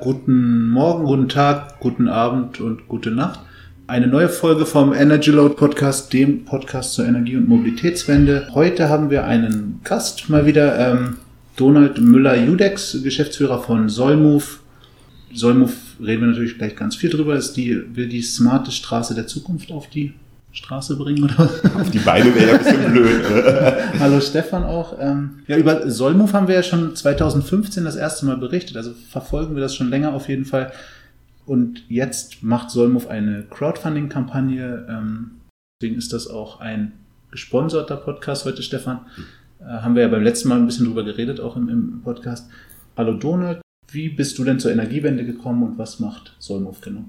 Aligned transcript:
Guten 0.00 0.70
Morgen, 0.70 1.04
guten 1.04 1.28
Tag, 1.28 1.78
guten 1.78 2.08
Abend 2.08 2.58
und 2.58 2.88
gute 2.88 3.10
Nacht. 3.10 3.40
Eine 3.86 4.06
neue 4.06 4.30
Folge 4.30 4.64
vom 4.64 4.94
Energy 4.94 5.30
Load 5.30 5.56
Podcast, 5.56 6.10
dem 6.14 6.46
Podcast 6.46 6.94
zur 6.94 7.06
Energie- 7.06 7.36
und 7.36 7.46
Mobilitätswende. 7.46 8.48
Heute 8.54 8.88
haben 8.88 9.10
wir 9.10 9.24
einen 9.24 9.80
Gast 9.84 10.30
mal 10.30 10.46
wieder, 10.46 10.78
ähm, 10.78 11.18
Donald 11.56 12.00
Müller-Judex, 12.00 13.02
Geschäftsführer 13.02 13.62
von 13.62 13.90
Solmove. 13.90 14.60
Solmove 15.34 15.74
reden 16.00 16.22
wir 16.22 16.28
natürlich 16.28 16.56
gleich 16.56 16.76
ganz 16.76 16.96
viel 16.96 17.10
drüber. 17.10 17.34
Ist 17.34 17.52
die, 17.58 17.94
will 17.94 18.08
die 18.08 18.22
smarte 18.22 18.70
Straße 18.70 19.14
der 19.14 19.26
Zukunft 19.26 19.70
auf 19.70 19.90
die 19.90 20.14
Straße 20.52 20.96
bringen 20.96 21.24
oder 21.24 21.48
Auf 21.80 21.90
die 21.90 21.98
Beine 21.98 22.34
wäre 22.34 22.46
ja 22.46 22.52
ein 22.54 22.58
bisschen 22.58 22.92
blöd. 22.92 23.24
Hallo 24.00 24.20
Stefan 24.20 24.64
auch. 24.64 24.96
Ähm, 24.98 25.40
ja, 25.46 25.56
über 25.56 25.88
Solmove 25.90 26.32
haben 26.32 26.48
wir 26.48 26.56
ja 26.56 26.62
schon 26.62 26.96
2015 26.96 27.84
das 27.84 27.96
erste 27.96 28.26
Mal 28.26 28.36
berichtet, 28.36 28.76
also 28.76 28.92
verfolgen 28.92 29.54
wir 29.54 29.62
das 29.62 29.74
schon 29.74 29.90
länger 29.90 30.12
auf 30.12 30.28
jeden 30.28 30.44
Fall. 30.44 30.72
Und 31.46 31.84
jetzt 31.88 32.42
macht 32.42 32.70
Solmove 32.70 33.08
eine 33.08 33.44
Crowdfunding-Kampagne. 33.44 34.86
Ähm, 34.88 35.30
deswegen 35.80 35.98
ist 35.98 36.12
das 36.12 36.28
auch 36.28 36.60
ein 36.60 36.92
gesponserter 37.30 37.96
Podcast 37.96 38.44
heute, 38.44 38.62
Stefan. 38.62 39.00
Äh, 39.60 39.64
haben 39.64 39.94
wir 39.94 40.02
ja 40.02 40.08
beim 40.08 40.22
letzten 40.22 40.48
Mal 40.48 40.58
ein 40.58 40.66
bisschen 40.66 40.86
drüber 40.86 41.04
geredet, 41.04 41.40
auch 41.40 41.56
im, 41.56 41.68
im 41.68 42.02
Podcast. 42.02 42.48
Hallo 42.96 43.14
Donald, 43.14 43.60
wie 43.90 44.08
bist 44.08 44.38
du 44.38 44.44
denn 44.44 44.58
zur 44.58 44.72
Energiewende 44.72 45.24
gekommen 45.24 45.62
und 45.62 45.78
was 45.78 46.00
macht 46.00 46.34
Solmove 46.38 46.80
genau? 46.80 47.04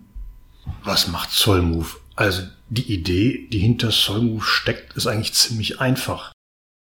Was 0.83 1.07
macht 1.07 1.31
Solmove? 1.31 2.00
Also 2.15 2.43
die 2.69 2.93
Idee, 2.93 3.47
die 3.51 3.59
hinter 3.59 3.91
Solmove 3.91 4.43
steckt, 4.43 4.95
ist 4.95 5.07
eigentlich 5.07 5.33
ziemlich 5.33 5.79
einfach. 5.79 6.31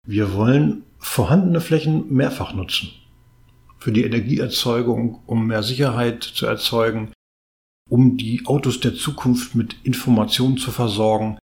Wir 0.06 0.34
wollen 0.34 0.84
vorhandene 1.00 1.62
Flächen 1.62 2.14
mehrfach 2.14 2.54
nutzen. 2.54 2.92
Für 3.78 3.92
die 3.92 4.04
Energieerzeugung, 4.04 5.22
um 5.26 5.48
mehr 5.48 5.64
Sicherheit 5.64 6.24
zu 6.24 6.46
erzeugen, 6.46 7.12
um 7.90 8.18
die 8.18 8.46
Autos 8.46 8.80
der 8.80 8.96
Zukunft 8.96 9.56
mit 9.56 9.76
Informationen 9.84 10.58
zu 10.58 10.72
versorgen. 10.72 11.38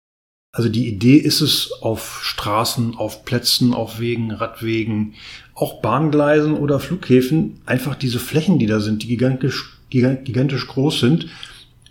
Also 0.55 0.69
die 0.69 0.87
Idee 0.87 1.17
ist 1.17 1.41
es, 1.41 1.71
auf 1.81 2.23
Straßen, 2.23 2.95
auf 2.95 3.25
Plätzen, 3.25 3.73
auf 3.73 3.99
Wegen, 3.99 4.31
Radwegen, 4.31 5.15
auch 5.55 5.81
Bahngleisen 5.81 6.53
oder 6.53 6.79
Flughäfen 6.79 7.61
einfach 7.65 7.95
diese 7.95 8.19
Flächen, 8.19 8.59
die 8.59 8.67
da 8.67 8.79
sind, 8.79 9.03
die 9.03 9.07
gigantisch, 9.07 9.79
gigantisch 9.89 10.67
groß 10.67 10.99
sind, 10.99 11.27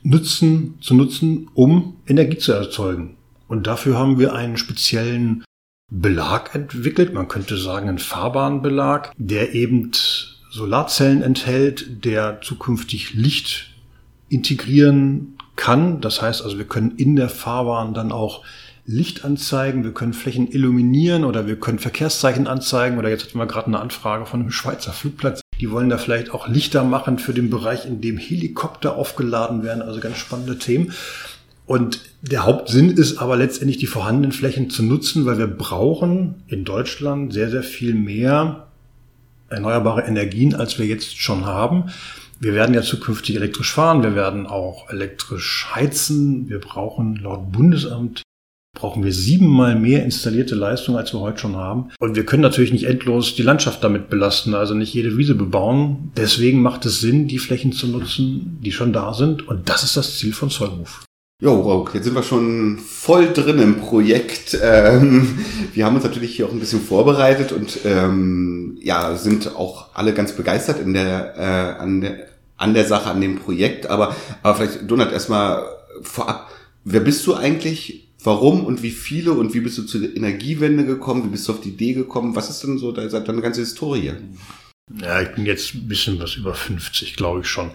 nutzen, 0.03 0.79
zu 0.81 0.95
nutzen, 0.95 1.51
um 1.55 1.97
Energie 2.07 2.39
zu 2.39 2.53
erzeugen. 2.53 3.17
Und 3.49 3.67
dafür 3.67 3.99
haben 3.99 4.19
wir 4.19 4.35
einen 4.35 4.57
speziellen 4.57 5.45
Belag 5.91 6.55
entwickelt, 6.55 7.13
man 7.13 7.29
könnte 7.29 7.59
sagen 7.59 7.89
einen 7.89 7.99
Fahrbahnbelag, 7.99 9.13
der 9.19 9.55
eben 9.55 9.91
Solarzellen 10.51 11.23
enthält, 11.23 12.05
der 12.05 12.41
zukünftig 12.41 13.13
Licht 13.13 13.75
integrieren 14.31 15.37
kann. 15.57 16.01
Das 16.01 16.23
heißt 16.23 16.43
also, 16.43 16.57
wir 16.57 16.65
können 16.65 16.93
in 16.97 17.17
der 17.17 17.29
Fahrbahn 17.29 17.93
dann 17.93 18.11
auch 18.11 18.43
Licht 18.85 19.25
anzeigen, 19.25 19.85
wir 19.85 19.93
können 19.93 20.15
Flächen 20.15 20.51
illuminieren 20.51 21.25
oder 21.25 21.47
wir 21.47 21.61
können 21.61 21.79
Verkehrszeichen 21.79 22.47
anzeigen 22.47 22.99
oder 22.99 23.11
jetzt 23.11 23.27
hatten 23.27 23.39
wir 23.39 23.47
gerade 23.47 23.67
eine 23.67 23.81
Anfrage 23.81 24.27
von 24.27 24.41
einem 24.41 24.51
Schweizer 24.51 24.93
Flugplatz. 24.93 25.43
Die 25.61 25.71
wollen 25.71 25.89
da 25.89 25.99
vielleicht 25.99 26.33
auch 26.33 26.49
Lichter 26.49 26.85
machen 26.85 27.19
für 27.19 27.33
den 27.33 27.51
Bereich, 27.51 27.87
in 27.87 28.01
dem 28.01 28.19
Helikopter 28.19 28.97
aufgeladen 28.97 29.63
werden, 29.63 29.83
also 29.83 30.01
ganz 30.01 30.19
spannende 30.19 30.59
Themen. 30.59 30.93
Und 31.67 32.01
der 32.23 32.45
Hauptsinn 32.45 32.91
ist 32.91 33.19
aber 33.19 33.37
letztendlich 33.37 33.79
die 33.79 33.87
vorhandenen 33.87 34.33
Flächen 34.33 34.71
zu 34.71 34.83
nutzen, 34.83 35.25
weil 35.25 35.39
wir 35.39 35.47
brauchen 35.47 36.43
in 36.49 36.65
Deutschland 36.65 37.33
sehr, 37.33 37.51
sehr 37.51 37.63
viel 37.63 37.95
mehr 37.95 38.67
erneuerbare 39.49 40.03
Energien, 40.03 40.55
als 40.55 40.79
wir 40.79 40.87
jetzt 40.87 41.19
schon 41.19 41.47
haben. 41.47 41.93
Wir 42.41 42.55
werden 42.55 42.75
ja 42.75 42.83
zukünftig 42.83 43.37
elektrisch 43.37 43.73
fahren, 43.73 44.03
wir 44.03 44.17
werden 44.17 44.47
auch 44.47 44.91
elektrisch 44.91 45.69
heizen. 45.73 46.49
Wir 46.49 46.59
brauchen 46.59 47.17
laut 47.17 47.53
Bundesamt 47.53 48.23
brauchen 48.75 49.05
wir 49.05 49.13
siebenmal 49.13 49.79
mehr 49.79 50.03
installierte 50.03 50.55
Leistung, 50.55 50.97
als 50.97 51.13
wir 51.13 51.21
heute 51.21 51.39
schon 51.39 51.57
haben. 51.57 51.91
Und 51.99 52.17
wir 52.17 52.25
können 52.25 52.43
natürlich 52.43 52.73
nicht 52.73 52.85
endlos 52.85 53.35
die 53.35 53.43
Landschaft 53.43 53.85
damit 53.85 54.09
belasten, 54.09 54.55
also 54.55 54.75
nicht 54.75 54.95
jede 54.95 55.17
Wiese 55.17 55.35
bebauen. 55.35 56.11
Deswegen 56.17 56.63
macht 56.63 56.87
es 56.87 57.01
Sinn, 57.01 57.29
die 57.29 57.39
Flächen 57.39 57.73
zu 57.73 57.87
nutzen, 57.87 58.59
die 58.63 58.73
schon 58.73 58.93
da 58.93 59.13
sind. 59.13 59.47
Und 59.47 59.69
das 59.69 59.83
ist 59.83 59.97
das 59.97 60.19
Ziel 60.19 60.33
von 60.33 60.49
Solmove. 60.49 61.05
Jo, 61.41 61.61
Rauk, 61.61 61.95
jetzt 61.95 62.05
sind 62.05 62.15
wir 62.15 62.23
schon 62.23 62.79
voll 62.79 63.33
drin 63.33 63.59
im 63.59 63.81
Projekt. 63.81 64.57
Ähm, 64.63 65.39
wir 65.75 65.85
haben 65.85 65.97
uns 65.97 66.05
natürlich 66.05 66.37
hier 66.37 66.47
auch 66.47 66.53
ein 66.53 66.61
bisschen 66.61 66.81
vorbereitet 66.81 67.51
und 67.51 67.81
ähm, 67.85 68.79
ja, 68.81 69.17
sind 69.17 69.55
auch 69.57 69.89
alle 69.93 70.15
ganz 70.15 70.33
begeistert 70.33 70.81
in 70.81 70.95
der, 70.95 71.35
äh, 71.37 71.83
an, 71.83 72.01
der, 72.01 72.27
an 72.57 72.75
der 72.75 72.85
Sache, 72.85 73.11
an 73.11 73.21
dem 73.21 73.41
Projekt. 73.41 73.89
Aber, 73.89 74.15
aber 74.43 74.55
vielleicht, 74.55 74.89
Donald, 74.89 75.13
erstmal 75.13 75.65
vorab, 76.03 76.49
wer 76.85 77.01
bist 77.01 77.27
du 77.27 77.35
eigentlich? 77.35 78.12
Warum 78.25 78.65
und 78.65 78.83
wie 78.83 78.91
viele 78.91 79.33
und 79.33 79.53
wie 79.53 79.61
bist 79.61 79.79
du 79.79 79.83
zur 79.83 80.03
Energiewende 80.17 80.85
gekommen? 80.85 81.25
Wie 81.25 81.31
bist 81.31 81.49
du 81.49 81.53
auf 81.53 81.61
die 81.61 81.71
Idee 81.71 81.95
gekommen? 81.95 82.37
Was 82.37 82.51
ist 82.51 82.63
denn 82.63 82.79
so 82.79 82.93
deine 82.93 83.41
ganze 83.41 83.61
Historie? 83.61 84.13
Ja, 85.01 85.23
ich 85.23 85.31
bin 85.31 85.47
jetzt 85.47 85.75
ein 85.75 85.89
bisschen 85.89 86.21
was 86.21 86.35
über 86.37 86.55
50, 86.55 87.17
glaube 87.17 87.41
ich 87.41 87.47
schon. 87.47 87.71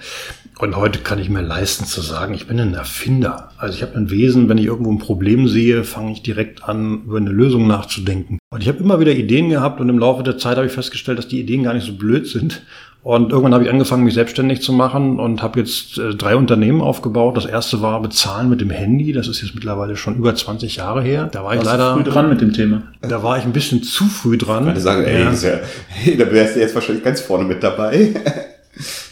Und 0.59 0.75
heute 0.75 0.99
kann 0.99 1.19
ich 1.19 1.29
mir 1.29 1.41
leisten 1.41 1.85
zu 1.85 2.01
sagen, 2.01 2.33
ich 2.33 2.47
bin 2.47 2.59
ein 2.59 2.75
Erfinder. 2.75 3.51
Also 3.57 3.75
ich 3.75 3.81
habe 3.81 3.95
ein 3.95 4.09
Wesen, 4.09 4.49
wenn 4.49 4.57
ich 4.57 4.65
irgendwo 4.65 4.91
ein 4.91 4.99
Problem 4.99 5.47
sehe, 5.47 5.83
fange 5.83 6.11
ich 6.11 6.21
direkt 6.21 6.63
an, 6.63 7.03
über 7.05 7.17
eine 7.17 7.31
Lösung 7.31 7.65
nachzudenken. 7.65 8.37
Und 8.49 8.61
ich 8.61 8.67
habe 8.67 8.79
immer 8.79 8.99
wieder 8.99 9.13
Ideen 9.13 9.49
gehabt 9.49 9.81
und 9.81 9.89
im 9.89 9.99
Laufe 9.99 10.23
der 10.23 10.37
Zeit 10.37 10.57
habe 10.57 10.67
ich 10.67 10.73
festgestellt, 10.73 11.17
dass 11.17 11.27
die 11.27 11.39
Ideen 11.39 11.63
gar 11.63 11.73
nicht 11.73 11.85
so 11.85 11.93
blöd 11.93 12.27
sind 12.27 12.61
und 13.07 13.31
irgendwann 13.31 13.53
habe 13.53 13.63
ich 13.63 13.69
angefangen, 13.69 14.03
mich 14.03 14.15
selbstständig 14.15 14.61
zu 14.61 14.73
machen 14.73 15.17
und 15.17 15.41
habe 15.41 15.61
jetzt 15.61 15.97
äh, 15.97 16.13
drei 16.13 16.35
Unternehmen 16.35 16.81
aufgebaut. 16.81 17.37
Das 17.37 17.45
erste 17.45 17.81
war 17.81 18.01
Bezahlen 18.01 18.49
mit 18.49 18.59
dem 18.59 18.69
Handy. 18.69 19.13
Das 19.13 19.29
ist 19.29 19.41
jetzt 19.41 19.55
mittlerweile 19.55 19.95
schon 19.95 20.17
über 20.17 20.35
20 20.35 20.75
Jahre 20.75 21.01
her. 21.01 21.29
Da 21.31 21.41
war 21.41 21.55
ich 21.55 21.63
leider 21.63 21.93
früh 21.93 22.03
dran 22.03 22.27
mit 22.27 22.41
dem 22.41 22.51
Thema. 22.51 22.81
Da 22.99 23.23
war 23.23 23.37
ich 23.37 23.45
ein 23.45 23.53
bisschen 23.53 23.81
zu 23.81 24.03
früh 24.07 24.37
dran. 24.37 24.75
Ich 24.75 24.83
sagen, 24.83 25.05
ey, 25.05 25.23
ja. 25.23 25.31
Ja, 25.31 25.59
hey, 25.87 26.17
da 26.17 26.29
wärst 26.29 26.57
du 26.57 26.59
jetzt 26.59 26.75
wahrscheinlich 26.75 27.01
ganz 27.01 27.21
vorne 27.21 27.45
mit 27.45 27.63
dabei. 27.63 28.13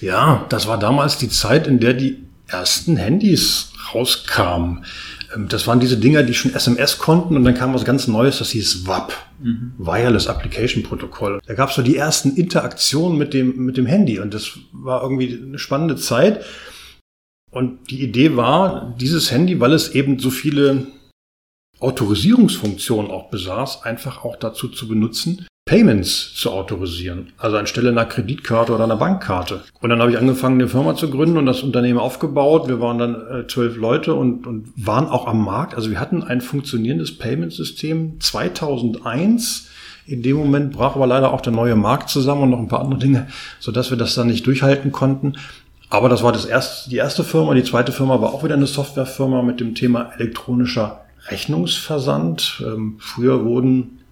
ja, 0.01 0.43
das 0.49 0.67
war 0.67 0.77
damals 0.77 1.17
die 1.17 1.29
Zeit, 1.29 1.65
in 1.65 1.79
der 1.79 1.93
die 1.93 2.17
ersten 2.47 2.97
Handys 2.97 3.71
rauskamen. 3.93 4.83
Ähm, 5.35 5.47
das 5.47 5.67
waren 5.67 5.79
diese 5.79 5.97
Dinger, 5.97 6.23
die 6.23 6.33
schon 6.33 6.53
SMS 6.53 6.97
konnten 6.97 7.35
und 7.35 7.43
dann 7.43 7.55
kam 7.55 7.73
was 7.73 7.85
ganz 7.85 8.07
Neues, 8.07 8.39
das 8.39 8.51
hieß 8.51 8.87
WAP, 8.87 9.13
mhm. 9.39 9.73
Wireless 9.77 10.27
Application 10.27 10.83
Protocol. 10.83 11.39
Da 11.45 11.53
gab 11.53 11.69
es 11.69 11.75
so 11.75 11.81
die 11.81 11.97
ersten 11.97 12.35
Interaktionen 12.35 13.17
mit 13.17 13.33
dem, 13.33 13.65
mit 13.65 13.77
dem 13.77 13.85
Handy 13.85 14.19
und 14.19 14.33
das 14.33 14.57
war 14.71 15.01
irgendwie 15.03 15.39
eine 15.41 15.59
spannende 15.59 15.95
Zeit. 15.95 16.43
Und 17.51 17.89
die 17.89 18.01
Idee 18.03 18.35
war, 18.35 18.95
dieses 18.99 19.31
Handy, 19.31 19.59
weil 19.61 19.73
es 19.73 19.95
eben 19.95 20.19
so 20.19 20.29
viele 20.29 20.87
Autorisierungsfunktionen 21.79 23.11
auch 23.11 23.29
besaß, 23.29 23.83
einfach 23.83 24.25
auch 24.25 24.35
dazu 24.35 24.67
zu 24.67 24.87
benutzen, 24.87 25.47
Payments 25.65 26.35
zu 26.35 26.51
autorisieren, 26.51 27.33
also 27.39 27.57
anstelle 27.57 27.89
einer 27.89 28.05
Kreditkarte 28.05 28.71
oder 28.71 28.83
einer 28.83 28.97
Bankkarte. 28.97 29.61
Und 29.81 29.89
dann 29.89 29.99
habe 29.99 30.11
ich 30.11 30.17
angefangen, 30.19 30.61
eine 30.61 30.69
Firma 30.69 30.95
zu 30.95 31.09
gründen 31.09 31.37
und 31.37 31.47
das 31.47 31.63
Unternehmen 31.63 31.97
aufgebaut. 31.97 32.67
Wir 32.67 32.79
waren 32.79 32.99
dann 32.99 33.15
äh, 33.15 33.47
zwölf 33.47 33.75
Leute 33.75 34.13
und, 34.13 34.45
und 34.45 34.71
waren 34.75 35.07
auch 35.07 35.25
am 35.25 35.43
Markt. 35.43 35.73
Also 35.73 35.89
wir 35.89 35.99
hatten 35.99 36.21
ein 36.21 36.41
funktionierendes 36.41 37.17
Payment-System 37.17 38.21
2001. 38.21 39.69
In 40.05 40.21
dem 40.21 40.37
Moment 40.37 40.71
brach 40.71 40.95
aber 40.95 41.07
leider 41.07 41.33
auch 41.33 41.41
der 41.41 41.53
neue 41.53 41.75
Markt 41.75 42.09
zusammen 42.09 42.43
und 42.43 42.49
noch 42.51 42.59
ein 42.59 42.67
paar 42.67 42.81
andere 42.81 42.99
Dinge, 42.99 43.25
sodass 43.59 43.89
wir 43.89 43.97
das 43.97 44.13
dann 44.13 44.27
nicht 44.27 44.45
durchhalten 44.45 44.91
konnten. 44.91 45.33
Aber 45.89 46.09
das 46.09 46.21
war 46.21 46.31
das 46.31 46.45
erste, 46.45 46.91
die 46.91 46.97
erste 46.97 47.23
Firma. 47.23 47.55
Die 47.55 47.63
zweite 47.63 47.91
Firma 47.91 48.21
war 48.21 48.35
auch 48.35 48.43
wieder 48.43 48.53
eine 48.53 48.67
Softwarefirma 48.67 49.41
mit 49.41 49.59
dem 49.59 49.73
Thema 49.73 50.11
elektronischer 50.15 51.01
Rechnungsversand. 51.29 52.63
Ähm, 52.63 52.97
früher 52.99 53.43
wurden 53.43 54.04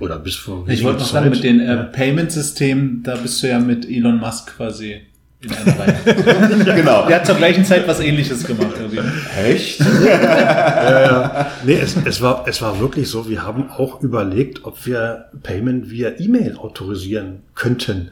oder 0.00 0.18
bis 0.18 0.36
vor 0.36 0.64
Ich 0.68 0.84
wollte 0.84 1.00
noch 1.00 1.08
sagen, 1.08 1.30
mit 1.30 1.42
den 1.42 1.60
äh, 1.60 1.84
Payment-Systemen, 1.84 3.02
da 3.02 3.16
bist 3.16 3.42
du 3.42 3.48
ja 3.48 3.58
mit 3.58 3.88
Elon 3.88 4.18
Musk 4.18 4.56
quasi 4.56 5.02
in 5.40 5.52
einer 5.52 5.78
Reihe. 5.78 6.64
genau. 6.76 7.06
Der 7.06 7.16
hat 7.16 7.26
zur 7.26 7.36
gleichen 7.36 7.64
Zeit 7.64 7.86
was 7.86 8.00
ähnliches 8.00 8.44
gemacht. 8.44 8.74
Irgendwie. 8.76 9.00
Echt? 9.40 9.80
ja, 10.04 11.00
ja. 11.00 11.50
Nee, 11.64 11.78
es, 11.78 11.96
es, 11.96 12.20
war, 12.20 12.46
es 12.48 12.60
war 12.60 12.80
wirklich 12.80 13.08
so, 13.08 13.28
wir 13.28 13.44
haben 13.44 13.70
auch 13.70 14.02
überlegt, 14.02 14.64
ob 14.64 14.84
wir 14.86 15.26
Payment 15.42 15.90
via 15.90 16.10
E-Mail 16.18 16.56
autorisieren 16.56 17.42
könnten. 17.54 18.10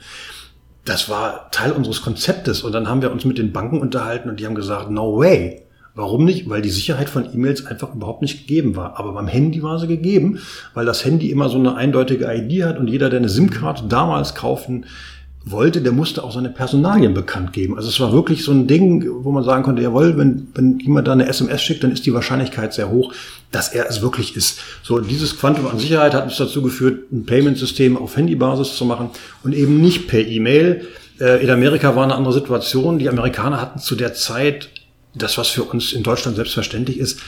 Das 0.84 1.08
war 1.08 1.50
Teil 1.50 1.72
unseres 1.72 2.00
Konzeptes 2.02 2.62
und 2.62 2.70
dann 2.70 2.88
haben 2.88 3.02
wir 3.02 3.10
uns 3.10 3.24
mit 3.24 3.38
den 3.38 3.52
Banken 3.52 3.80
unterhalten 3.80 4.28
und 4.28 4.38
die 4.38 4.46
haben 4.46 4.54
gesagt, 4.54 4.90
no 4.90 5.18
way. 5.18 5.62
Warum 5.96 6.26
nicht? 6.26 6.48
Weil 6.50 6.60
die 6.60 6.68
Sicherheit 6.68 7.08
von 7.08 7.24
E-Mails 7.32 7.64
einfach 7.64 7.94
überhaupt 7.94 8.20
nicht 8.20 8.46
gegeben 8.46 8.76
war. 8.76 8.98
Aber 8.98 9.12
beim 9.12 9.26
Handy 9.26 9.62
war 9.62 9.78
sie 9.78 9.88
gegeben, 9.88 10.40
weil 10.74 10.84
das 10.84 11.06
Handy 11.06 11.30
immer 11.30 11.48
so 11.48 11.58
eine 11.58 11.74
eindeutige 11.74 12.26
ID 12.26 12.64
hat 12.64 12.78
und 12.78 12.86
jeder, 12.86 13.08
der 13.08 13.20
eine 13.20 13.30
SIM-Karte 13.30 13.84
damals 13.88 14.34
kaufen 14.34 14.84
wollte, 15.46 15.80
der 15.80 15.92
musste 15.92 16.22
auch 16.22 16.32
seine 16.32 16.50
Personalien 16.50 17.14
bekannt 17.14 17.54
geben. 17.54 17.76
Also 17.76 17.88
es 17.88 17.98
war 17.98 18.12
wirklich 18.12 18.44
so 18.44 18.52
ein 18.52 18.66
Ding, 18.66 19.08
wo 19.22 19.30
man 19.30 19.42
sagen 19.42 19.62
konnte, 19.62 19.80
jawohl, 19.80 20.18
wenn, 20.18 20.48
wenn 20.54 20.78
jemand 20.80 21.08
da 21.08 21.12
eine 21.12 21.28
SMS 21.28 21.62
schickt, 21.62 21.82
dann 21.82 21.92
ist 21.92 22.04
die 22.04 22.12
Wahrscheinlichkeit 22.12 22.74
sehr 22.74 22.90
hoch, 22.90 23.14
dass 23.50 23.70
er 23.70 23.88
es 23.88 24.02
wirklich 24.02 24.36
ist. 24.36 24.60
So, 24.82 24.98
dieses 24.98 25.38
Quantum 25.38 25.66
an 25.66 25.78
Sicherheit 25.78 26.12
hat 26.12 26.24
uns 26.24 26.36
dazu 26.36 26.60
geführt, 26.60 27.10
ein 27.10 27.24
Payment-System 27.24 27.96
auf 27.96 28.16
Handybasis 28.16 28.76
zu 28.76 28.84
machen 28.84 29.10
und 29.44 29.54
eben 29.54 29.80
nicht 29.80 30.08
per 30.08 30.20
E-Mail. 30.20 30.84
Äh, 31.20 31.42
in 31.42 31.48
Amerika 31.48 31.96
war 31.96 32.04
eine 32.04 32.16
andere 32.16 32.34
Situation. 32.34 32.98
Die 32.98 33.08
Amerikaner 33.08 33.62
hatten 33.62 33.78
zu 33.78 33.94
der 33.94 34.12
Zeit 34.12 34.68
das, 35.16 35.38
was 35.38 35.48
für 35.48 35.64
uns 35.64 35.92
in 35.92 36.02
Deutschland 36.02 36.36
selbstverständlich 36.36 36.98
ist, 36.98 37.20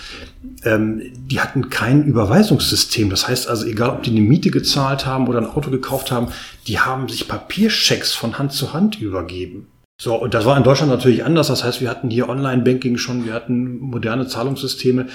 ähm, 0.65 1.03
die 1.15 1.41
hatten 1.41 1.71
kein 1.71 2.05
Überweisungssystem. 2.05 3.11
Das 3.11 3.29
heißt 3.29 3.49
also, 3.49 3.67
egal 3.67 3.91
ob 3.91 4.03
die 4.03 4.11
eine 4.11 4.21
Miete 4.21 4.51
gezahlt 4.51 5.07
haben 5.07 5.29
oder 5.29 5.39
ein 5.39 5.47
Auto 5.47 5.71
gekauft 5.71 6.11
haben, 6.11 6.29
die 6.67 6.79
haben 6.79 7.09
sich 7.09 7.29
Papierschecks 7.29 8.13
von 8.13 8.39
Hand 8.39 8.53
zu 8.53 8.73
Hand 8.73 9.01
übergeben. 9.01 9.67
So, 10.01 10.15
und 10.15 10.33
das 10.35 10.45
war 10.45 10.57
in 10.57 10.63
Deutschland 10.63 10.93
natürlich 10.93 11.25
anders. 11.25 11.49
Das 11.49 11.65
heißt, 11.65 11.81
wir 11.81 11.91
hatten 11.91 12.09
hier 12.09 12.29
Online-Banking 12.29 12.99
schon, 12.99 13.25
wir 13.25 13.33
hatten 13.33 13.79
moderne 13.79 14.29
Zahlungssysteme. 14.29 15.07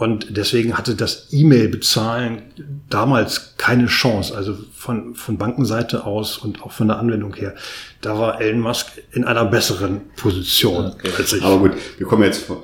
Und 0.00 0.34
deswegen 0.38 0.78
hatte 0.78 0.94
das 0.94 1.26
E-Mail-Bezahlen 1.30 2.40
damals 2.88 3.56
keine 3.58 3.84
Chance, 3.84 4.34
also 4.34 4.56
von, 4.74 5.14
von 5.14 5.36
Bankenseite 5.36 6.06
aus 6.06 6.38
und 6.38 6.62
auch 6.62 6.72
von 6.72 6.88
der 6.88 6.98
Anwendung 6.98 7.34
her. 7.34 7.54
Da 8.00 8.18
war 8.18 8.40
Elon 8.40 8.60
Musk 8.60 8.86
in 9.12 9.24
einer 9.24 9.44
besseren 9.44 10.00
Position 10.16 10.86
okay. 10.86 11.10
als 11.18 11.34
ich. 11.34 11.42
Aber 11.42 11.58
gut, 11.58 11.72
wir 11.98 12.06
kommen 12.06 12.22
jetzt 12.22 12.44
vor. 12.44 12.62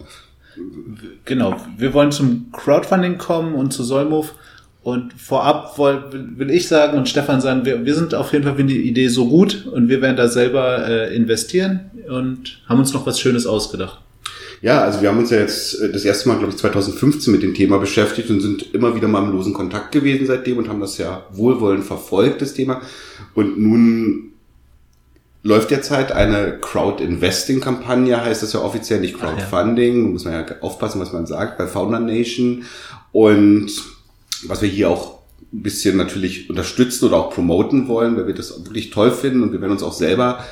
Genau, 1.26 1.60
wir 1.76 1.92
wollen 1.92 2.10
zum 2.10 2.50
Crowdfunding 2.52 3.18
kommen 3.18 3.54
und 3.54 3.70
zu 3.70 3.84
Solmove. 3.84 4.30
Und 4.82 5.12
vorab 5.12 5.76
will, 5.78 6.38
will 6.38 6.50
ich 6.50 6.68
sagen 6.68 6.96
und 6.96 7.06
Stefan 7.06 7.42
sagen, 7.42 7.66
wir, 7.66 7.84
wir 7.84 7.94
sind 7.94 8.14
auf 8.14 8.32
jeden 8.32 8.46
Fall 8.46 8.56
für 8.56 8.64
die 8.64 8.88
Idee 8.88 9.08
so 9.08 9.28
gut 9.28 9.66
und 9.66 9.90
wir 9.90 10.00
werden 10.00 10.16
da 10.16 10.28
selber 10.28 10.88
äh, 10.88 11.14
investieren 11.14 11.90
und 12.08 12.62
haben 12.66 12.78
uns 12.78 12.94
noch 12.94 13.04
was 13.04 13.20
Schönes 13.20 13.46
ausgedacht. 13.46 14.00
Ja, 14.62 14.82
also 14.82 15.03
wir 15.03 15.08
haben 15.08 15.19
uns 15.19 15.31
ja 15.31 15.38
jetzt 15.38 15.81
äh, 15.81 15.93
das 15.93 16.05
erste 16.05 16.29
Mal, 16.29 16.38
glaube 16.38 16.53
ich, 16.53 16.58
2015 16.58 17.32
mit 17.32 17.43
dem 17.43 17.55
Thema 17.55 17.79
beschäftigt 17.79 18.31
und 18.31 18.41
sind 18.41 18.75
immer 18.75 18.94
wieder 18.94 19.08
mal 19.08 19.23
im 19.23 19.32
losen 19.32 19.53
Kontakt 19.53 19.93
gewesen 19.93 20.26
seitdem 20.26 20.58
und 20.58 20.69
haben 20.69 20.81
das 20.81 20.99
ja 20.99 21.26
wohlwollend 21.32 21.85
verfolgt, 21.85 22.43
das 22.43 22.55
Thema. 22.55 22.81
Und 23.35 23.58
nun 23.58 24.32
läuft 25.43 25.70
derzeit 25.70 26.11
eine 26.11 26.58
Crowd-Investing-Kampagne, 26.61 28.25
heißt 28.25 28.43
das 28.43 28.53
ja 28.53 28.61
offiziell 28.61 29.00
nicht 29.00 29.19
Crowdfunding, 29.19 30.05
ja. 30.05 30.11
muss 30.11 30.25
man 30.25 30.35
ja 30.35 30.47
aufpassen, 30.61 31.00
was 31.00 31.12
man 31.12 31.26
sagt, 31.26 31.58
bei 31.58 31.67
Founder 31.67 32.00
Nation. 32.00 32.64
Und 33.12 33.70
was 34.47 34.61
wir 34.62 34.69
hier 34.69 34.91
auch 34.91 35.20
ein 35.53 35.62
bisschen 35.62 35.97
natürlich 35.97 36.50
unterstützen 36.50 37.06
oder 37.06 37.17
auch 37.17 37.31
promoten 37.31 37.88
wollen, 37.88 38.17
weil 38.17 38.26
wir 38.26 38.35
das 38.35 38.64
wirklich 38.64 38.91
toll 38.91 39.12
finden 39.12 39.43
und 39.43 39.53
wir 39.53 39.61
werden 39.61 39.73
uns 39.73 39.82
auch 39.82 39.93
selber 39.93 40.44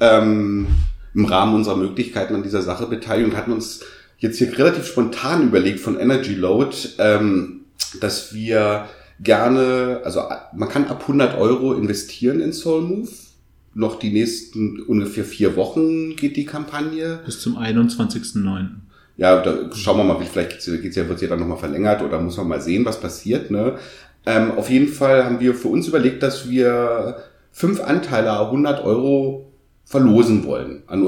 ähm, 0.00 0.66
im 1.14 1.24
Rahmen 1.24 1.54
unserer 1.54 1.76
Möglichkeiten 1.76 2.34
an 2.34 2.42
dieser 2.42 2.62
Sache 2.62 2.86
beteiligen 2.86 3.30
und 3.30 3.36
hatten 3.36 3.52
uns 3.52 3.80
jetzt 4.18 4.38
hier 4.38 4.56
relativ 4.56 4.86
spontan 4.86 5.48
überlegt 5.48 5.80
von 5.80 5.98
Energy 5.98 6.34
Load, 6.34 6.76
ähm, 6.98 7.62
dass 8.00 8.34
wir 8.34 8.86
gerne, 9.20 10.00
also 10.04 10.22
man 10.54 10.68
kann 10.68 10.86
ab 10.86 11.02
100 11.02 11.38
Euro 11.38 11.74
investieren 11.74 12.40
in 12.40 12.52
Soulmove. 12.52 13.10
Noch 13.74 13.98
die 13.98 14.12
nächsten 14.12 14.80
ungefähr 14.80 15.24
vier 15.24 15.56
Wochen 15.56 16.14
geht 16.14 16.36
die 16.36 16.44
Kampagne. 16.44 17.20
Bis 17.24 17.40
zum 17.40 17.56
21.09. 17.56 18.66
Ja, 19.16 19.40
da 19.40 19.74
schauen 19.74 19.98
wir 19.98 20.04
mal, 20.04 20.18
vielleicht 20.24 20.50
geht's, 20.50 20.66
geht's 20.66 20.96
ja, 20.96 21.08
wird 21.08 21.18
sie 21.18 21.28
dann 21.28 21.40
nochmal 21.40 21.58
verlängert 21.58 22.02
oder 22.02 22.20
muss 22.20 22.36
man 22.36 22.48
mal 22.48 22.60
sehen, 22.60 22.84
was 22.84 23.00
passiert. 23.00 23.50
Ne? 23.50 23.78
Ähm, 24.26 24.52
auf 24.52 24.70
jeden 24.70 24.88
Fall 24.88 25.24
haben 25.24 25.40
wir 25.40 25.54
für 25.54 25.68
uns 25.68 25.88
überlegt, 25.88 26.22
dass 26.22 26.48
wir 26.48 27.16
fünf 27.50 27.80
Anteile 27.80 28.40
100 28.40 28.84
Euro 28.84 29.51
verlosen 29.92 30.44
wollen. 30.44 30.82
An, 30.86 31.06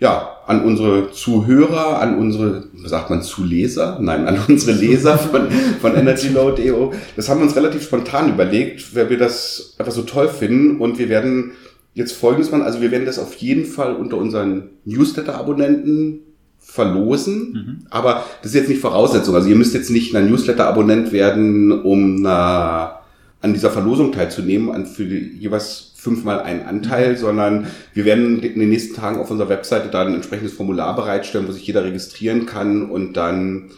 ja, 0.00 0.38
an 0.46 0.64
unsere 0.64 1.12
Zuhörer, 1.12 2.00
an 2.00 2.18
unsere, 2.18 2.64
sagt 2.84 3.08
man, 3.08 3.22
Zuleser? 3.22 3.98
Nein, 4.00 4.26
an 4.26 4.38
unsere 4.48 4.76
Leser 4.76 5.16
von, 5.16 5.48
von 5.80 5.94
EnergyLoad.eo. 5.94 6.92
Das 7.14 7.28
haben 7.28 7.38
wir 7.38 7.44
uns 7.44 7.54
relativ 7.54 7.84
spontan 7.84 8.28
überlegt, 8.28 8.94
weil 8.96 9.08
wir 9.08 9.18
das 9.18 9.76
einfach 9.78 9.92
so 9.92 10.02
toll 10.02 10.28
finden 10.28 10.80
und 10.80 10.98
wir 10.98 11.08
werden 11.08 11.52
jetzt 11.94 12.12
folgendes 12.16 12.50
machen, 12.50 12.64
also 12.64 12.80
wir 12.80 12.90
werden 12.90 13.06
das 13.06 13.20
auf 13.20 13.36
jeden 13.36 13.66
Fall 13.66 13.94
unter 13.94 14.16
unseren 14.16 14.70
Newsletter-Abonnenten 14.84 16.22
verlosen, 16.58 17.52
mhm. 17.52 17.86
aber 17.88 18.24
das 18.42 18.50
ist 18.50 18.56
jetzt 18.56 18.68
nicht 18.68 18.80
Voraussetzung. 18.80 19.36
Also 19.36 19.48
ihr 19.48 19.54
müsst 19.54 19.74
jetzt 19.74 19.90
nicht 19.90 20.16
ein 20.16 20.28
Newsletter-Abonnent 20.28 21.12
werden, 21.12 21.70
um 21.82 22.20
na, 22.20 22.98
an 23.40 23.52
dieser 23.52 23.70
Verlosung 23.70 24.10
teilzunehmen, 24.10 24.72
an 24.72 24.86
für 24.86 25.04
die, 25.04 25.36
jeweils 25.38 25.93
fünfmal 26.04 26.40
einen 26.40 26.62
Anteil, 26.62 27.12
mhm. 27.12 27.16
sondern 27.16 27.66
wir 27.94 28.04
werden 28.04 28.42
in 28.42 28.60
den 28.60 28.68
nächsten 28.68 28.94
Tagen 28.94 29.18
auf 29.18 29.30
unserer 29.30 29.48
Webseite 29.48 29.88
dann 29.88 30.08
ein 30.08 30.14
entsprechendes 30.14 30.52
Formular 30.54 30.94
bereitstellen, 30.94 31.48
wo 31.48 31.52
sich 31.52 31.66
jeder 31.66 31.82
registrieren 31.82 32.44
kann 32.44 32.90
und 32.90 33.14
dann, 33.14 33.70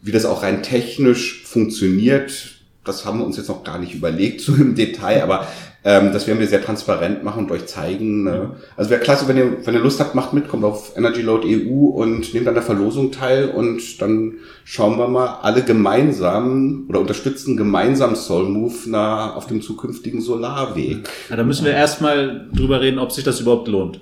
wie 0.00 0.10
das 0.10 0.24
auch 0.24 0.42
rein 0.42 0.62
technisch 0.62 1.44
funktioniert, 1.44 2.54
das 2.84 3.04
haben 3.04 3.18
wir 3.18 3.26
uns 3.26 3.36
jetzt 3.36 3.48
noch 3.48 3.64
gar 3.64 3.78
nicht 3.78 3.94
überlegt, 3.94 4.40
so 4.40 4.54
im 4.54 4.74
Detail, 4.74 5.22
aber 5.22 5.46
ähm, 5.86 6.12
das 6.14 6.26
werden 6.26 6.40
wir 6.40 6.46
sehr 6.46 6.62
transparent 6.62 7.22
machen 7.22 7.44
und 7.44 7.52
euch 7.52 7.66
zeigen. 7.66 8.24
Ne? 8.24 8.56
Also 8.74 8.90
wäre 8.90 9.02
klasse, 9.02 9.28
wenn 9.28 9.36
ihr, 9.36 9.66
wenn 9.66 9.74
ihr 9.74 9.80
Lust 9.80 10.00
habt, 10.00 10.14
macht 10.14 10.32
mit, 10.32 10.48
kommt 10.48 10.64
auf 10.64 10.96
Energyload 10.96 11.46
EU 11.46 11.88
und 11.88 12.32
nehmt 12.32 12.48
an 12.48 12.54
der 12.54 12.62
Verlosung 12.62 13.12
teil 13.12 13.50
und 13.50 14.00
dann 14.00 14.38
schauen 14.64 14.98
wir 14.98 15.08
mal 15.08 15.40
alle 15.42 15.62
gemeinsam 15.62 16.86
oder 16.88 17.00
unterstützen 17.00 17.58
gemeinsam 17.58 18.16
Soulmove 18.16 18.86
na, 18.86 19.34
auf 19.34 19.46
dem 19.46 19.60
zukünftigen 19.60 20.22
Solarweg. 20.22 21.06
Ja, 21.28 21.36
da 21.36 21.44
müssen 21.44 21.66
wir 21.66 21.72
erstmal 21.72 22.48
drüber 22.54 22.80
reden, 22.80 22.98
ob 22.98 23.12
sich 23.12 23.24
das 23.24 23.40
überhaupt 23.40 23.68
lohnt. 23.68 24.00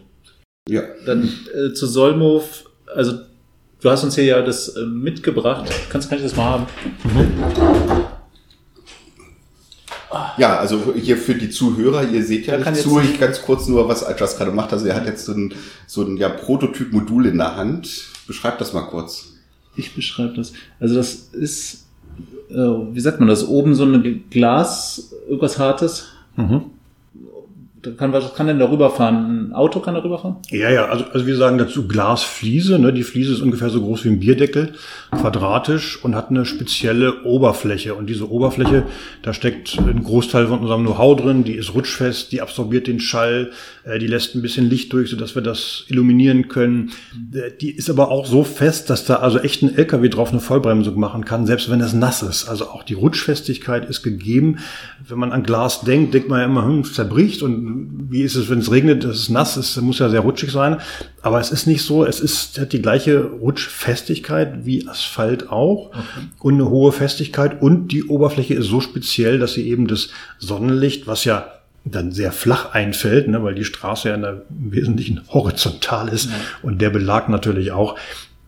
Ja. 0.68 0.82
Dann 1.04 1.28
äh, 1.52 1.72
zu 1.72 1.88
Soulmove, 1.88 2.64
also 2.94 3.14
du 3.80 3.90
hast 3.90 4.04
uns 4.04 4.14
hier 4.14 4.24
ja 4.24 4.42
das 4.42 4.68
äh, 4.76 4.86
mitgebracht. 4.86 5.68
Kannst, 5.90 6.08
kann 6.08 6.18
ich 6.18 6.24
das 6.24 6.36
mal 6.36 6.44
haben? 6.44 6.66
Mhm. 7.02 8.01
Ja, 10.36 10.58
also 10.58 10.94
hier 10.94 11.16
für 11.16 11.34
die 11.34 11.50
Zuhörer, 11.50 12.08
ihr 12.08 12.24
seht 12.24 12.46
ja 12.46 12.58
nicht 12.58 12.82
zu, 12.82 13.00
ich 13.00 13.18
ganz 13.18 13.42
kurz 13.42 13.66
nur, 13.68 13.88
was 13.88 14.04
Altras 14.04 14.36
gerade 14.36 14.50
macht. 14.50 14.72
Also 14.72 14.86
er 14.86 14.96
hat 14.96 15.06
jetzt 15.06 15.24
so 15.24 15.32
ein, 15.32 15.54
so 15.86 16.02
ein 16.02 16.16
ja, 16.16 16.28
Prototyp-Modul 16.28 17.26
in 17.26 17.38
der 17.38 17.56
Hand. 17.56 18.08
Beschreib 18.26 18.58
das 18.58 18.72
mal 18.72 18.82
kurz. 18.82 19.34
Ich 19.76 19.94
beschreibe 19.94 20.34
das. 20.34 20.52
Also 20.80 20.96
das 20.96 21.14
ist, 21.32 21.86
äh, 22.50 22.54
wie 22.54 23.00
sagt 23.00 23.20
man 23.20 23.28
das, 23.28 23.46
oben 23.46 23.74
so 23.74 23.84
ein 23.84 24.24
Glas, 24.30 25.12
irgendwas 25.26 25.58
Hartes. 25.58 26.08
Mhm 26.36 26.71
kann, 27.96 28.12
was 28.12 28.34
kann 28.34 28.46
denn 28.46 28.60
da 28.60 28.70
rüberfahren? 28.70 29.48
Ein 29.48 29.52
Auto 29.52 29.80
kann 29.80 29.94
da 29.94 30.02
rüberfahren? 30.02 30.36
Ja, 30.50 30.70
ja, 30.70 30.86
also, 30.86 31.04
also 31.12 31.26
wir 31.26 31.36
sagen 31.36 31.58
dazu 31.58 31.88
Glasfliese. 31.88 32.78
Ne? 32.78 32.92
Die 32.92 33.02
Fliese 33.02 33.32
ist 33.32 33.40
ungefähr 33.40 33.70
so 33.70 33.82
groß 33.82 34.04
wie 34.04 34.10
ein 34.10 34.20
Bierdeckel, 34.20 34.74
quadratisch 35.10 36.02
und 36.02 36.14
hat 36.14 36.30
eine 36.30 36.46
spezielle 36.46 37.24
Oberfläche. 37.24 37.94
Und 37.94 38.06
diese 38.08 38.30
Oberfläche, 38.30 38.84
da 39.22 39.34
steckt 39.34 39.78
ein 39.78 40.04
Großteil 40.04 40.46
von 40.46 40.60
unserem 40.60 40.84
Know-how 40.84 41.20
drin, 41.20 41.42
die 41.42 41.54
ist 41.54 41.74
rutschfest, 41.74 42.30
die 42.30 42.40
absorbiert 42.40 42.86
den 42.86 43.00
Schall, 43.00 43.50
äh, 43.84 43.98
die 43.98 44.06
lässt 44.06 44.36
ein 44.36 44.42
bisschen 44.42 44.70
Licht 44.70 44.92
durch, 44.92 45.10
sodass 45.10 45.34
wir 45.34 45.42
das 45.42 45.84
illuminieren 45.88 46.48
können. 46.48 46.92
Äh, 47.34 47.50
die 47.60 47.72
ist 47.72 47.90
aber 47.90 48.10
auch 48.10 48.26
so 48.26 48.44
fest, 48.44 48.90
dass 48.90 49.04
da 49.04 49.16
also 49.16 49.38
echt 49.38 49.62
ein 49.62 49.74
LKW 49.74 50.08
drauf 50.08 50.30
eine 50.30 50.40
Vollbremsung 50.40 50.98
machen 51.00 51.24
kann, 51.24 51.46
selbst 51.46 51.68
wenn 51.68 51.80
es 51.80 51.94
nass 51.94 52.22
ist. 52.22 52.48
Also 52.48 52.68
auch 52.68 52.84
die 52.84 52.94
Rutschfestigkeit 52.94 53.88
ist 53.88 54.02
gegeben. 54.02 54.58
Wenn 55.06 55.18
man 55.18 55.32
an 55.32 55.42
Glas 55.42 55.80
denkt, 55.80 56.14
denkt 56.14 56.28
man 56.28 56.40
ja 56.40 56.46
immer, 56.46 56.64
hm, 56.64 56.84
zerbricht 56.84 57.42
und 57.42 57.71
wie 57.74 58.22
ist 58.22 58.36
es, 58.36 58.48
wenn 58.48 58.58
es 58.58 58.70
regnet, 58.70 59.04
es 59.04 59.20
ist 59.20 59.28
nass, 59.30 59.56
es 59.56 59.76
muss 59.80 59.98
ja 59.98 60.08
sehr 60.08 60.20
rutschig 60.20 60.50
sein. 60.50 60.78
Aber 61.22 61.40
es 61.40 61.50
ist 61.50 61.66
nicht 61.66 61.82
so, 61.82 62.04
es 62.04 62.20
ist, 62.20 62.58
hat 62.58 62.72
die 62.72 62.82
gleiche 62.82 63.24
Rutschfestigkeit 63.24 64.64
wie 64.64 64.86
Asphalt 64.88 65.50
auch 65.50 65.88
okay. 65.88 66.00
und 66.40 66.54
eine 66.54 66.68
hohe 66.68 66.92
Festigkeit 66.92 67.60
und 67.60 67.88
die 67.88 68.04
Oberfläche 68.04 68.54
ist 68.54 68.66
so 68.66 68.80
speziell, 68.80 69.38
dass 69.38 69.54
sie 69.54 69.68
eben 69.68 69.86
das 69.86 70.08
Sonnenlicht, 70.38 71.06
was 71.06 71.24
ja 71.24 71.46
dann 71.84 72.12
sehr 72.12 72.32
flach 72.32 72.72
einfällt, 72.72 73.28
ne, 73.28 73.42
weil 73.42 73.54
die 73.54 73.64
Straße 73.64 74.08
ja 74.08 74.14
in 74.14 74.22
der, 74.22 74.42
im 74.50 74.72
Wesentlichen 74.72 75.20
horizontal 75.28 76.08
ist 76.08 76.30
ja. 76.30 76.36
und 76.62 76.80
der 76.80 76.90
Belag 76.90 77.28
natürlich 77.28 77.72
auch, 77.72 77.98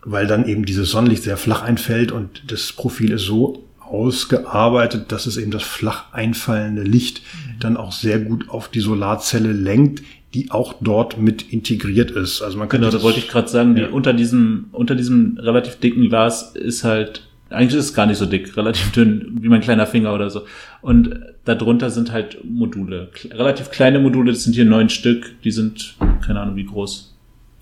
weil 0.03 0.27
dann 0.27 0.47
eben 0.47 0.65
dieses 0.65 0.91
Sonnenlicht 0.91 1.23
sehr 1.23 1.37
flach 1.37 1.61
einfällt 1.61 2.11
und 2.11 2.43
das 2.51 2.71
Profil 2.71 3.11
ist 3.11 3.23
so 3.23 3.64
ausgearbeitet, 3.87 5.11
dass 5.11 5.25
es 5.25 5.37
eben 5.37 5.51
das 5.51 5.63
flach 5.63 6.11
einfallende 6.11 6.83
Licht 6.83 7.21
dann 7.59 7.77
auch 7.77 7.91
sehr 7.91 8.19
gut 8.19 8.49
auf 8.49 8.67
die 8.67 8.79
Solarzelle 8.79 9.53
lenkt, 9.53 10.03
die 10.33 10.51
auch 10.51 10.75
dort 10.81 11.17
mit 11.17 11.53
integriert 11.53 12.11
ist. 12.11 12.41
Also 12.41 12.57
man 12.57 12.67
kann 12.67 12.81
genau, 12.81 12.91
da 12.91 13.01
wollte 13.01 13.19
ich 13.19 13.29
gerade 13.29 13.47
sagen, 13.47 13.77
ja. 13.77 13.87
die, 13.87 13.91
unter 13.91 14.13
diesem 14.13 14.65
unter 14.71 14.95
diesem 14.95 15.37
relativ 15.37 15.77
dicken 15.77 16.09
Glas 16.09 16.55
ist 16.55 16.83
halt 16.83 17.29
eigentlich 17.49 17.79
ist 17.79 17.85
es 17.85 17.93
gar 17.93 18.05
nicht 18.05 18.17
so 18.17 18.25
dick, 18.25 18.57
relativ 18.57 18.91
dünn, 18.91 19.37
wie 19.39 19.49
mein 19.49 19.61
kleiner 19.61 19.85
Finger 19.85 20.13
oder 20.13 20.29
so. 20.29 20.45
Und 20.81 21.19
darunter 21.45 21.89
sind 21.89 22.11
halt 22.11 22.43
Module, 22.43 23.09
relativ 23.31 23.69
kleine 23.69 23.99
Module. 23.99 24.31
Das 24.33 24.43
sind 24.43 24.53
hier 24.53 24.65
neun 24.65 24.89
Stück. 24.89 25.41
Die 25.43 25.51
sind 25.51 25.95
keine 26.25 26.41
Ahnung 26.41 26.55
wie 26.55 26.65
groß. 26.65 27.15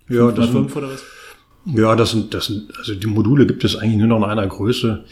Ja, 0.10 0.32
das 0.32 0.52
sind, 0.52 0.76
oder 0.76 0.90
was? 0.90 1.04
Ja, 1.66 1.96
das 1.96 2.12
sind 2.12 2.34
das 2.34 2.48
sind 2.48 2.78
also 2.78 2.96
die 2.96 3.08
Module 3.08 3.46
gibt 3.46 3.64
es 3.64 3.76
eigentlich 3.76 3.98
nur 3.98 4.08
noch 4.08 4.18
in 4.18 4.24
einer 4.24 4.48
Größe. 4.48 5.04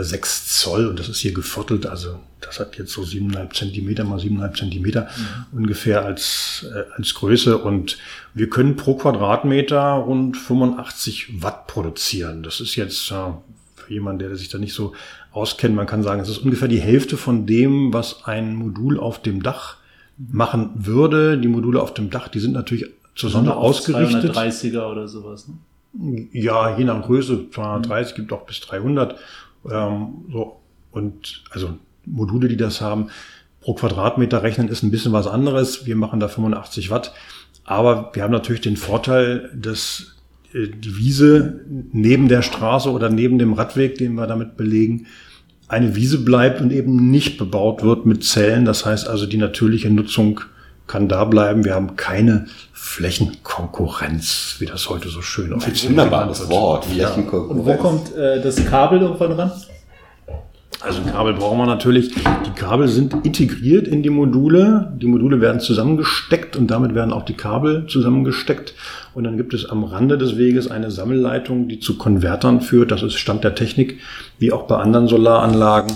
6 0.00 0.12
äh, 0.12 0.48
Zoll 0.48 0.86
und 0.86 0.98
das 0.98 1.08
ist 1.08 1.18
hier 1.18 1.32
geviertelt, 1.32 1.86
also 1.86 2.18
das 2.40 2.58
hat 2.60 2.76
jetzt 2.76 2.92
so 2.92 3.02
7,5 3.02 3.54
Zentimeter 3.54 4.04
mal 4.04 4.18
7,5 4.18 4.58
Zentimeter 4.58 5.08
mhm. 5.52 5.58
ungefähr 5.58 6.04
als, 6.04 6.66
äh, 6.72 6.84
als 6.96 7.14
Größe 7.14 7.58
und 7.58 7.98
wir 8.34 8.48
können 8.48 8.76
pro 8.76 8.94
Quadratmeter 8.94 9.92
rund 9.92 10.36
85 10.36 11.42
Watt 11.42 11.66
produzieren. 11.66 12.42
Das 12.42 12.60
ist 12.60 12.76
jetzt 12.76 13.10
äh, 13.10 13.32
für 13.76 13.92
jemanden, 13.92 14.20
der 14.20 14.36
sich 14.36 14.48
da 14.48 14.58
nicht 14.58 14.74
so 14.74 14.94
auskennt, 15.32 15.74
man 15.74 15.86
kann 15.86 16.02
sagen, 16.02 16.20
es 16.20 16.28
ist 16.28 16.38
ungefähr 16.38 16.68
die 16.68 16.80
Hälfte 16.80 17.16
von 17.16 17.46
dem, 17.46 17.92
was 17.92 18.24
ein 18.24 18.54
Modul 18.54 18.98
auf 18.98 19.22
dem 19.22 19.42
Dach 19.42 19.76
machen 20.18 20.70
würde. 20.74 21.38
Die 21.38 21.48
Module 21.48 21.80
auf 21.80 21.94
dem 21.94 22.10
Dach, 22.10 22.28
die 22.28 22.38
sind 22.38 22.52
natürlich 22.52 22.86
zur 23.14 23.30
Sonne 23.30 23.56
ausgerichtet. 23.56 24.36
230er 24.36 24.90
oder 24.90 25.08
sowas. 25.08 25.48
Ne? 25.48 26.28
Ja, 26.32 26.76
je 26.76 26.84
nach 26.84 27.02
Größe, 27.02 27.50
230 27.50 28.12
mhm. 28.12 28.16
gibt 28.16 28.32
auch 28.32 28.46
bis 28.46 28.60
300. 28.60 29.18
Ähm, 29.70 30.24
so. 30.32 30.60
Und 30.90 31.44
also 31.50 31.78
Module, 32.04 32.48
die 32.48 32.56
das 32.56 32.80
haben, 32.80 33.08
pro 33.60 33.74
Quadratmeter 33.74 34.42
rechnen 34.42 34.68
ist 34.68 34.82
ein 34.82 34.90
bisschen 34.90 35.12
was 35.12 35.26
anderes. 35.26 35.86
Wir 35.86 35.96
machen 35.96 36.20
da 36.20 36.28
85 36.28 36.90
Watt. 36.90 37.12
Aber 37.64 38.10
wir 38.14 38.22
haben 38.22 38.32
natürlich 38.32 38.60
den 38.60 38.76
Vorteil, 38.76 39.50
dass 39.54 40.16
äh, 40.52 40.68
die 40.68 40.96
Wiese 40.96 41.60
neben 41.92 42.28
der 42.28 42.42
Straße 42.42 42.90
oder 42.90 43.08
neben 43.08 43.38
dem 43.38 43.52
Radweg, 43.52 43.96
den 43.96 44.14
wir 44.14 44.26
damit 44.26 44.56
belegen, 44.56 45.06
eine 45.68 45.94
Wiese 45.94 46.18
bleibt 46.18 46.60
und 46.60 46.72
eben 46.72 47.10
nicht 47.10 47.38
bebaut 47.38 47.82
wird 47.82 48.04
mit 48.04 48.24
Zellen. 48.24 48.64
Das 48.64 48.84
heißt 48.84 49.08
also, 49.08 49.26
die 49.26 49.38
natürliche 49.38 49.90
Nutzung 49.90 50.40
kann 50.92 51.08
da 51.08 51.24
bleiben. 51.24 51.64
Wir 51.64 51.74
haben 51.74 51.96
keine 51.96 52.48
Flächenkonkurrenz, 52.74 54.56
wie 54.58 54.66
das 54.66 54.90
heute 54.90 55.08
so 55.08 55.22
schön 55.22 55.54
offiziell 55.54 55.74
ist. 55.74 55.88
Wunderbares 55.88 56.50
Wort, 56.50 56.84
Flächenkonkurrenz. 56.84 57.60
Und 57.60 57.66
wo 57.66 57.74
kommt 57.76 58.14
äh, 58.14 58.42
das 58.42 58.62
Kabel 58.66 59.00
irgendwann 59.00 59.32
ran? 59.32 59.52
Also 60.80 61.00
ein 61.00 61.10
Kabel 61.10 61.32
brauchen 61.32 61.56
wir 61.56 61.64
natürlich. 61.64 62.12
Die 62.12 62.50
Kabel 62.54 62.88
sind 62.88 63.24
integriert 63.24 63.88
in 63.88 64.02
die 64.02 64.10
Module. 64.10 64.92
Die 65.00 65.06
Module 65.06 65.40
werden 65.40 65.60
zusammengesteckt 65.60 66.56
und 66.56 66.70
damit 66.70 66.94
werden 66.94 67.14
auch 67.14 67.24
die 67.24 67.34
Kabel 67.34 67.86
zusammengesteckt. 67.86 68.74
Und 69.14 69.24
dann 69.24 69.38
gibt 69.38 69.54
es 69.54 69.64
am 69.64 69.84
Rande 69.84 70.18
des 70.18 70.36
Weges 70.36 70.70
eine 70.70 70.90
Sammelleitung, 70.90 71.68
die 71.68 71.80
zu 71.80 71.96
Konvertern 71.96 72.60
führt. 72.60 72.90
Das 72.90 73.02
ist 73.02 73.14
Stand 73.14 73.44
der 73.44 73.54
Technik, 73.54 74.00
wie 74.38 74.52
auch 74.52 74.64
bei 74.64 74.76
anderen 74.76 75.08
Solaranlagen. 75.08 75.92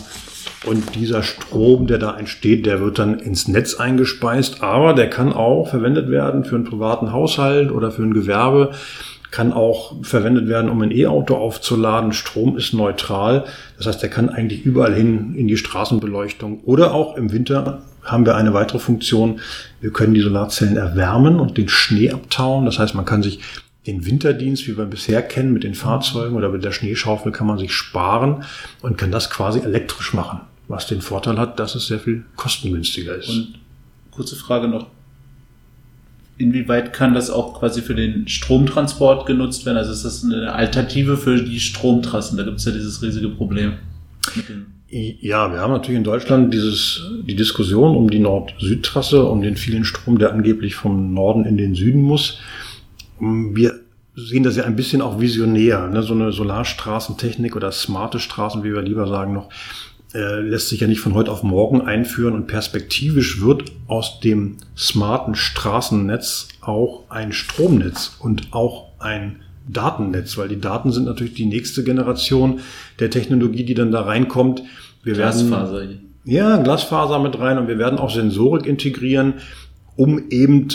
Und 0.65 0.95
dieser 0.95 1.23
Strom, 1.23 1.87
der 1.87 1.99
da 1.99 2.17
entsteht, 2.17 2.67
der 2.67 2.81
wird 2.81 2.99
dann 2.99 3.19
ins 3.19 3.47
Netz 3.47 3.75
eingespeist. 3.75 4.63
Aber 4.63 4.95
der 4.95 5.11
kann 5.11 5.33
auch 5.33 5.69
verwendet 5.69 6.11
werden 6.11 6.45
für 6.45 6.57
einen 6.57 6.65
privaten 6.65 7.13
Haushalt 7.13 7.71
oder 7.71 7.91
für 7.91 8.03
ein 8.03 8.15
Gewerbe 8.15 8.71
kann 9.31 9.53
auch 9.53 9.95
verwendet 10.03 10.49
werden, 10.49 10.71
um 10.71 10.81
ein 10.81 10.91
E-Auto 10.91 11.35
aufzuladen. 11.35 12.13
Strom 12.13 12.57
ist 12.57 12.73
neutral. 12.73 13.45
Das 13.77 13.87
heißt, 13.87 14.03
er 14.03 14.09
kann 14.09 14.31
eigentlich 14.31 14.65
überall 14.65 14.95
hin 14.95 15.35
in 15.35 15.47
die 15.47 15.59
Straßenbeleuchtung 15.59 16.61
oder 16.65 16.95
auch 16.95 17.17
im 17.17 17.33
Winter 17.33 17.83
haben 18.03 18.25
wir 18.25 18.37
eine 18.37 18.55
weitere 18.55 18.79
Funktion. 18.79 19.41
Wir 19.81 19.93
können 19.93 20.15
die 20.15 20.21
Solarzellen 20.21 20.77
erwärmen 20.77 21.39
und 21.39 21.59
den 21.59 21.69
Schnee 21.69 22.13
abtauen. 22.13 22.65
Das 22.65 22.79
heißt, 22.79 22.95
man 22.95 23.05
kann 23.05 23.23
sich 23.23 23.41
den 23.87 24.05
Winterdienst, 24.05 24.67
wie 24.67 24.77
wir 24.77 24.87
bisher 24.87 25.23
kennen, 25.23 25.53
mit 25.53 25.65
den 25.65 25.75
Fahrzeugen 25.75 26.37
oder 26.37 26.49
mit 26.49 26.65
der 26.65 26.73
Schneeschaufel 26.73 27.33
kann 27.33 27.47
man 27.47 27.59
sich 27.59 27.73
sparen 27.73 28.45
und 28.83 28.99
kann 28.99 29.13
das 29.13 29.31
quasi 29.31 29.61
elektrisch 29.61 30.13
machen. 30.15 30.41
Was 30.69 30.87
den 30.87 31.01
Vorteil 31.01 31.39
hat, 31.39 31.61
dass 31.61 31.75
es 31.75 31.87
sehr 31.87 32.01
viel 32.01 32.25
kostengünstiger 32.35 33.15
ist. 33.15 33.29
Und 33.29 33.55
kurze 34.11 34.35
Frage 34.37 34.67
noch 34.67 34.87
inwieweit 36.39 36.93
kann 36.93 37.15
das 37.15 37.31
auch 37.31 37.59
quasi 37.59 37.83
für 37.83 37.95
den 37.95 38.29
Stromtransport 38.29 39.27
genutzt 39.27 39.67
werden? 39.67 39.79
Also 39.79 39.93
ist 39.93 40.05
das 40.05 40.25
eine 40.25 40.53
Alternative 40.53 41.17
für 41.17 41.43
die 41.43 41.61
Stromtrassen? 41.61 42.37
Da 42.37 42.45
gibt 42.45 42.59
es 42.59 42.65
ja 42.65 42.73
dieses 42.73 43.03
riesige 43.03 43.29
Problem. 43.29 43.75
Ja, 44.89 45.53
wir 45.53 45.61
haben 45.61 45.73
natürlich 45.73 45.99
in 45.99 46.05
Deutschland 46.05 46.55
dieses, 46.55 47.03
die 47.27 47.35
Diskussion 47.35 47.97
um 47.97 48.09
die 48.09 48.21
Nord-Süd-Trasse, 48.21 49.25
um 49.25 49.43
den 49.43 49.57
vielen 49.57 49.85
Strom, 49.85 50.19
der 50.19 50.33
angeblich 50.33 50.75
vom 50.75 51.13
Norden 51.13 51.45
in 51.45 51.57
den 51.57 51.75
Süden 51.75 52.03
muss. 52.03 52.39
Wir 53.19 53.81
sehen 54.15 54.43
das 54.43 54.57
ja 54.57 54.65
ein 54.65 54.77
bisschen 54.77 55.03
auch 55.03 55.21
visionär, 55.21 55.89
ne? 55.89 56.03
so 56.03 56.15
eine 56.15 56.33
Solarstraßentechnik 56.33 57.55
oder 57.55 57.71
smarte 57.71 58.19
Straßen, 58.19 58.65
wie 58.65 58.73
wir 58.73 58.83
lieber 58.83 59.07
sagen 59.07 59.35
noch, 59.35 59.51
äh, 60.15 60.41
lässt 60.41 60.71
sich 60.71 60.81
ja 60.81 60.87
nicht 60.87 61.01
von 61.01 61.15
heute 61.15 61.31
auf 61.31 61.43
morgen 61.43 61.83
einführen 61.83 62.35
und 62.35 62.47
perspektivisch 62.47 63.43
wird 63.43 63.73
aus 63.87 64.21
dem 64.21 64.57
smarten 64.77 65.35
Straßennetz 65.35 66.49
auch 66.63 67.11
ein 67.11 67.33
Stromnetz 67.33 68.17
und 68.19 68.49
auch 68.53 68.93
ein 68.99 69.43
Datennetz, 69.69 70.39
weil 70.39 70.49
die 70.49 70.61
Daten 70.61 70.93
sind 70.93 71.05
natürlich 71.05 71.35
die 71.35 71.45
nächste 71.45 71.85
Generation 71.85 72.61
der 72.99 73.11
Technologie, 73.11 73.65
die 73.65 73.75
dann 73.75 73.91
da 73.91 74.03
reinkommt. 74.03 74.63
Wir 75.03 75.15
Glasfaser. 75.15 75.81
Werden, 75.81 76.15
ja, 76.25 76.57
Glasfaser 76.57 77.19
mit 77.19 77.39
rein 77.39 77.59
und 77.59 77.69
wir 77.69 77.79
werden 77.79 77.99
auch 77.99 78.11
Sensorik 78.11 78.65
integrieren, 78.65 79.35
um 79.97 80.31
eben 80.31 80.69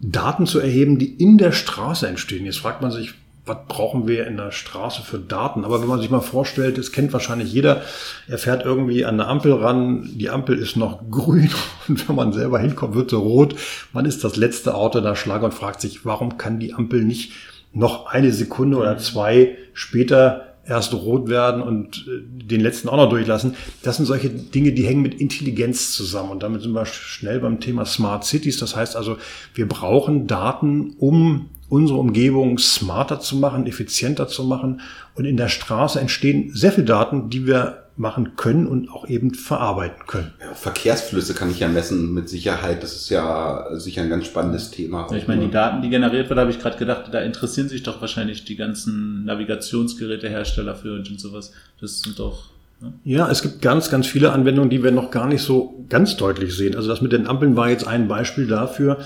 Daten 0.00 0.46
zu 0.46 0.60
erheben, 0.60 0.98
die 0.98 1.14
in 1.14 1.38
der 1.38 1.52
Straße 1.52 2.08
entstehen. 2.08 2.46
Jetzt 2.46 2.58
fragt 2.58 2.82
man 2.82 2.90
sich, 2.90 3.14
was 3.46 3.58
brauchen 3.68 4.06
wir 4.06 4.26
in 4.26 4.36
der 4.36 4.52
Straße 4.52 5.02
für 5.02 5.18
Daten? 5.18 5.64
Aber 5.64 5.80
wenn 5.80 5.88
man 5.88 6.00
sich 6.00 6.10
mal 6.10 6.20
vorstellt, 6.20 6.78
das 6.78 6.92
kennt 6.92 7.12
wahrscheinlich 7.12 7.52
jeder, 7.52 7.82
er 8.28 8.38
fährt 8.38 8.64
irgendwie 8.64 9.04
an 9.04 9.14
eine 9.14 9.28
Ampel 9.28 9.52
ran, 9.52 10.08
die 10.14 10.30
Ampel 10.30 10.58
ist 10.58 10.76
noch 10.76 11.02
grün 11.10 11.50
und 11.88 12.08
wenn 12.08 12.16
man 12.16 12.32
selber 12.32 12.58
hinkommt, 12.58 12.94
wird 12.94 13.10
sie 13.10 13.16
rot. 13.16 13.56
Man 13.92 14.06
ist 14.06 14.24
das 14.24 14.36
letzte 14.36 14.74
Auto 14.74 15.00
da 15.00 15.16
Schlag 15.16 15.42
und 15.42 15.54
fragt 15.54 15.80
sich, 15.80 16.04
warum 16.04 16.38
kann 16.38 16.60
die 16.60 16.74
Ampel 16.74 17.02
nicht 17.04 17.32
noch 17.72 18.06
eine 18.06 18.32
Sekunde 18.32 18.76
oder 18.76 18.98
zwei 18.98 19.56
später 19.74 20.49
erst 20.70 20.94
rot 20.94 21.28
werden 21.28 21.60
und 21.60 22.06
äh, 22.06 22.22
den 22.46 22.60
letzten 22.60 22.88
auch 22.88 22.96
noch 22.96 23.10
durchlassen. 23.10 23.56
Das 23.82 23.96
sind 23.96 24.06
solche 24.06 24.30
Dinge, 24.30 24.72
die 24.72 24.86
hängen 24.86 25.02
mit 25.02 25.20
Intelligenz 25.20 25.92
zusammen. 25.92 26.30
Und 26.30 26.42
damit 26.42 26.62
sind 26.62 26.72
wir 26.72 26.86
schnell 26.86 27.40
beim 27.40 27.60
Thema 27.60 27.84
Smart 27.84 28.24
Cities. 28.24 28.58
Das 28.58 28.76
heißt 28.76 28.96
also, 28.96 29.18
wir 29.54 29.68
brauchen 29.68 30.28
Daten, 30.28 30.94
um 30.98 31.50
unsere 31.70 31.98
Umgebung 31.98 32.58
smarter 32.58 33.20
zu 33.20 33.36
machen, 33.36 33.66
effizienter 33.66 34.28
zu 34.28 34.44
machen. 34.44 34.82
Und 35.14 35.24
in 35.24 35.38
der 35.38 35.48
Straße 35.48 35.98
entstehen 35.98 36.50
sehr 36.52 36.72
viele 36.72 36.86
Daten, 36.86 37.30
die 37.30 37.46
wir 37.46 37.84
machen 37.96 38.34
können 38.36 38.66
und 38.66 38.90
auch 38.90 39.06
eben 39.08 39.34
verarbeiten 39.34 40.06
können. 40.06 40.32
Ja, 40.40 40.54
Verkehrsflüsse 40.54 41.34
kann 41.34 41.50
ich 41.50 41.60
ja 41.60 41.68
messen 41.68 42.14
mit 42.14 42.28
Sicherheit. 42.28 42.82
Das 42.82 42.96
ist 42.96 43.10
ja 43.10 43.66
sicher 43.74 44.02
ein 44.02 44.08
ganz 44.08 44.24
spannendes 44.26 44.70
Thema. 44.70 45.06
Ja, 45.10 45.16
ich 45.16 45.28
meine, 45.28 45.44
die 45.44 45.50
Daten, 45.50 45.82
die 45.82 45.90
generiert 45.90 46.28
werden, 46.28 46.40
habe 46.40 46.50
ich 46.50 46.58
gerade 46.58 46.78
gedacht, 46.78 47.12
da 47.12 47.20
interessieren 47.20 47.68
sich 47.68 47.82
doch 47.82 48.00
wahrscheinlich 48.00 48.44
die 48.44 48.56
ganzen 48.56 49.24
Navigationsgerätehersteller 49.26 50.74
für 50.74 50.94
und 50.94 51.20
sowas. 51.20 51.52
Das 51.80 52.00
sind 52.00 52.18
doch 52.18 52.48
ne? 52.80 52.94
ja, 53.04 53.30
es 53.30 53.42
gibt 53.42 53.60
ganz, 53.60 53.90
ganz 53.90 54.06
viele 54.06 54.32
Anwendungen, 54.32 54.70
die 54.70 54.82
wir 54.82 54.92
noch 54.92 55.10
gar 55.10 55.26
nicht 55.26 55.42
so 55.42 55.84
ganz 55.90 56.16
deutlich 56.16 56.56
sehen. 56.56 56.76
Also 56.76 56.88
das 56.88 57.02
mit 57.02 57.12
den 57.12 57.26
Ampeln 57.26 57.54
war 57.54 57.68
jetzt 57.68 57.86
ein 57.86 58.08
Beispiel 58.08 58.46
dafür, 58.46 58.98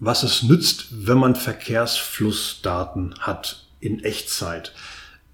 was 0.00 0.22
es 0.22 0.42
nützt, 0.42 1.06
wenn 1.06 1.18
man 1.18 1.34
Verkehrsflussdaten 1.34 3.14
hat 3.20 3.64
in 3.80 4.02
Echtzeit. 4.04 4.72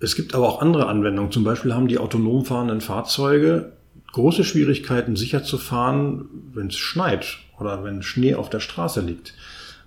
Es 0.00 0.16
gibt 0.16 0.34
aber 0.34 0.48
auch 0.48 0.60
andere 0.60 0.86
Anwendungen. 0.86 1.32
Zum 1.32 1.44
Beispiel 1.44 1.74
haben 1.74 1.88
die 1.88 1.98
autonom 1.98 2.44
fahrenden 2.44 2.80
Fahrzeuge 2.80 3.72
große 4.12 4.44
Schwierigkeiten, 4.44 5.16
sicher 5.16 5.42
zu 5.42 5.58
fahren, 5.58 6.28
wenn 6.54 6.68
es 6.68 6.76
schneit 6.76 7.38
oder 7.58 7.82
wenn 7.84 8.02
Schnee 8.02 8.34
auf 8.34 8.48
der 8.48 8.60
Straße 8.60 9.00
liegt. 9.00 9.34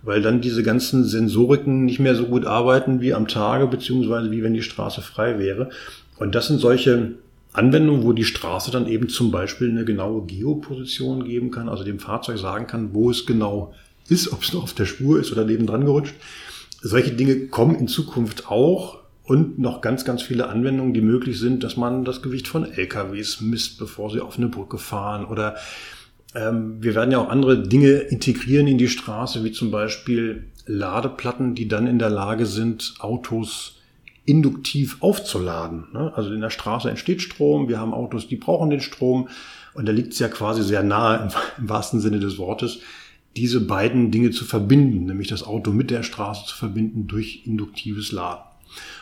Weil 0.03 0.21
dann 0.21 0.41
diese 0.41 0.63
ganzen 0.63 1.05
Sensoriken 1.05 1.85
nicht 1.85 1.99
mehr 1.99 2.15
so 2.15 2.25
gut 2.25 2.45
arbeiten 2.45 3.01
wie 3.01 3.13
am 3.13 3.27
Tage, 3.27 3.67
beziehungsweise 3.67 4.29
wie 4.31 4.43
wenn 4.43 4.53
die 4.53 4.61
Straße 4.61 5.01
frei 5.01 5.39
wäre. 5.39 5.69
Und 6.19 6.35
das 6.35 6.47
sind 6.47 6.59
solche 6.59 7.13
Anwendungen, 7.53 8.03
wo 8.03 8.13
die 8.13 8.25
Straße 8.25 8.69
dann 8.69 8.87
eben 8.87 9.09
zum 9.09 9.31
Beispiel 9.31 9.69
eine 9.69 9.85
genaue 9.85 10.25
Geoposition 10.25 11.23
geben 11.23 11.49
kann, 11.49 11.69
also 11.69 11.83
dem 11.83 11.99
Fahrzeug 11.99 12.37
sagen 12.37 12.67
kann, 12.67 12.93
wo 12.93 13.09
es 13.09 13.25
genau 13.25 13.73
ist, 14.09 14.31
ob 14.31 14.43
es 14.43 14.53
noch 14.53 14.63
auf 14.63 14.73
der 14.73 14.85
Spur 14.85 15.19
ist 15.19 15.31
oder 15.31 15.45
nebendran 15.45 15.85
gerutscht. 15.85 16.15
Solche 16.81 17.11
Dinge 17.11 17.47
kommen 17.47 17.75
in 17.75 17.87
Zukunft 17.87 18.49
auch 18.49 18.99
und 19.23 19.59
noch 19.59 19.81
ganz, 19.81 20.05
ganz 20.05 20.21
viele 20.21 20.47
Anwendungen, 20.47 20.93
die 20.93 21.01
möglich 21.01 21.39
sind, 21.39 21.63
dass 21.63 21.75
man 21.75 22.05
das 22.05 22.21
Gewicht 22.21 22.47
von 22.47 22.71
LKWs 22.71 23.41
misst, 23.41 23.77
bevor 23.77 24.09
sie 24.09 24.21
auf 24.21 24.37
eine 24.37 24.47
Brücke 24.47 24.77
fahren 24.77 25.25
oder 25.25 25.55
ähm, 26.35 26.77
wir 26.81 26.95
werden 26.95 27.11
ja 27.11 27.19
auch 27.19 27.29
andere 27.29 27.67
Dinge 27.67 27.91
integrieren 27.91 28.67
in 28.67 28.77
die 28.77 28.89
Straße, 28.89 29.43
wie 29.43 29.51
zum 29.51 29.71
Beispiel 29.71 30.47
Ladeplatten, 30.65 31.55
die 31.55 31.67
dann 31.67 31.87
in 31.87 31.99
der 31.99 32.09
Lage 32.09 32.45
sind, 32.45 32.95
Autos 32.99 33.77
induktiv 34.25 34.97
aufzuladen. 34.99 35.87
Ne? 35.93 36.11
Also 36.15 36.33
in 36.33 36.41
der 36.41 36.49
Straße 36.49 36.89
entsteht 36.89 37.21
Strom, 37.21 37.69
wir 37.69 37.79
haben 37.79 37.93
Autos, 37.93 38.27
die 38.27 38.35
brauchen 38.35 38.69
den 38.69 38.81
Strom 38.81 39.29
und 39.73 39.87
da 39.87 39.93
liegt 39.93 40.13
es 40.13 40.19
ja 40.19 40.27
quasi 40.27 40.63
sehr 40.63 40.83
nahe 40.83 41.29
im 41.57 41.69
wahrsten 41.69 42.01
Sinne 42.01 42.19
des 42.19 42.37
Wortes, 42.37 42.79
diese 43.37 43.61
beiden 43.61 44.11
Dinge 44.11 44.31
zu 44.31 44.45
verbinden, 44.45 45.05
nämlich 45.05 45.27
das 45.27 45.43
Auto 45.43 45.71
mit 45.71 45.91
der 45.91 46.03
Straße 46.03 46.45
zu 46.45 46.55
verbinden 46.55 47.07
durch 47.07 47.43
induktives 47.45 48.11
Laden. 48.11 48.43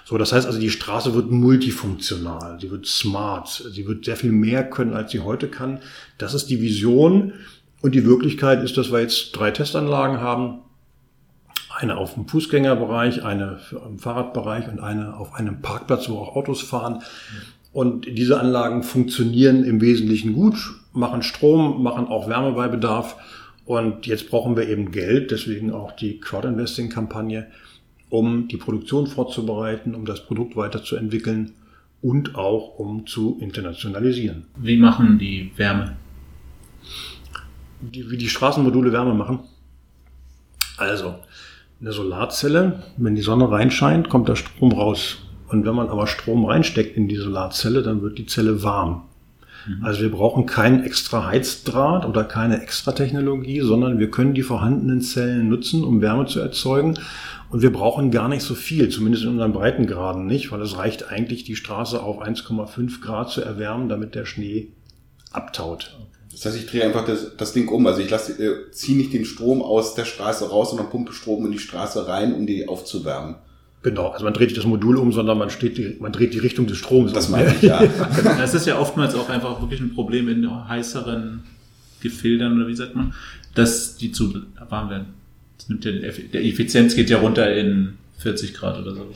So, 0.06 0.18
das 0.18 0.34
heißt 0.34 0.46
also, 0.46 0.60
die 0.60 0.70
Straße 0.70 1.14
wird 1.16 1.32
multifunktional, 1.32 2.60
sie 2.60 2.70
wird 2.70 2.86
smart, 2.86 3.64
sie 3.72 3.88
wird 3.88 4.06
sehr 4.06 4.16
viel 4.16 4.32
mehr 4.32 4.70
können, 4.70 4.94
als 4.94 5.12
sie 5.12 5.22
heute 5.22 5.48
kann. 5.48 5.80
Das 6.18 6.34
ist 6.34 6.48
die 6.48 6.62
Vision. 6.62 7.34
Und 7.82 7.94
die 7.94 8.06
Wirklichkeit 8.06 8.64
ist, 8.64 8.78
dass 8.78 8.92
wir 8.92 9.00
jetzt 9.00 9.32
drei 9.34 9.52
Testanlagen 9.52 10.20
haben. 10.20 10.60
Eine 11.78 11.98
auf 11.98 12.14
dem 12.14 12.28
Fußgängerbereich, 12.28 13.24
eine 13.24 13.60
im 13.86 14.00
Fahrradbereich 14.00 14.68
und 14.70 14.80
eine 14.80 15.18
auf 15.18 15.34
einem 15.34 15.62
Parkplatz, 15.62 16.08
wo 16.10 16.18
auch 16.18 16.36
Autos 16.36 16.62
fahren. 16.62 17.04
Und 17.74 18.06
diese 18.08 18.40
Anlagen 18.40 18.84
funktionieren 18.84 19.66
im 19.66 19.82
Wesentlichen 19.82 20.34
gut, 20.34 20.56
machen 20.94 21.22
Strom, 21.22 21.84
machen 21.84 22.08
auch 22.08 22.30
Wärme 22.30 22.54
bei 22.54 22.70
Bedarf 22.70 23.18
und 23.66 24.06
jetzt 24.06 24.30
brauchen 24.30 24.56
wir 24.56 24.68
eben 24.68 24.92
Geld, 24.92 25.32
deswegen 25.32 25.72
auch 25.72 25.92
die 25.92 26.20
Crowd-Investing-Kampagne, 26.20 27.48
um 28.10 28.48
die 28.48 28.58
Produktion 28.58 29.08
vorzubereiten, 29.08 29.96
um 29.96 30.06
das 30.06 30.26
Produkt 30.26 30.56
weiterzuentwickeln 30.56 31.54
und 32.02 32.36
auch 32.36 32.78
um 32.78 33.08
zu 33.08 33.38
internationalisieren. 33.42 34.46
Wie 34.58 34.78
machen 34.78 35.18
die 35.18 35.52
Wärme? 35.56 35.98
die, 37.92 38.10
wie 38.10 38.18
die 38.18 38.30
Straßenmodule 38.30 38.92
Wärme 38.92 39.14
machen. 39.14 39.40
Also, 40.78 41.16
eine 41.80 41.92
Solarzelle, 41.92 42.84
wenn 42.98 43.16
die 43.16 43.22
Sonne 43.22 43.50
reinscheint, 43.50 44.10
kommt 44.10 44.30
der 44.30 44.36
Strom 44.36 44.72
raus. 44.72 45.18
Und 45.48 45.66
wenn 45.66 45.76
man 45.76 45.90
aber 45.90 46.08
Strom 46.08 46.46
reinsteckt 46.46 46.98
in 46.98 47.08
die 47.08 47.18
Solarzelle, 47.18 47.84
dann 47.84 48.02
wird 48.02 48.18
die 48.18 48.26
Zelle 48.26 48.64
warm. 48.64 49.04
Mhm. 49.68 49.84
Also 49.84 50.02
wir 50.02 50.12
brauchen 50.12 50.46
keinen 50.46 50.84
extra 50.84 51.28
Heizdraht 51.28 52.06
oder 52.06 52.24
keine 52.24 52.62
extra 52.62 52.92
Technologie, 52.92 53.62
sondern 53.62 54.00
wir 54.00 54.12
können 54.12 54.34
die 54.34 54.44
vorhandenen 54.44 55.02
Zellen 55.02 55.50
nutzen, 55.50 55.84
um 55.84 56.02
Wärme 56.02 56.26
zu 56.26 56.40
erzeugen. 56.40 57.00
Und 57.50 57.62
wir 57.62 57.72
brauchen 57.72 58.12
gar 58.12 58.28
nicht 58.28 58.44
so 58.44 58.56
viel, 58.56 58.90
zumindest 58.90 59.24
in 59.24 59.32
unseren 59.32 59.54
Breitengraden 59.54 60.26
nicht, 60.26 60.52
weil 60.52 60.62
es 60.62 60.78
reicht 60.78 61.10
eigentlich, 61.10 61.44
die 61.44 61.56
Straße 61.56 62.02
auf 62.02 62.22
1,5 62.22 63.02
Grad 63.02 63.30
zu 63.30 63.42
erwärmen, 63.42 63.88
damit 63.88 64.16
der 64.16 64.26
Schnee 64.26 64.70
abtaut. 65.32 65.96
Das 66.32 66.46
heißt, 66.46 66.58
ich 66.58 66.66
drehe 66.66 66.84
einfach 66.84 67.06
das, 67.06 67.38
das 67.38 67.54
Ding 67.54 67.70
um. 67.70 67.88
Also 67.88 68.02
ich 68.02 68.10
lasse, 68.10 68.34
äh, 68.44 68.72
ziehe 68.72 68.98
nicht 68.98 69.14
den 69.14 69.24
Strom 69.24 69.62
aus 69.62 69.96
der 69.96 70.04
Straße 70.04 70.50
raus, 70.50 70.72
sondern 70.72 70.90
pumpe 70.90 71.14
Strom 71.14 71.46
in 71.46 71.52
die 71.52 71.60
Straße 71.60 72.08
rein, 72.08 72.34
um 72.34 72.46
die 72.46 72.68
aufzuwärmen. 72.68 73.36
Genau, 73.86 74.08
also 74.08 74.26
man 74.26 74.34
dreht 74.34 74.48
nicht 74.48 74.58
das 74.58 74.66
Modul 74.66 74.98
um, 74.98 75.14
sondern 75.14 75.38
man, 75.38 75.52
steht 75.52 75.78
die, 75.78 75.96
man 76.00 76.12
dreht 76.12 76.34
die 76.34 76.40
Richtung 76.40 76.66
des 76.66 76.80
Stroms. 76.80 77.14
Das 77.14 77.30
meine 77.30 77.54
ich, 77.54 77.62
ja. 77.62 77.84
Es 78.44 78.56
ist 78.56 78.66
ja 78.66 78.80
oftmals 78.80 79.14
auch 79.14 79.30
einfach 79.30 79.62
wirklich 79.62 79.80
ein 79.80 79.94
Problem 79.94 80.28
in 80.28 80.68
heißeren 80.68 81.44
Gefildern 82.02 82.58
oder 82.58 82.68
wie 82.68 82.76
sagt 82.76 82.96
man, 82.96 83.14
dass 83.54 83.96
die 83.96 84.12
zu 84.12 84.42
warm 84.70 84.90
werden. 84.90 85.06
Das 85.60 85.70
nimmt 85.70 85.86
ja, 85.86 85.92
der 85.92 86.44
Effizienz 86.44 86.96
geht 86.96 87.12
ja 87.12 87.20
runter 87.20 87.56
in 87.56 88.00
40 88.18 88.56
Grad 88.56 88.80
oder 88.80 88.96
so. 88.96 89.08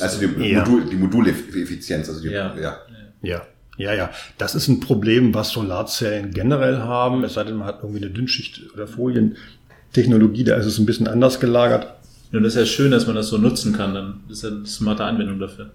Also 0.00 0.26
die, 0.26 0.50
ja. 0.50 0.58
Modul, 0.58 0.84
die 0.90 0.96
Moduleffizienz, 0.96 2.10
also 2.10 2.20
die, 2.20 2.28
ja. 2.28 2.54
ja. 2.60 2.76
ja. 3.22 3.42
Ja, 3.78 3.94
ja, 3.94 4.10
das 4.36 4.54
ist 4.54 4.68
ein 4.68 4.80
Problem, 4.80 5.32
was 5.32 5.48
Solarzellen 5.48 6.30
generell 6.32 6.80
haben. 6.80 7.24
Es 7.24 7.34
sei 7.34 7.44
denn, 7.44 7.56
man 7.56 7.68
hat 7.68 7.78
irgendwie 7.82 8.04
eine 8.04 8.12
Dünnschicht- 8.12 8.70
oder 8.74 8.86
Folientechnologie, 8.86 10.44
da 10.44 10.56
ist 10.56 10.66
es 10.66 10.78
ein 10.78 10.84
bisschen 10.84 11.08
anders 11.08 11.40
gelagert. 11.40 11.86
Und 12.32 12.42
das 12.42 12.54
ist 12.54 12.60
ja 12.60 12.66
schön, 12.66 12.90
dass 12.90 13.06
man 13.06 13.14
das 13.14 13.28
so 13.28 13.36
nutzen 13.36 13.74
kann. 13.74 13.92
Dann 13.92 14.20
ist 14.30 14.42
ja 14.42 14.48
eine 14.48 14.64
smarte 14.64 15.04
Anwendung 15.04 15.38
dafür. 15.38 15.72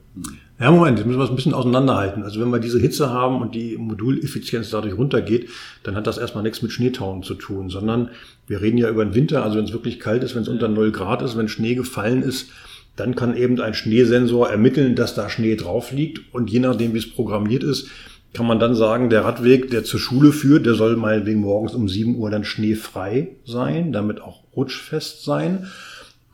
Ja, 0.60 0.72
Moment, 0.72 0.98
jetzt 0.98 1.06
müssen 1.06 1.20
wir 1.20 1.26
es 1.26 1.30
ein 1.30 1.36
bisschen 1.36 1.54
auseinanderhalten. 1.54 2.24
Also 2.24 2.42
wenn 2.42 2.50
wir 2.50 2.60
diese 2.60 2.80
Hitze 2.80 3.12
haben 3.12 3.42
und 3.42 3.54
die 3.54 3.78
Moduleffizienz 3.78 4.72
dadurch 4.72 4.98
runtergeht, 4.98 5.50
dann 5.84 5.96
hat 5.96 6.08
das 6.08 6.18
erstmal 6.18 6.44
nichts 6.44 6.64
mit 6.64 6.72
Schneetauen 6.72 7.22
zu 7.22 7.36
tun, 7.36 7.70
sondern 7.70 8.10
wir 8.48 8.60
reden 8.60 8.80
ja 8.80 8.90
über 8.90 9.06
den 9.06 9.14
Winter, 9.14 9.44
also 9.44 9.58
wenn 9.58 9.66
es 9.66 9.74
wirklich 9.74 10.00
kalt 10.00 10.24
ist, 10.24 10.34
wenn 10.34 10.42
es 10.42 10.48
unter 10.48 10.68
0 10.68 10.92
Grad 10.92 11.22
ist, 11.22 11.38
wenn 11.38 11.48
Schnee 11.48 11.76
gefallen 11.76 12.24
ist, 12.24 12.50
dann 12.96 13.14
kann 13.16 13.38
eben 13.38 13.62
ein 13.62 13.76
Schneesensor 13.76 14.50
ermitteln, 14.50 14.96
dass 14.96 15.14
da 15.14 15.30
Schnee 15.30 15.56
drauf 15.56 15.92
liegt. 15.92 16.34
Und 16.34 16.50
je 16.50 16.60
nachdem, 16.60 16.96
wie 16.96 16.98
es 16.98 17.10
programmiert 17.10 17.62
ist, 17.64 17.90
kann 18.34 18.48
man 18.48 18.60
dann 18.60 18.74
sagen, 18.74 19.12
der 19.12 19.24
Radweg, 19.24 19.70
der 19.70 19.84
zur 19.84 20.00
Schule 20.00 20.32
führt, 20.32 20.66
der 20.66 20.74
soll 20.74 20.96
meinetwegen 20.96 21.42
morgens 21.42 21.76
um 21.76 21.88
7 21.88 22.16
Uhr 22.18 22.32
dann 22.32 22.44
schneefrei 22.44 23.36
sein, 23.46 23.94
damit 23.94 24.22
auch 24.22 24.44
rutschfest 24.56 25.24
sein. 25.24 25.68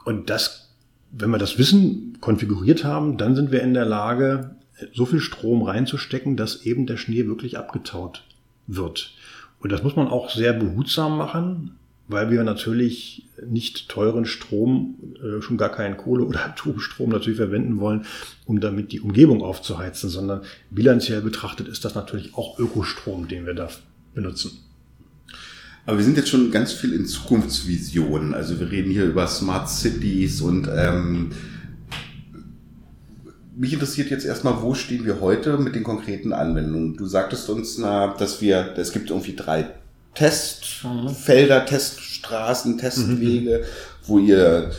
Und 0.05 0.29
das, 0.29 0.69
wenn 1.12 1.29
wir 1.29 1.38
das 1.38 1.57
Wissen 1.57 2.17
konfiguriert 2.22 2.83
haben, 2.83 3.17
dann 3.17 3.36
sind 3.36 3.51
wir 3.51 3.62
in 3.62 3.74
der 3.74 3.86
Lage, 3.86 4.55
so 4.93 5.05
viel 5.05 5.19
Strom 5.19 5.62
reinzustecken, 5.63 6.36
dass 6.36 6.65
eben 6.65 6.86
der 6.86 6.98
Schnee 6.98 7.27
wirklich 7.27 7.57
abgetaut 7.57 8.24
wird. 8.67 9.13
Und 9.60 9.72
das 9.72 9.83
muss 9.83 9.95
man 9.95 10.07
auch 10.07 10.29
sehr 10.29 10.53
behutsam 10.53 11.17
machen, 11.17 11.77
weil 12.07 12.29
wir 12.29 12.43
natürlich 12.43 13.25
nicht 13.45 13.89
teuren 13.89 14.25
Strom, 14.25 14.95
äh, 15.24 15.41
schon 15.41 15.57
gar 15.57 15.69
keinen 15.69 15.98
Kohle- 15.98 16.25
oder 16.25 16.45
Atomstrom 16.45 17.10
natürlich 17.10 17.38
verwenden 17.38 17.79
wollen, 17.79 18.05
um 18.45 18.60
damit 18.60 18.91
die 18.91 19.00
Umgebung 19.00 19.41
aufzuheizen, 19.41 20.10
sondern 20.10 20.41
bilanziell 20.69 21.22
betrachtet 21.22 21.67
ist 21.67 21.86
das 21.86 21.95
natürlich 21.95 22.36
auch 22.36 22.60
Ökostrom, 22.60 23.27
den 23.27 23.45
wir 23.45 23.53
da 23.53 23.69
benutzen. 24.13 24.51
Aber 25.85 25.97
wir 25.97 26.05
sind 26.05 26.17
jetzt 26.17 26.29
schon 26.29 26.51
ganz 26.51 26.71
viel 26.71 26.93
in 26.93 27.05
Zukunftsvisionen. 27.05 28.33
Also 28.33 28.59
wir 28.59 28.71
reden 28.71 28.91
hier 28.91 29.05
über 29.05 29.27
Smart 29.27 29.69
Cities 29.69 30.41
und 30.41 30.69
ähm, 30.73 31.31
mich 33.55 33.73
interessiert 33.73 34.09
jetzt 34.09 34.25
erstmal, 34.25 34.61
wo 34.61 34.73
stehen 34.73 35.05
wir 35.05 35.19
heute 35.19 35.57
mit 35.57 35.75
den 35.75 35.83
konkreten 35.83 36.33
Anwendungen? 36.33 36.96
Du 36.96 37.05
sagtest 37.05 37.50
uns, 37.50 37.77
na, 37.77 38.15
dass 38.17 38.41
wir, 38.41 38.74
es 38.77 38.91
gibt 38.93 39.09
irgendwie 39.09 39.35
drei 39.35 39.69
Testfelder, 40.15 41.65
Teststraßen, 41.65 42.77
Testwege, 42.77 43.59
mhm. 43.59 44.07
wo 44.07 44.19
ihr 44.19 44.72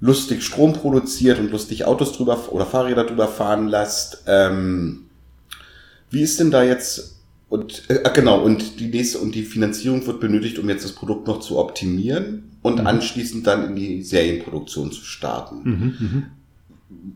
lustig 0.00 0.44
Strom 0.44 0.74
produziert 0.74 1.38
und 1.38 1.50
lustig 1.50 1.86
Autos 1.86 2.12
drüber 2.12 2.52
oder 2.52 2.66
Fahrräder 2.66 3.04
drüber 3.04 3.28
fahren 3.28 3.68
lasst. 3.68 4.24
Ähm, 4.26 5.06
wie 6.10 6.22
ist 6.22 6.38
denn 6.38 6.50
da 6.50 6.62
jetzt 6.62 7.13
und 7.48 7.88
äh, 7.88 8.00
genau, 8.14 8.42
und 8.42 8.80
die 8.80 8.86
nächste 8.86 9.18
und 9.18 9.34
die 9.34 9.44
Finanzierung 9.44 10.06
wird 10.06 10.20
benötigt, 10.20 10.58
um 10.58 10.68
jetzt 10.68 10.84
das 10.84 10.92
Produkt 10.92 11.26
noch 11.26 11.40
zu 11.40 11.58
optimieren 11.58 12.50
und 12.62 12.80
mhm. 12.80 12.86
anschließend 12.86 13.46
dann 13.46 13.68
in 13.68 13.76
die 13.76 14.02
Serienproduktion 14.02 14.90
zu 14.90 15.04
starten. 15.04 15.60
Mhm, 15.62 15.94
mhm. 15.98 16.22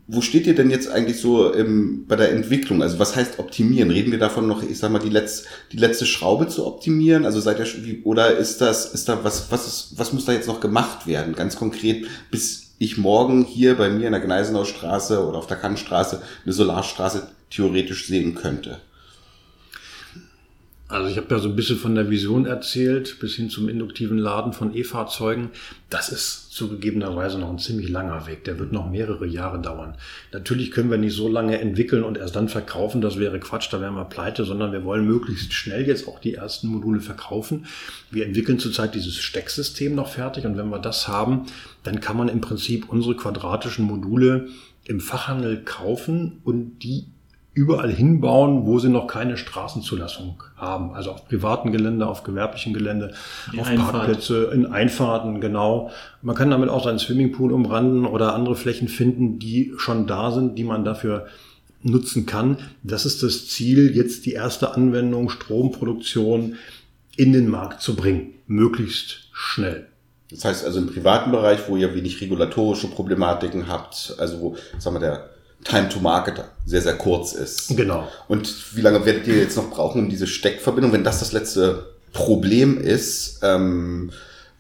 Wo 0.07 0.21
steht 0.21 0.47
ihr 0.47 0.55
denn 0.55 0.71
jetzt 0.71 0.91
eigentlich 0.91 1.19
so 1.21 1.53
im, 1.53 2.07
bei 2.07 2.17
der 2.17 2.33
Entwicklung? 2.33 2.83
Also 2.83 2.99
was 2.99 3.17
heißt 3.17 3.39
optimieren? 3.39 3.91
Reden 3.91 4.11
wir 4.11 4.19
davon 4.19 4.47
noch, 4.47 4.63
ich 4.63 4.79
sag 4.79 4.91
mal, 4.91 4.99
die 4.99 5.09
letzte, 5.09 5.49
die 5.73 5.77
letzte 5.77 6.05
Schraube 6.05 6.49
zu 6.49 6.67
optimieren? 6.67 7.25
Also 7.25 7.41
seid 7.41 7.59
ihr 7.59 7.67
schon, 7.67 7.85
wie, 7.85 8.03
oder 8.03 8.37
ist 8.37 8.61
das, 8.61 8.93
ist 8.93 9.09
da 9.09 9.25
was, 9.25 9.51
was 9.51 9.67
ist, 9.67 9.93
was 9.97 10.13
muss 10.13 10.25
da 10.25 10.33
jetzt 10.33 10.49
noch 10.49 10.61
gemacht 10.61 11.07
werden? 11.07 11.35
Ganz 11.35 11.57
konkret, 11.57 12.07
bis 12.31 12.75
ich 12.79 12.97
morgen 12.97 13.45
hier 13.45 13.77
bei 13.77 13.89
mir 13.91 14.07
in 14.07 14.13
der 14.13 14.21
Gneisenau 14.21 14.65
Straße 14.65 15.27
oder 15.27 15.39
auf 15.39 15.47
der 15.47 15.57
Kannstraße 15.57 16.23
eine 16.45 16.53
Solarstraße 16.53 17.29
theoretisch 17.51 18.07
sehen 18.07 18.35
könnte. 18.35 18.81
Also 20.91 21.11
ich 21.11 21.19
habe 21.19 21.27
ja 21.35 21.39
so 21.39 21.51
ein 21.51 21.57
bisschen 21.57 21.77
von 21.77 21.95
der 21.95 22.09
Vision 22.09 22.47
erzählt, 22.47 23.19
bis 23.21 23.35
hin 23.35 23.51
zum 23.51 23.69
induktiven 23.69 24.17
Laden 24.17 24.55
von 24.55 24.75
E-Fahrzeugen. 24.75 25.51
Das 25.91 26.09
ist 26.09 26.51
zugegebenerweise 26.53 27.39
noch 27.39 27.51
ein 27.51 27.59
ziemlich 27.59 27.91
langer 27.91 28.27
Weg. 28.27 28.45
Der 28.45 28.59
wird 28.59 28.73
noch 28.73 28.91
mehrere 28.91 29.27
Jahre 29.27 29.61
dauern. 29.61 29.97
Natürlich 30.33 30.71
können 30.71 30.91
wir 30.91 30.97
nicht 30.97 31.15
so 31.15 31.29
lange 31.29 31.61
entwickeln 31.61 32.05
und 32.05 32.17
erst 32.17 32.37
dann 32.37 32.49
verkaufen. 32.49 33.03
Das 33.03 33.19
wäre 33.19 33.39
Quatsch, 33.39 33.71
da 33.71 33.83
wären 33.83 33.97
wir 33.97 34.07
pleite, 34.07 34.47
sondern 34.47 34.73
wir 34.73 34.83
wollen 34.83 35.07
möglichst 35.07 35.53
schnell 35.53 35.87
jetzt 35.87 36.09
auch 36.09 36.21
die 36.21 36.35
ersten 36.35 36.69
Module 36.69 37.01
verkaufen. 37.01 37.67
Wir 38.11 38.25
entwickeln 38.25 38.59
zurzeit 38.59 38.95
dieses 38.95 39.17
Stecksystem 39.17 39.95
noch 39.95 40.09
fertig 40.09 40.47
und 40.47 40.57
wenn 40.57 40.71
wir 40.71 40.79
das 40.79 41.07
haben, 41.07 41.45
dann 41.83 42.01
kann 42.01 42.17
man 42.17 42.31
im 42.31 42.41
Prinzip 42.41 42.89
unsere 42.89 43.15
quadratischen 43.15 43.85
Module 43.85 44.49
im 44.85 45.01
Fachhandel 45.01 45.63
kaufen 45.65 46.41
und 46.45 46.79
die 46.79 47.09
überall 47.59 47.91
hinbauen, 47.93 48.67
wo 48.67 48.79
sie 48.79 48.89
noch 48.89 49.09
keine 49.09 49.37
Straßenzulassung 49.37 50.43
haben. 50.57 50.95
Also 50.95 51.11
auf 51.11 51.27
privaten 51.27 51.73
Gelände, 51.73 52.07
auf 52.07 52.23
gewerblichen 52.23 52.73
Gelände, 52.73 53.13
Die 53.53 53.61
auf 53.61 53.67
Einfahrt. 53.67 53.93
Parkplätze, 53.93 54.51
in 54.55 54.67
Einfahrten, 54.67 55.41
genau. 55.41 55.91
Man 56.23 56.37
kann 56.37 56.51
damit 56.51 56.69
auch 56.69 56.85
seinen 56.85 57.01
Swimmingpool 57.01 57.53
umranden 57.53 58.07
oder 58.07 58.35
andere 58.35 58.55
Flächen 58.55 58.87
finden, 58.87 59.41
die 59.41 59.73
schon 59.77 60.07
da 60.07 60.31
sind, 60.31 60.57
die 60.57 60.63
man 60.63 60.85
dafür 60.85 61.27
nutzen 61.83 62.27
kann. 62.27 62.59
Das 62.85 63.05
ist 63.05 63.25
das 63.25 63.49
Ziel, 63.49 63.97
jetzt 63.97 64.25
die 64.25 64.33
erste 64.33 64.75
Anwendung 64.75 65.29
Stromproduktion 65.29 66.55
in 67.17 67.33
den 67.33 67.49
Markt 67.49 67.83
zu 67.83 67.97
bringen. 67.97 68.35
Möglichst 68.47 69.29
schnell. 69.33 69.89
Das 70.31 70.45
heißt 70.45 70.65
also 70.65 70.79
im 70.79 70.87
privaten 70.87 71.33
Bereich, 71.33 71.61
wo 71.69 71.77
ihr 71.77 71.93
wenig 71.95 72.21
regulatorische 72.21 72.87
Problematiken 72.89 73.67
habt, 73.67 74.15
also 74.19 74.41
wo, 74.41 74.57
sagen 74.79 74.97
wir, 74.97 75.01
der 75.01 75.31
Time 75.65 75.89
to 75.89 76.01
Market 76.01 76.45
sehr, 76.65 76.83
sehr 76.83 76.97
kurz 76.97 77.33
ist. 77.33 77.77
Genau. 77.77 78.09
Und 78.29 78.77
wie 78.77 78.81
lange 78.81 79.05
werdet 79.05 79.27
ihr 79.27 79.37
jetzt 79.37 79.57
noch 79.57 79.71
brauchen, 79.71 80.03
um 80.03 80.09
diese 80.09 80.27
Steckverbindung, 80.27 80.93
wenn 80.93 81.05
das 81.05 81.19
das 81.19 81.33
letzte 81.33 81.87
Problem 82.13 82.81
ist, 82.81 83.41
ähm, 83.43 84.13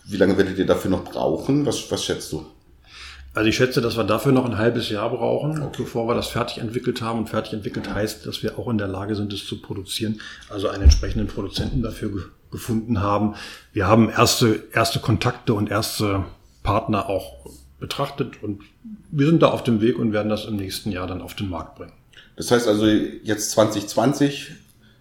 wie 0.04 0.16
lange 0.16 0.36
werdet 0.36 0.58
ihr 0.58 0.66
dafür 0.66 0.90
noch 0.90 1.04
brauchen? 1.04 1.66
Was, 1.66 1.90
was 1.90 2.04
schätzt 2.04 2.32
du? 2.32 2.46
Also 3.34 3.50
ich 3.50 3.56
schätze, 3.56 3.80
dass 3.80 3.96
wir 3.96 4.04
dafür 4.04 4.32
noch 4.32 4.46
ein 4.46 4.58
halbes 4.58 4.88
Jahr 4.88 5.10
brauchen, 5.10 5.62
okay. 5.62 5.76
bevor 5.78 6.08
wir 6.08 6.14
das 6.14 6.28
fertig 6.28 6.58
entwickelt 6.58 7.02
haben. 7.02 7.20
Und 7.20 7.28
fertig 7.28 7.52
entwickelt 7.52 7.92
heißt, 7.92 8.26
dass 8.26 8.42
wir 8.42 8.58
auch 8.58 8.68
in 8.68 8.78
der 8.78 8.88
Lage 8.88 9.14
sind, 9.14 9.32
es 9.32 9.46
zu 9.46 9.60
produzieren. 9.60 10.20
Also 10.48 10.68
einen 10.68 10.84
entsprechenden 10.84 11.28
Produzenten 11.28 11.82
dafür 11.82 12.10
ge 12.10 12.22
gefunden 12.50 13.02
haben. 13.02 13.34
Wir 13.74 13.86
haben 13.86 14.08
erste, 14.08 14.64
erste 14.72 15.00
Kontakte 15.00 15.52
und 15.52 15.70
erste 15.70 16.24
Partner 16.62 17.06
auch 17.06 17.46
betrachtet 17.78 18.42
und 18.42 18.62
wir 19.10 19.26
sind 19.26 19.42
da 19.42 19.48
auf 19.48 19.62
dem 19.62 19.80
Weg 19.80 19.98
und 19.98 20.12
werden 20.12 20.28
das 20.28 20.44
im 20.44 20.56
nächsten 20.56 20.90
Jahr 20.90 21.06
dann 21.06 21.22
auf 21.22 21.34
den 21.34 21.48
Markt 21.48 21.76
bringen. 21.76 21.92
Das 22.36 22.50
heißt 22.50 22.68
also 22.68 22.86
jetzt 22.86 23.50
2020 23.52 24.52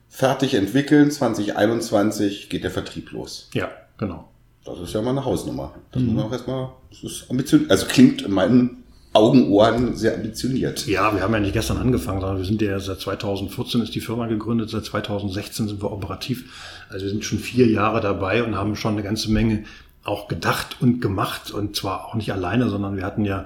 fertig 0.10 0.56
entwickeln, 0.56 1.12
2021 1.12 2.50
geht 2.50 2.64
der 2.64 2.72
Vertrieb 2.72 3.12
los. 3.12 3.50
Ja, 3.54 3.70
genau. 3.98 4.30
Das 4.66 4.80
ist 4.80 4.94
ja 4.94 5.02
mal 5.02 5.12
eine 5.12 5.24
Hausnummer. 5.24 5.74
Das 5.92 6.02
mhm. 6.02 6.08
muss 6.10 6.16
man 6.16 6.26
auch 6.26 6.32
erstmal, 6.32 6.70
das 6.90 7.04
ist 7.04 7.30
ambitioniert, 7.30 7.72
also 7.72 7.86
klingt 7.86 8.22
in 8.24 8.32
meinen 8.32 8.84
Augen, 9.14 9.52
Ohren 9.52 9.96
sehr 9.96 10.16
ambitioniert. 10.16 10.86
Ja, 10.86 11.14
wir 11.14 11.22
haben 11.22 11.34
ja 11.34 11.40
nicht 11.40 11.54
gestern 11.54 11.78
angefangen, 11.78 12.22
sondern 12.22 12.38
wir 12.38 12.46
sind 12.46 12.62
ja 12.62 12.80
seit 12.80 13.00
2014 13.00 13.82
ist 13.82 13.96
die 13.96 14.02
Firma 14.02 14.28
gegründet, 14.28 14.70
seit 14.70 14.86
2016 14.86 15.68
sind 15.68 15.82
wir 15.82 15.92
operativ. 15.92 16.86
Also 16.90 17.06
wir 17.06 17.12
sind 17.12 17.26
schon 17.26 17.40
vier 17.40 17.68
Jahre 17.68 18.02
dabei 18.02 18.44
und 18.44 18.56
haben 18.56 18.76
schon 18.76 18.94
eine 18.94 19.04
ganze 19.04 19.32
Menge 19.32 19.64
auch 20.04 20.28
gedacht 20.28 20.78
und 20.82 21.02
gemacht 21.02 21.52
und 21.52 21.76
zwar 21.76 22.06
auch 22.06 22.16
nicht 22.16 22.32
alleine, 22.32 22.70
sondern 22.70 22.96
wir 22.96 23.04
hatten 23.04 23.26
ja 23.26 23.46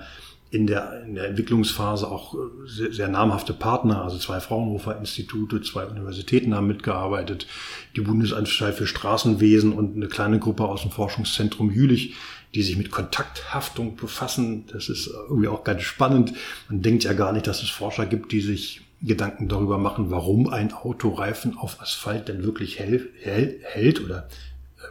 in 0.51 0.67
der, 0.67 1.03
in 1.05 1.15
der 1.15 1.29
Entwicklungsphase 1.29 2.11
auch 2.11 2.35
sehr, 2.65 2.91
sehr 2.91 3.07
namhafte 3.07 3.53
Partner, 3.53 4.03
also 4.03 4.17
zwei 4.17 4.41
Fraunhofer-Institute, 4.41 5.61
zwei 5.61 5.85
Universitäten 5.85 6.53
haben 6.53 6.67
mitgearbeitet, 6.67 7.47
die 7.95 8.01
Bundesanstalt 8.01 8.75
für 8.75 8.85
Straßenwesen 8.85 9.71
und 9.71 9.95
eine 9.95 10.09
kleine 10.09 10.39
Gruppe 10.39 10.65
aus 10.65 10.81
dem 10.81 10.91
Forschungszentrum 10.91 11.71
Jülich, 11.71 12.15
die 12.53 12.63
sich 12.63 12.77
mit 12.77 12.91
Kontakthaftung 12.91 13.95
befassen. 13.95 14.65
Das 14.67 14.89
ist 14.89 15.07
irgendwie 15.07 15.47
auch 15.47 15.63
ganz 15.63 15.83
spannend. 15.83 16.33
Man 16.67 16.81
denkt 16.81 17.05
ja 17.05 17.13
gar 17.13 17.31
nicht, 17.31 17.47
dass 17.47 17.63
es 17.63 17.69
Forscher 17.69 18.05
gibt, 18.05 18.33
die 18.33 18.41
sich 18.41 18.81
Gedanken 19.01 19.47
darüber 19.47 19.77
machen, 19.77 20.11
warum 20.11 20.49
ein 20.49 20.73
Autoreifen 20.73 21.57
auf 21.57 21.81
Asphalt 21.81 22.27
denn 22.27 22.43
wirklich 22.43 22.77
hält, 22.77 23.09
hält 23.21 24.03
oder 24.03 24.27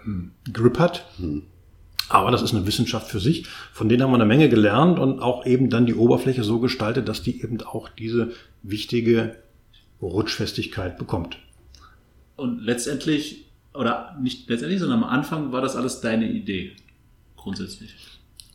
ähm, 0.07 0.33
Grip 0.51 0.79
hat. 0.79 1.07
Hm. 1.19 1.43
Aber 2.11 2.33
das 2.33 2.43
ist 2.43 2.53
eine 2.53 2.67
Wissenschaft 2.67 3.09
für 3.09 3.21
sich. 3.21 3.47
Von 3.73 3.89
denen 3.89 4.03
haben 4.03 4.11
wir 4.11 4.17
eine 4.17 4.27
Menge 4.27 4.49
gelernt 4.49 4.99
und 4.99 5.21
auch 5.21 5.47
eben 5.47 5.71
dann 5.71 5.87
die 5.87 5.95
Oberfläche 5.95 6.43
so 6.43 6.59
gestaltet, 6.59 7.09
dass 7.09 7.23
die 7.23 7.41
eben 7.41 7.63
auch 7.63 7.89
diese 7.89 8.33
wichtige 8.63 9.37
Rutschfestigkeit 10.03 10.99
bekommt. 10.99 11.39
Und 12.35 12.63
letztendlich, 12.63 13.47
oder 13.75 14.17
nicht 14.21 14.49
letztendlich, 14.51 14.81
sondern 14.81 15.05
am 15.05 15.09
Anfang 15.09 15.53
war 15.53 15.61
das 15.63 15.77
alles 15.77 16.01
deine 16.01 16.29
Idee, 16.29 16.73
grundsätzlich. 17.37 17.95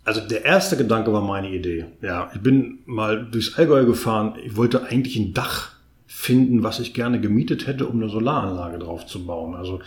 Also 0.04 0.20
der 0.20 0.44
erste 0.44 0.76
Gedanke 0.76 1.14
war 1.14 1.22
meine 1.22 1.50
Idee. 1.50 1.86
Ja, 2.02 2.30
ich 2.36 2.42
bin 2.42 2.80
mal 2.86 3.26
durchs 3.26 3.58
Allgäu 3.58 3.86
gefahren. 3.86 4.36
Ich 4.44 4.58
wollte 4.58 4.84
eigentlich 4.84 5.16
ein 5.16 5.34
Dach 5.34 5.72
finden, 6.08 6.62
was 6.62 6.82
ich 6.82 6.94
gerne 6.94 7.22
gemietet 7.22 7.68
hätte, 7.68 7.88
um 7.88 8.02
eine 8.02 8.10
Solaranlage 8.10 8.80
drauf 8.80 9.06
zu 9.06 9.26
bauen. 9.26 9.56
Also 9.56 9.80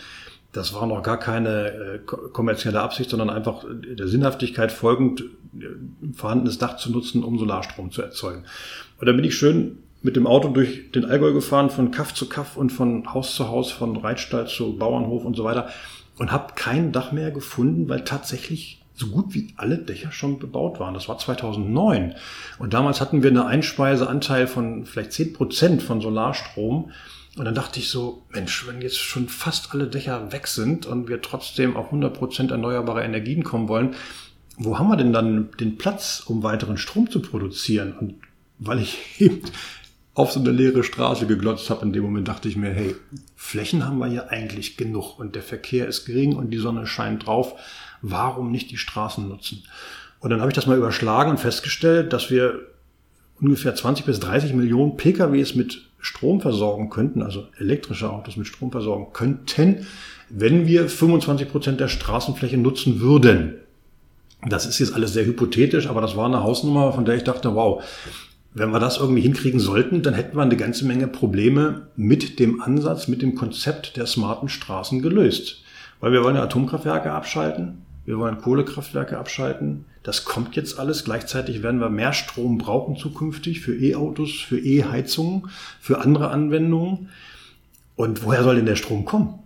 das 0.51 0.73
war 0.73 0.87
noch 0.87 1.03
gar 1.03 1.19
keine 1.19 1.67
äh, 1.67 1.99
kommerzielle 1.99 2.81
Absicht, 2.81 3.09
sondern 3.09 3.29
einfach 3.29 3.65
der 3.69 4.07
Sinnhaftigkeit 4.07 4.71
folgend, 4.71 5.23
ein 5.53 6.13
vorhandenes 6.15 6.57
Dach 6.57 6.77
zu 6.77 6.91
nutzen, 6.91 7.23
um 7.23 7.37
Solarstrom 7.37 7.91
zu 7.91 8.01
erzeugen. 8.01 8.45
Und 8.99 9.07
dann 9.07 9.15
bin 9.15 9.25
ich 9.25 9.35
schön 9.35 9.77
mit 10.01 10.15
dem 10.15 10.27
Auto 10.27 10.49
durch 10.49 10.91
den 10.91 11.05
Allgäu 11.05 11.33
gefahren, 11.33 11.69
von 11.69 11.91
Kaff 11.91 12.13
zu 12.13 12.27
Kaff 12.29 12.55
und 12.55 12.71
von 12.71 13.13
Haus 13.13 13.35
zu 13.35 13.49
Haus, 13.49 13.71
von 13.71 13.97
Reitstall 13.97 14.47
zu 14.47 14.77
Bauernhof 14.77 15.25
und 15.25 15.35
so 15.35 15.43
weiter 15.43 15.69
und 16.17 16.31
habe 16.31 16.53
kein 16.55 16.91
Dach 16.91 17.11
mehr 17.11 17.31
gefunden, 17.31 17.89
weil 17.89 18.03
tatsächlich 18.03 18.81
so 18.93 19.07
gut 19.07 19.33
wie 19.33 19.53
alle 19.55 19.77
Dächer 19.77 20.11
schon 20.11 20.39
bebaut 20.39 20.79
waren. 20.79 20.93
Das 20.93 21.07
war 21.07 21.17
2009. 21.17 22.15
Und 22.59 22.73
damals 22.73 22.99
hatten 22.99 23.23
wir 23.23 23.29
eine 23.29 23.45
Einspeiseanteil 23.45 24.45
von 24.45 24.85
vielleicht 24.85 25.13
zehn 25.13 25.31
Prozent 25.33 25.81
von 25.81 26.01
Solarstrom. 26.01 26.91
Und 27.39 27.45
dann 27.45 27.55
dachte 27.55 27.79
ich 27.79 27.87
so, 27.87 28.25
Mensch, 28.33 28.67
wenn 28.67 28.81
jetzt 28.81 28.97
schon 28.97 29.29
fast 29.29 29.73
alle 29.73 29.87
Dächer 29.87 30.33
weg 30.33 30.45
sind 30.45 30.85
und 30.85 31.07
wir 31.07 31.21
trotzdem 31.21 31.77
auf 31.77 31.93
100% 31.93 32.51
erneuerbare 32.51 33.01
Energien 33.01 33.45
kommen 33.45 33.69
wollen, 33.69 33.95
wo 34.57 34.77
haben 34.77 34.89
wir 34.89 34.97
denn 34.97 35.13
dann 35.13 35.49
den 35.57 35.77
Platz, 35.77 36.21
um 36.25 36.43
weiteren 36.43 36.77
Strom 36.77 37.09
zu 37.09 37.21
produzieren? 37.21 37.93
Und 37.93 38.15
weil 38.57 38.79
ich 38.79 38.99
eben 39.19 39.41
auf 40.15 40.33
so 40.33 40.41
eine 40.41 40.51
leere 40.51 40.83
Straße 40.83 41.27
geglotzt 41.27 41.69
habe, 41.69 41.85
in 41.85 41.93
dem 41.93 42.03
Moment 42.03 42.27
dachte 42.27 42.49
ich 42.49 42.57
mir, 42.57 42.71
hey, 42.71 42.97
Flächen 43.37 43.85
haben 43.85 43.99
wir 43.99 44.07
hier 44.07 44.31
eigentlich 44.31 44.75
genug 44.75 45.17
und 45.17 45.33
der 45.33 45.41
Verkehr 45.41 45.87
ist 45.87 46.03
gering 46.03 46.35
und 46.35 46.51
die 46.51 46.57
Sonne 46.57 46.85
scheint 46.87 47.25
drauf. 47.25 47.57
Warum 48.01 48.51
nicht 48.51 48.69
die 48.69 48.77
Straßen 48.77 49.25
nutzen? 49.25 49.63
Und 50.19 50.31
dann 50.31 50.41
habe 50.41 50.51
ich 50.51 50.55
das 50.55 50.67
mal 50.67 50.77
überschlagen 50.77 51.31
und 51.31 51.39
festgestellt, 51.39 52.11
dass 52.11 52.29
wir 52.29 52.67
ungefähr 53.41 53.75
20 53.75 54.05
bis 54.05 54.19
30 54.19 54.53
Millionen 54.53 54.97
PKWs 54.97 55.55
mit 55.55 55.89
Strom 55.99 56.41
versorgen 56.41 56.89
könnten, 56.89 57.21
also 57.21 57.47
elektrische 57.57 58.09
Autos 58.09 58.37
mit 58.37 58.47
Strom 58.47 58.71
versorgen 58.71 59.07
könnten, 59.13 59.85
wenn 60.29 60.67
wir 60.67 60.87
25 60.87 61.49
Prozent 61.49 61.79
der 61.79 61.87
Straßenfläche 61.87 62.57
nutzen 62.57 63.01
würden. 63.01 63.55
Das 64.47 64.65
ist 64.65 64.79
jetzt 64.79 64.93
alles 64.93 65.13
sehr 65.13 65.25
hypothetisch, 65.25 65.87
aber 65.87 65.99
das 66.01 66.15
war 66.15 66.25
eine 66.25 66.43
Hausnummer, 66.43 66.93
von 66.93 67.03
der 67.03 67.15
ich 67.15 67.23
dachte, 67.23 67.55
wow, 67.55 67.83
wenn 68.53 68.71
wir 68.71 68.79
das 68.79 68.97
irgendwie 68.97 69.21
hinkriegen 69.21 69.59
sollten, 69.59 70.01
dann 70.01 70.13
hätten 70.13 70.37
wir 70.37 70.43
eine 70.43 70.57
ganze 70.57 70.85
Menge 70.85 71.07
Probleme 71.07 71.87
mit 71.95 72.39
dem 72.39 72.61
Ansatz, 72.61 73.07
mit 73.07 73.21
dem 73.21 73.35
Konzept 73.35 73.97
der 73.97 74.05
smarten 74.05 74.49
Straßen 74.49 75.01
gelöst. 75.01 75.63
Weil 75.99 76.13
wir 76.13 76.23
wollen 76.23 76.37
Atomkraftwerke 76.37 77.11
abschalten, 77.11 77.81
wir 78.05 78.17
wollen 78.17 78.39
Kohlekraftwerke 78.39 79.17
abschalten. 79.17 79.85
Das 80.03 80.25
kommt 80.25 80.55
jetzt 80.55 80.79
alles. 80.79 81.03
Gleichzeitig 81.03 81.61
werden 81.61 81.79
wir 81.79 81.89
mehr 81.89 82.13
Strom 82.13 82.57
brauchen 82.57 82.95
zukünftig 82.95 83.61
für 83.61 83.75
E-Autos, 83.75 84.39
für 84.39 84.59
E-Heizungen, 84.59 85.49
für 85.79 86.01
andere 86.01 86.29
Anwendungen. 86.29 87.09
Und 87.95 88.23
woher 88.23 88.43
soll 88.43 88.55
denn 88.55 88.65
der 88.65 88.75
Strom 88.75 89.05
kommen? 89.05 89.39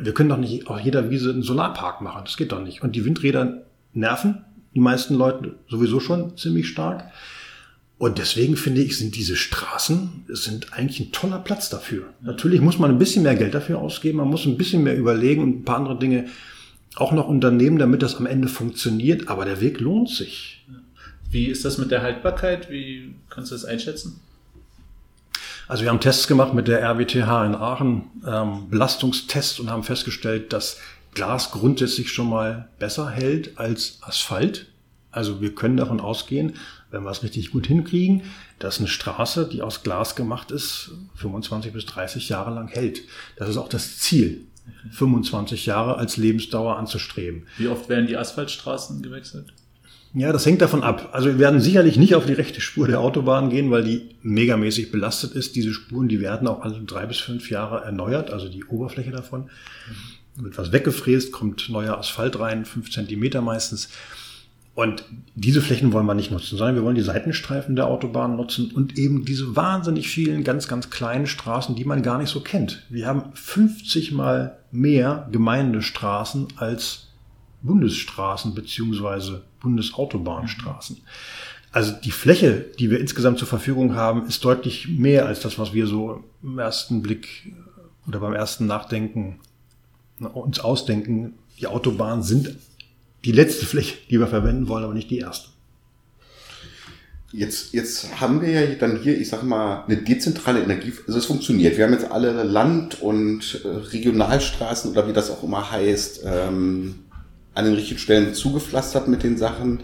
Wir 0.00 0.14
können 0.14 0.30
doch 0.30 0.38
nicht 0.38 0.68
auf 0.68 0.80
jeder 0.80 1.10
Wiese 1.10 1.30
einen 1.30 1.42
Solarpark 1.42 2.00
machen. 2.00 2.22
Das 2.24 2.36
geht 2.36 2.52
doch 2.52 2.62
nicht. 2.62 2.82
Und 2.82 2.96
die 2.96 3.04
Windräder 3.04 3.62
nerven 3.92 4.44
die 4.74 4.80
meisten 4.80 5.14
Leute 5.14 5.56
sowieso 5.68 6.00
schon 6.00 6.36
ziemlich 6.36 6.68
stark. 6.68 7.10
Und 7.98 8.18
deswegen 8.18 8.56
finde 8.56 8.82
ich, 8.82 8.98
sind 8.98 9.14
diese 9.14 9.36
Straßen 9.36 10.24
sind 10.28 10.72
eigentlich 10.72 10.98
ein 10.98 11.12
toller 11.12 11.38
Platz 11.38 11.68
dafür. 11.68 12.06
Natürlich 12.20 12.60
muss 12.60 12.78
man 12.78 12.90
ein 12.90 12.98
bisschen 12.98 13.22
mehr 13.22 13.36
Geld 13.36 13.54
dafür 13.54 13.78
ausgeben, 13.78 14.18
man 14.18 14.28
muss 14.28 14.44
ein 14.44 14.56
bisschen 14.56 14.82
mehr 14.82 14.96
überlegen 14.96 15.42
und 15.42 15.60
ein 15.60 15.64
paar 15.64 15.76
andere 15.76 15.98
Dinge 15.98 16.26
auch 16.96 17.12
noch 17.12 17.28
unternehmen, 17.28 17.78
damit 17.78 18.02
das 18.02 18.16
am 18.16 18.26
Ende 18.26 18.48
funktioniert, 18.48 19.28
aber 19.28 19.44
der 19.44 19.60
Weg 19.60 19.80
lohnt 19.80 20.10
sich. 20.10 20.64
Wie 21.30 21.46
ist 21.46 21.64
das 21.64 21.78
mit 21.78 21.90
der 21.90 22.02
Haltbarkeit? 22.02 22.70
Wie 22.70 23.14
kannst 23.30 23.50
du 23.50 23.54
das 23.54 23.64
einschätzen? 23.64 24.20
Also 25.68 25.84
wir 25.84 25.90
haben 25.90 26.00
Tests 26.00 26.28
gemacht 26.28 26.52
mit 26.52 26.68
der 26.68 26.82
RWTH 26.82 27.46
in 27.46 27.54
Aachen, 27.54 28.10
ähm, 28.26 28.68
Belastungstests 28.68 29.58
und 29.58 29.70
haben 29.70 29.84
festgestellt, 29.84 30.52
dass 30.52 30.78
Glas 31.14 31.50
grundsätzlich 31.50 32.12
schon 32.12 32.28
mal 32.28 32.68
besser 32.78 33.08
hält 33.08 33.58
als 33.58 33.98
Asphalt. 34.02 34.66
Also 35.10 35.40
wir 35.40 35.54
können 35.54 35.76
davon 35.76 36.00
ausgehen, 36.00 36.54
wenn 36.90 37.04
wir 37.04 37.10
es 37.10 37.22
richtig 37.22 37.50
gut 37.50 37.66
hinkriegen, 37.66 38.22
dass 38.58 38.78
eine 38.78 38.88
Straße, 38.88 39.48
die 39.48 39.62
aus 39.62 39.82
Glas 39.82 40.14
gemacht 40.16 40.50
ist, 40.50 40.90
25 41.16 41.72
bis 41.72 41.86
30 41.86 42.28
Jahre 42.28 42.54
lang 42.54 42.68
hält. 42.68 43.02
Das 43.36 43.48
ist 43.48 43.56
auch 43.56 43.68
das 43.68 43.98
Ziel. 43.98 44.46
25 44.90 45.66
Jahre 45.66 45.96
als 45.96 46.16
Lebensdauer 46.16 46.76
anzustreben. 46.76 47.46
Wie 47.58 47.68
oft 47.68 47.88
werden 47.88 48.06
die 48.06 48.16
Asphaltstraßen 48.16 49.02
gewechselt? 49.02 49.52
Ja, 50.14 50.30
das 50.30 50.44
hängt 50.44 50.60
davon 50.60 50.82
ab. 50.82 51.08
Also 51.12 51.28
wir 51.28 51.38
werden 51.38 51.60
sicherlich 51.60 51.96
nicht 51.96 52.14
auf 52.14 52.26
die 52.26 52.34
rechte 52.34 52.60
Spur 52.60 52.86
der 52.86 53.00
Autobahn 53.00 53.48
gehen, 53.48 53.70
weil 53.70 53.82
die 53.82 54.10
megamäßig 54.22 54.92
belastet 54.92 55.32
ist. 55.32 55.56
Diese 55.56 55.72
Spuren, 55.72 56.08
die 56.08 56.20
werden 56.20 56.48
auch 56.48 56.60
alle 56.60 56.78
drei 56.80 57.06
bis 57.06 57.18
fünf 57.18 57.48
Jahre 57.48 57.82
erneuert, 57.84 58.30
also 58.30 58.48
die 58.48 58.64
Oberfläche 58.64 59.10
davon. 59.10 59.48
Wird 60.36 60.58
was 60.58 60.70
weggefräst, 60.70 61.32
kommt 61.32 61.68
neuer 61.70 61.96
Asphalt 61.96 62.38
rein, 62.38 62.66
fünf 62.66 62.90
Zentimeter 62.90 63.40
meistens. 63.40 63.88
Und 64.74 65.04
diese 65.34 65.60
Flächen 65.60 65.92
wollen 65.92 66.06
wir 66.06 66.14
nicht 66.14 66.30
nutzen, 66.30 66.56
sondern 66.56 66.76
wir 66.76 66.82
wollen 66.82 66.94
die 66.94 67.02
Seitenstreifen 67.02 67.76
der 67.76 67.88
Autobahn 67.88 68.36
nutzen 68.36 68.70
und 68.70 68.98
eben 68.98 69.24
diese 69.24 69.54
wahnsinnig 69.54 70.08
vielen 70.08 70.44
ganz, 70.44 70.66
ganz 70.66 70.88
kleinen 70.88 71.26
Straßen, 71.26 71.74
die 71.74 71.84
man 71.84 72.02
gar 72.02 72.18
nicht 72.18 72.30
so 72.30 72.40
kennt. 72.40 72.86
Wir 72.88 73.06
haben 73.06 73.24
50 73.34 74.12
mal 74.12 74.58
mehr 74.70 75.28
Gemeindestraßen 75.30 76.48
als 76.56 77.08
Bundesstraßen 77.60 78.54
beziehungsweise 78.54 79.44
Bundesautobahnstraßen. 79.60 81.02
Also 81.70 81.92
die 81.92 82.10
Fläche, 82.10 82.66
die 82.78 82.90
wir 82.90 82.98
insgesamt 82.98 83.38
zur 83.38 83.48
Verfügung 83.48 83.94
haben, 83.94 84.26
ist 84.26 84.44
deutlich 84.44 84.88
mehr 84.88 85.26
als 85.26 85.40
das, 85.40 85.58
was 85.58 85.74
wir 85.74 85.86
so 85.86 86.24
im 86.42 86.58
ersten 86.58 87.02
Blick 87.02 87.54
oder 88.06 88.20
beim 88.20 88.34
ersten 88.34 88.66
Nachdenken 88.66 89.38
uns 90.18 90.60
ausdenken. 90.60 91.34
Die 91.58 91.66
Autobahnen 91.66 92.22
sind 92.22 92.56
die 93.24 93.32
letzte 93.32 93.66
Fläche, 93.66 93.96
die 94.10 94.18
wir 94.18 94.26
verwenden 94.26 94.68
wollen, 94.68 94.84
aber 94.84 94.94
nicht 94.94 95.10
die 95.10 95.18
erste. 95.18 95.48
Jetzt, 97.32 97.72
jetzt 97.72 98.20
haben 98.20 98.42
wir 98.42 98.50
ja 98.50 98.74
dann 98.74 99.00
hier, 99.00 99.18
ich 99.18 99.30
sag 99.30 99.42
mal, 99.42 99.84
eine 99.86 99.96
dezentrale 99.96 100.62
Energie, 100.62 100.92
also 101.06 101.18
es 101.18 101.24
funktioniert. 101.24 101.78
Wir 101.78 101.86
haben 101.86 101.94
jetzt 101.94 102.10
alle 102.10 102.42
Land- 102.42 103.00
und 103.00 103.62
äh, 103.64 103.68
Regionalstraßen 103.68 104.90
oder 104.90 105.08
wie 105.08 105.14
das 105.14 105.30
auch 105.30 105.42
immer 105.42 105.70
heißt, 105.70 106.24
ähm, 106.26 106.96
an 107.54 107.64
den 107.64 107.74
richtigen 107.74 107.98
Stellen 107.98 108.34
zugepflastert 108.34 109.08
mit 109.08 109.22
den 109.22 109.38
Sachen. 109.38 109.80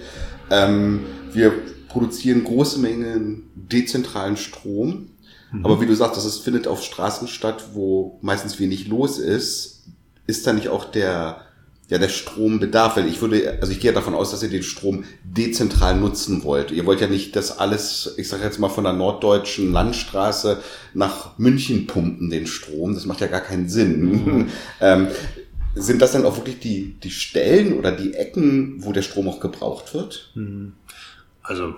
Ähm, 0.51 1.01
wir 1.33 1.55
produzieren 1.89 2.45
große 2.45 2.79
Mengen 2.81 3.45
dezentralen 3.55 4.37
Strom. 4.37 5.09
Mhm. 5.51 5.65
Aber 5.65 5.81
wie 5.81 5.87
du 5.87 5.95
sagst, 5.95 6.19
das 6.19 6.27
ist, 6.27 6.41
findet 6.41 6.67
auf 6.67 6.83
Straßen 6.83 7.29
statt, 7.29 7.71
wo 7.73 8.19
meistens 8.21 8.59
wenig 8.61 8.89
los 8.89 9.19
ist. 9.19 9.85
Ist 10.27 10.47
da 10.47 10.53
nicht 10.53 10.69
auch 10.69 10.85
der, 10.85 11.47
ja, 11.89 11.97
der 11.97 12.11
Strombedarf, 12.11 12.97
weil 12.97 13.09
ich 13.09 13.23
würde, 13.23 13.59
also 13.61 13.73
ich 13.73 13.81
gehe 13.81 13.95
davon 13.95 14.15
aus, 14.15 14.31
dass 14.31 14.43
ihr 14.43 14.51
den 14.51 14.63
Strom 14.63 15.05
dezentral 15.25 15.97
nutzen 15.97 16.45
wollt. 16.45 16.71
Ihr 16.71 16.85
wollt 16.85 17.01
ja 17.01 17.07
nicht 17.07 17.35
das 17.35 17.59
alles, 17.59 18.15
ich 18.19 18.29
sage 18.29 18.45
jetzt 18.45 18.59
mal 18.59 18.69
von 18.69 18.85
der 18.85 18.93
norddeutschen 18.93 19.73
Landstraße 19.73 20.63
nach 20.93 21.39
München 21.39 21.87
pumpen, 21.87 22.29
den 22.29 22.47
Strom. 22.47 22.93
Das 22.95 23.07
macht 23.07 23.23
ja 23.23 23.27
gar 23.27 23.41
keinen 23.41 23.71
Sinn. 23.71 24.03
Mhm. 24.03 24.49
ähm, 24.81 25.09
sind 25.75 26.03
das 26.03 26.13
dann 26.13 26.27
auch 26.27 26.37
wirklich 26.37 26.59
die, 26.59 26.95
die 27.03 27.11
Stellen 27.11 27.79
oder 27.79 27.91
die 27.93 28.13
Ecken, 28.15 28.85
wo 28.85 28.93
der 28.93 29.03
Strom 29.03 29.29
auch 29.29 29.41
gebraucht 29.41 29.95
wird? 29.95 30.31
Mhm. 30.35 30.75
Also 31.43 31.75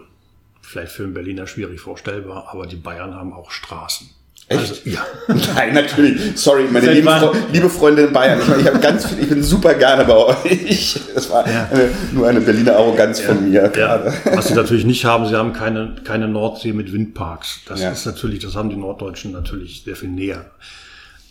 vielleicht 0.60 0.90
für 0.90 1.04
einen 1.04 1.14
Berliner 1.14 1.46
schwierig 1.46 1.80
vorstellbar, 1.80 2.48
aber 2.50 2.66
die 2.66 2.76
Bayern 2.76 3.14
haben 3.14 3.32
auch 3.32 3.52
Straßen. 3.52 4.10
Echt? 4.50 4.60
Also, 4.60 4.74
ja. 4.84 5.06
Nein, 5.54 5.74
natürlich. 5.74 6.20
Sorry, 6.34 6.64
meine 6.70 6.92
lieben? 6.92 7.06
Fre 7.08 7.32
liebe 7.52 7.70
Freunde 7.70 8.02
in 8.02 8.12
Bayern. 8.12 8.40
Ich, 8.40 8.48
meine, 8.48 8.60
ich 8.62 8.66
habe 8.66 8.80
ganz 8.80 9.06
viel, 9.06 9.20
ich 9.20 9.28
bin 9.28 9.42
super 9.44 9.74
gerne 9.74 10.04
bei 10.04 10.16
euch. 10.16 10.98
Das 11.14 11.30
war 11.30 11.48
Ja. 11.48 11.68
eine, 11.70 11.88
nur 12.12 12.26
eine 12.28 12.40
Berliner 12.40 12.76
Arroganz 12.76 13.20
von 13.20 13.48
mir. 13.48 13.72
Ja, 13.76 14.12
was 14.34 14.48
sie 14.48 14.54
natürlich 14.54 14.84
nicht 14.84 15.04
haben, 15.04 15.26
sie 15.28 15.36
haben 15.36 15.52
keine, 15.52 15.94
keine 16.02 16.26
Nordsee 16.28 16.72
mit 16.72 16.92
Windparks. 16.92 17.60
Das 17.66 17.80
Ja. 17.80 17.90
ist 17.92 18.04
natürlich, 18.06 18.40
das 18.40 18.56
haben 18.56 18.70
die 18.70 18.76
Norddeutschen 18.76 19.30
natürlich 19.32 19.82
sehr 19.84 19.94
viel 19.96 20.08
näher. 20.08 20.50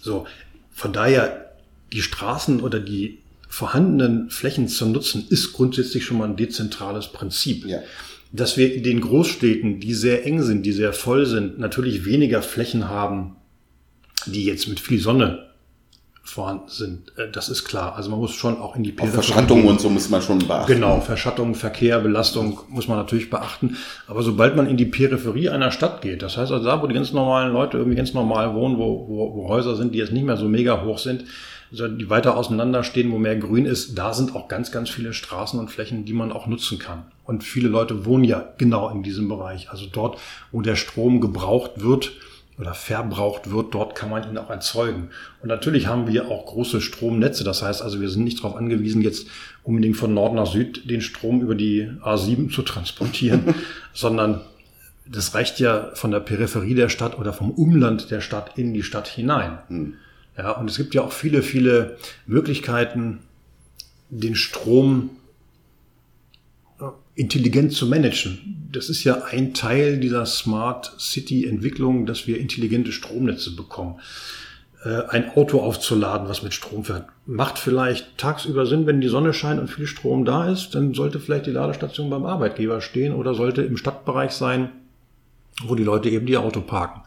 So, 0.02 0.26
von 0.74 0.94
daher, 0.94 1.52
die 1.92 2.02
Straßen 2.02 2.62
oder 2.62 2.80
die 2.80 3.20
vorhandenen 3.50 4.30
Flächen 4.30 4.68
zu 4.70 4.86
nutzen, 4.86 5.26
ist 5.30 5.52
grundsätzlich 5.54 6.06
schon 6.06 6.20
mal 6.20 6.26
ein 6.30 6.38
dezentrales 6.38 7.08
Prinzip. 7.08 7.66
Ja. 7.66 7.80
Dass 8.32 8.58
wir 8.58 8.74
in 8.74 8.84
den 8.84 9.02
Großstädten, 9.02 9.80
die 9.80 9.94
sehr 9.94 10.26
eng 10.26 10.44
sind, 10.44 10.66
die 10.66 10.72
sehr 10.72 10.94
voll 10.94 11.26
sind, 11.26 11.58
natürlich 11.58 12.06
weniger 12.06 12.42
Flächen 12.42 12.88
haben, 12.88 13.36
die 14.26 14.46
jetzt 14.46 14.68
mit 14.68 14.80
viel 14.80 15.00
Sonne 15.00 15.50
vorhanden 16.30 16.70
sind. 16.70 17.12
Äh, 17.18 17.32
Das 17.32 17.50
ist 17.50 17.66
klar. 17.66 17.96
Also 17.96 18.12
man 18.12 18.20
muss 18.20 18.34
schon 18.34 18.58
auch 18.58 18.76
in 18.76 18.84
die 18.84 18.92
Peripherie 18.92 19.24
Verschattung 19.24 19.66
und 19.66 19.82
so 19.82 19.90
muss 19.90 20.10
man 20.10 20.22
schon 20.22 20.40
beachten. 20.40 20.72
Genau, 20.72 21.02
Verschattung, 21.02 21.56
Verkehr, 21.56 22.00
Belastung 22.00 22.60
muss 22.70 22.88
man 22.88 22.98
natürlich 22.98 23.30
beachten. 23.30 23.78
Aber 24.08 24.22
sobald 24.22 24.56
man 24.56 24.68
in 24.68 24.78
die 24.78 24.86
Peripherie 24.86 25.50
einer 25.50 25.72
Stadt 25.72 26.02
geht, 26.02 26.22
das 26.22 26.38
heißt 26.38 26.52
also 26.52 26.64
da, 26.66 26.82
wo 26.82 26.88
die 26.88 26.94
ganz 26.94 27.12
normalen 27.12 27.52
Leute 27.52 27.78
irgendwie 27.78 27.98
ganz 27.98 28.14
normal 28.14 28.54
wohnen, 28.54 28.78
wo, 28.78 29.08
wo, 29.08 29.36
wo 29.36 29.50
Häuser 29.50 29.76
sind, 29.76 29.94
die 29.96 29.98
jetzt 30.00 30.12
nicht 30.14 30.26
mehr 30.26 30.38
so 30.38 30.48
mega 30.48 30.84
hoch 30.84 31.00
sind, 31.00 31.24
die 31.72 32.10
weiter 32.10 32.36
auseinander 32.36 32.84
stehen, 32.84 33.12
wo 33.12 33.18
mehr 33.18 33.36
Grün 33.36 33.66
ist, 33.66 33.98
da 33.98 34.14
sind 34.14 34.36
auch 34.36 34.48
ganz, 34.48 34.72
ganz 34.72 34.90
viele 34.90 35.14
Straßen 35.14 35.60
und 35.60 35.70
Flächen, 35.70 36.06
die 36.06 36.14
man 36.14 36.32
auch 36.32 36.48
nutzen 36.48 36.80
kann. 36.80 37.04
Und 37.26 37.44
viele 37.44 37.70
Leute 37.70 38.06
wohnen 38.06 38.24
ja 38.24 38.44
genau 38.58 38.90
in 38.90 39.04
diesem 39.04 39.28
Bereich. 39.28 39.70
Also 39.70 39.86
dort, 39.92 40.18
wo 40.52 40.62
der 40.62 40.76
Strom 40.76 41.22
gebraucht 41.22 41.82
wird, 41.82 42.14
oder 42.60 42.74
verbraucht 42.74 43.52
wird, 43.52 43.74
dort 43.74 43.96
kann 43.96 44.10
man 44.10 44.30
ihn 44.30 44.38
auch 44.38 44.50
erzeugen. 44.50 45.10
Und 45.42 45.48
natürlich 45.48 45.88
haben 45.88 46.08
wir 46.08 46.28
auch 46.28 46.46
große 46.46 46.82
Stromnetze. 46.82 47.46
Das 47.46 47.64
heißt 47.64 47.82
also, 47.82 48.02
wir 48.02 48.10
sind 48.10 48.26
nicht 48.26 48.40
darauf 48.40 48.58
angewiesen, 48.58 49.02
jetzt 49.02 49.28
unbedingt 49.64 49.96
von 49.96 50.14
Nord 50.14 50.34
nach 50.34 50.46
Süd 50.46 50.90
den 50.90 51.02
Strom 51.02 51.42
über 51.42 51.56
die 51.56 51.90
A7 52.04 52.54
zu 52.54 52.62
transportieren, 52.62 53.56
sondern 53.94 54.42
das 55.06 55.34
reicht 55.34 55.60
ja 55.60 55.92
von 55.94 56.12
der 56.12 56.20
Peripherie 56.20 56.76
der 56.76 56.90
Stadt 56.90 57.18
oder 57.18 57.32
vom 57.32 57.52
Umland 57.52 58.12
der 58.12 58.20
Stadt 58.20 58.58
in 58.58 58.74
die 58.74 58.84
Stadt 58.84 59.08
hinein. 59.08 59.60
Ja, 60.40 60.52
und 60.52 60.70
es 60.70 60.78
gibt 60.78 60.96
ja 60.96 61.02
auch 61.02 61.12
viele, 61.12 61.42
viele 61.42 61.98
Möglichkeiten, 62.26 63.20
den 64.10 64.36
Strom 64.36 65.10
äh, 66.80 66.86
intelligent 67.16 67.74
zu 67.74 67.88
managen. 67.88 68.70
Das 68.72 68.88
ist 68.88 69.04
ja 69.04 69.26
ein 69.26 69.54
Teil 69.54 70.00
dieser 70.00 70.26
Smart 70.26 70.96
City 70.98 71.46
Entwicklung, 71.46 72.06
dass 72.06 72.26
wir 72.26 72.40
intelligente 72.40 72.94
Stromnetze 72.94 73.54
bekommen. 73.54 74.00
Äh, 74.86 75.02
Ein 75.10 75.30
Auto 75.36 75.60
aufzuladen, 75.60 76.30
was 76.30 76.42
mit 76.42 76.54
Strom 76.54 76.86
fährt, 76.86 77.08
macht 77.26 77.60
vielleicht 77.60 78.18
tagsüber 78.18 78.66
Sinn, 78.66 78.88
wenn 78.88 79.02
die 79.02 79.10
Sonne 79.10 79.34
scheint 79.34 79.60
und 79.60 79.68
viel 79.68 79.88
Strom 79.88 80.24
da 80.24 80.50
ist, 80.50 80.74
dann 80.74 80.94
sollte 80.94 81.20
vielleicht 81.20 81.48
die 81.48 81.52
Ladestation 81.52 82.10
beim 82.10 82.26
Arbeitgeber 82.26 82.80
stehen 82.80 83.14
oder 83.14 83.34
sollte 83.34 83.62
im 83.64 83.76
Stadtbereich 83.76 84.32
sein, 84.32 84.70
wo 85.66 85.76
die 85.76 85.84
Leute 85.84 86.10
eben 86.10 86.28
die 86.28 86.38
Auto 86.38 86.62
parken. 86.62 87.02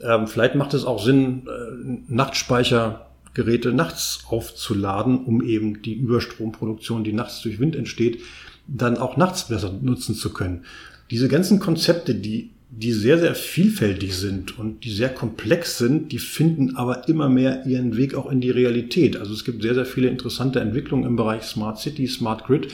Ähm, 0.00 0.26
vielleicht 0.26 0.54
macht 0.54 0.74
es 0.74 0.84
auch 0.84 1.02
Sinn, 1.02 1.46
äh, 1.46 2.12
Nachtspeichergeräte 2.12 3.72
nachts 3.72 4.24
aufzuladen, 4.28 5.24
um 5.24 5.42
eben 5.42 5.82
die 5.82 5.94
Überstromproduktion, 5.94 7.04
die 7.04 7.12
nachts 7.12 7.40
durch 7.42 7.58
Wind 7.58 7.76
entsteht, 7.76 8.20
dann 8.66 8.98
auch 8.98 9.16
nachts 9.16 9.48
besser 9.48 9.72
nutzen 9.80 10.14
zu 10.14 10.32
können. 10.32 10.64
Diese 11.10 11.28
ganzen 11.28 11.60
Konzepte, 11.60 12.14
die, 12.14 12.50
die 12.70 12.92
sehr, 12.92 13.18
sehr 13.18 13.34
vielfältig 13.34 14.16
sind 14.16 14.58
und 14.58 14.84
die 14.84 14.90
sehr 14.90 15.08
komplex 15.08 15.78
sind, 15.78 16.12
die 16.12 16.18
finden 16.18 16.76
aber 16.76 17.08
immer 17.08 17.28
mehr 17.28 17.64
ihren 17.64 17.96
Weg 17.96 18.14
auch 18.14 18.30
in 18.30 18.40
die 18.40 18.50
Realität. 18.50 19.16
Also 19.16 19.32
es 19.32 19.44
gibt 19.44 19.62
sehr, 19.62 19.74
sehr 19.74 19.86
viele 19.86 20.08
interessante 20.08 20.60
Entwicklungen 20.60 21.04
im 21.04 21.16
Bereich 21.16 21.44
Smart 21.44 21.78
City, 21.78 22.06
Smart 22.08 22.44
Grid 22.44 22.68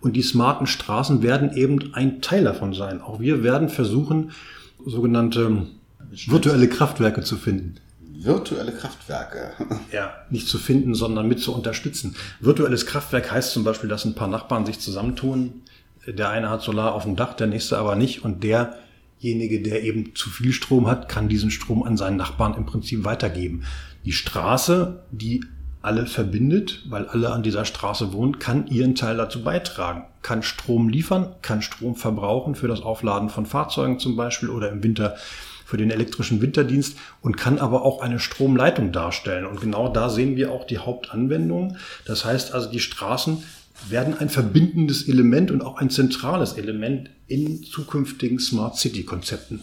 und 0.00 0.16
die 0.16 0.22
smarten 0.22 0.66
Straßen 0.66 1.22
werden 1.22 1.56
eben 1.56 1.94
ein 1.94 2.20
Teil 2.20 2.44
davon 2.44 2.72
sein. 2.72 3.00
Auch 3.00 3.20
wir 3.20 3.42
werden 3.42 3.68
versuchen, 3.68 4.32
sogenannte 4.84 5.66
virtuelle 6.26 6.68
Kraftwerke 6.68 7.22
zu 7.22 7.36
finden. 7.36 7.76
Virtuelle 8.00 8.72
Kraftwerke. 8.72 9.52
Ja, 9.92 10.14
nicht 10.30 10.48
zu 10.48 10.58
finden, 10.58 10.94
sondern 10.94 11.28
mit 11.28 11.40
zu 11.40 11.54
unterstützen. 11.54 12.14
Virtuelles 12.40 12.86
Kraftwerk 12.86 13.30
heißt 13.30 13.52
zum 13.52 13.64
Beispiel, 13.64 13.88
dass 13.88 14.04
ein 14.04 14.14
paar 14.14 14.28
Nachbarn 14.28 14.64
sich 14.64 14.78
zusammentun. 14.78 15.62
Der 16.06 16.30
eine 16.30 16.48
hat 16.48 16.62
Solar 16.62 16.94
auf 16.94 17.04
dem 17.04 17.16
Dach, 17.16 17.34
der 17.34 17.46
nächste 17.46 17.78
aber 17.78 17.94
nicht. 17.94 18.24
Und 18.24 18.42
derjenige, 18.42 19.62
der 19.62 19.82
eben 19.82 20.14
zu 20.14 20.30
viel 20.30 20.52
Strom 20.52 20.86
hat, 20.86 21.08
kann 21.08 21.28
diesen 21.28 21.50
Strom 21.50 21.82
an 21.82 21.96
seinen 21.96 22.16
Nachbarn 22.16 22.54
im 22.54 22.66
Prinzip 22.66 23.04
weitergeben. 23.04 23.64
Die 24.04 24.12
Straße, 24.12 25.02
die 25.10 25.44
alle 25.82 26.06
verbindet, 26.06 26.82
weil 26.88 27.06
alle 27.06 27.30
an 27.30 27.42
dieser 27.42 27.64
Straße 27.64 28.12
wohnen, 28.12 28.38
kann 28.38 28.68
ihren 28.68 28.94
Teil 28.94 29.16
dazu 29.16 29.42
beitragen, 29.42 30.04
kann 30.22 30.42
Strom 30.42 30.88
liefern, 30.88 31.34
kann 31.42 31.60
Strom 31.60 31.96
verbrauchen 31.96 32.54
für 32.54 32.68
das 32.68 32.82
Aufladen 32.82 33.28
von 33.28 33.46
Fahrzeugen 33.46 33.98
zum 33.98 34.16
Beispiel 34.16 34.48
oder 34.48 34.70
im 34.70 34.82
Winter 34.82 35.16
für 35.72 35.78
den 35.78 35.90
elektrischen 35.90 36.42
Winterdienst 36.42 36.98
und 37.22 37.38
kann 37.38 37.58
aber 37.58 37.80
auch 37.80 38.02
eine 38.02 38.18
Stromleitung 38.18 38.92
darstellen. 38.92 39.46
Und 39.46 39.62
genau 39.62 39.88
da 39.88 40.10
sehen 40.10 40.36
wir 40.36 40.52
auch 40.52 40.66
die 40.66 40.76
Hauptanwendung. 40.76 41.78
Das 42.04 42.26
heißt 42.26 42.52
also, 42.52 42.70
die 42.70 42.78
Straßen 42.78 43.42
werden 43.88 44.12
ein 44.18 44.28
verbindendes 44.28 45.08
Element 45.08 45.50
und 45.50 45.62
auch 45.62 45.78
ein 45.78 45.88
zentrales 45.88 46.52
Element 46.58 47.08
in 47.26 47.62
zukünftigen 47.62 48.38
Smart 48.38 48.76
City 48.76 49.04
Konzepten. 49.04 49.62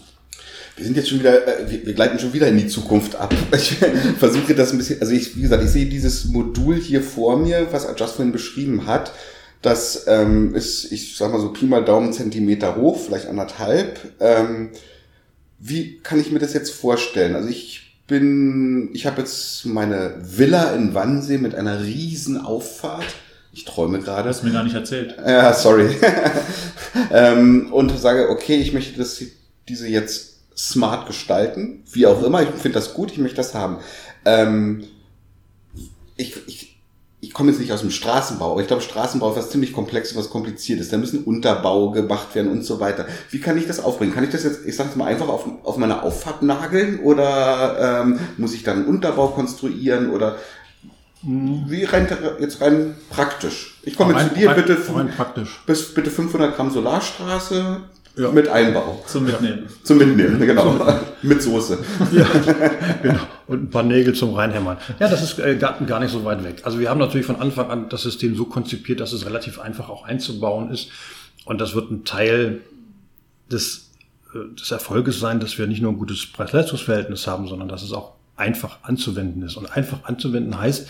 Wir 0.74 0.84
sind 0.84 0.96
jetzt 0.96 1.10
schon 1.10 1.20
wieder, 1.20 1.46
äh, 1.46 1.84
wir, 1.86 1.94
gleiten 1.94 2.18
schon 2.18 2.32
wieder 2.32 2.48
in 2.48 2.58
die 2.58 2.66
Zukunft 2.66 3.14
ab. 3.14 3.32
Ich 3.54 3.76
versuche 4.18 4.56
das 4.56 4.72
ein 4.72 4.78
bisschen, 4.78 5.00
also 5.00 5.12
ich, 5.12 5.36
wie 5.36 5.42
gesagt, 5.42 5.62
ich 5.62 5.70
sehe 5.70 5.86
dieses 5.86 6.24
Modul 6.24 6.74
hier 6.74 7.04
vor 7.04 7.36
mir, 7.36 7.68
was 7.70 7.86
Just 7.96 8.16
vorhin 8.16 8.32
beschrieben 8.32 8.86
hat. 8.86 9.12
Das 9.62 10.06
ähm, 10.08 10.56
ist, 10.56 10.90
ich 10.90 11.16
sag 11.16 11.30
mal 11.30 11.40
so 11.40 11.52
Pi 11.52 11.66
mal 11.66 11.84
Daumen 11.84 12.12
Zentimeter 12.12 12.74
hoch, 12.74 12.98
vielleicht 12.98 13.28
anderthalb. 13.28 14.00
Ähm, 14.18 14.70
wie 15.60 16.00
kann 16.00 16.18
ich 16.18 16.32
mir 16.32 16.38
das 16.38 16.54
jetzt 16.54 16.72
vorstellen? 16.72 17.36
Also 17.36 17.48
ich 17.48 18.02
bin, 18.06 18.90
ich 18.92 19.06
habe 19.06 19.20
jetzt 19.20 19.66
meine 19.66 20.16
Villa 20.20 20.72
in 20.74 20.94
Wannsee 20.94 21.38
mit 21.38 21.54
einer 21.54 21.84
riesen 21.84 22.38
Auffahrt. 22.38 23.06
Ich 23.52 23.64
träume 23.64 24.00
gerade. 24.00 24.28
Hast 24.28 24.42
du 24.42 24.46
mir 24.46 24.52
gar 24.52 24.64
nicht 24.64 24.74
erzählt. 24.74 25.16
Ja, 25.24 25.52
sorry. 25.52 25.94
ähm, 27.12 27.72
und 27.72 27.96
sage, 27.98 28.30
okay, 28.30 28.56
ich 28.56 28.72
möchte 28.72 28.98
das, 28.98 29.22
diese 29.68 29.86
jetzt 29.86 30.38
smart 30.56 31.06
gestalten, 31.06 31.84
wie 31.92 32.06
auch 32.06 32.22
immer. 32.22 32.42
Ich 32.42 32.48
finde 32.48 32.78
das 32.78 32.94
gut, 32.94 33.12
ich 33.12 33.18
möchte 33.18 33.36
das 33.36 33.54
haben. 33.54 33.78
Ähm, 34.24 34.84
ich, 36.16 36.36
ich, 36.46 36.59
ich 37.30 37.34
komme 37.34 37.52
jetzt 37.52 37.60
nicht 37.60 37.70
aus 37.72 37.82
dem 37.82 37.92
Straßenbau, 37.92 38.50
aber 38.50 38.60
ich 38.60 38.66
glaube, 38.66 38.82
Straßenbau 38.82 39.30
ist 39.30 39.36
was 39.36 39.50
ziemlich 39.50 39.72
komplexes, 39.72 40.16
was 40.16 40.30
kompliziert 40.30 40.80
ist. 40.80 40.92
Da 40.92 40.96
müssen 40.96 41.22
Unterbau 41.22 41.92
gemacht 41.92 42.34
werden 42.34 42.50
und 42.50 42.64
so 42.64 42.80
weiter. 42.80 43.06
Wie 43.30 43.38
kann 43.40 43.56
ich 43.56 43.68
das 43.68 43.78
aufbringen? 43.78 44.12
Kann 44.12 44.24
ich 44.24 44.30
das 44.30 44.42
jetzt, 44.42 44.66
ich 44.66 44.74
sage 44.74 44.88
jetzt 44.88 44.96
mal, 44.98 45.04
einfach 45.04 45.28
auf, 45.28 45.44
auf 45.62 45.76
meine 45.76 46.02
Auffahrt 46.02 46.42
nageln 46.42 46.98
oder 46.98 48.00
ähm, 48.02 48.18
muss 48.36 48.52
ich 48.52 48.64
dann 48.64 48.78
einen 48.78 48.86
Unterbau 48.86 49.28
konstruieren 49.28 50.10
oder 50.10 50.38
wie 51.22 51.84
rein, 51.84 52.08
jetzt 52.40 52.60
rein 52.62 52.96
praktisch? 53.10 53.78
Ich 53.84 53.96
komme 53.96 54.12
Rein 54.14 54.28
zu 54.30 54.34
dir, 54.34 54.48
prakt- 54.50 54.66
bitte, 54.66 54.78
rein 54.92 55.12
praktisch. 55.16 55.60
bis, 55.66 55.94
bitte 55.94 56.10
500 56.10 56.56
Gramm 56.56 56.72
Solarstraße 56.72 57.76
Ja. 58.16 58.30
mit 58.32 58.48
Einbau. 58.48 59.02
Zum 59.06 59.24
Mitnehmen. 59.24 59.66
Zum 59.82 59.98
Mitnehmen, 59.98 60.40
genau. 60.46 61.00
mit 61.22 61.42
Soße. 61.42 61.78
Ja, 62.12 62.26
genau. 63.02 63.20
Und 63.46 63.64
ein 63.64 63.70
paar 63.70 63.82
Nägel 63.82 64.14
zum 64.14 64.34
Reinhämmern. 64.34 64.78
Ja, 64.98 65.08
das 65.08 65.22
ist 65.22 65.38
äh, 65.38 65.56
gar, 65.56 65.78
gar 65.80 66.00
nicht 66.00 66.10
so 66.10 66.24
weit 66.24 66.44
weg. 66.44 66.62
Also 66.64 66.78
wir 66.78 66.90
haben 66.90 66.98
natürlich 66.98 67.26
von 67.26 67.36
Anfang 67.36 67.70
an 67.70 67.88
das 67.88 68.02
System 68.02 68.36
so 68.36 68.44
konzipiert, 68.44 69.00
dass 69.00 69.12
es 69.12 69.26
relativ 69.26 69.60
einfach 69.60 69.88
auch 69.88 70.04
einzubauen 70.04 70.70
ist. 70.70 70.88
Und 71.44 71.60
das 71.60 71.74
wird 71.74 71.90
ein 71.90 72.04
Teil 72.04 72.60
des, 73.50 73.90
äh, 74.34 74.54
des 74.58 74.70
Erfolges 74.70 75.20
sein, 75.20 75.40
dass 75.40 75.58
wir 75.58 75.66
nicht 75.66 75.82
nur 75.82 75.92
ein 75.92 75.98
gutes 75.98 76.26
Preis-Leistungs-Verhältnis 76.26 77.26
haben, 77.26 77.48
sondern 77.48 77.68
dass 77.68 77.82
es 77.82 77.92
auch 77.92 78.12
einfach 78.36 78.78
anzuwenden 78.82 79.42
ist. 79.42 79.56
Und 79.56 79.66
einfach 79.76 80.04
anzuwenden 80.04 80.58
heißt, 80.58 80.88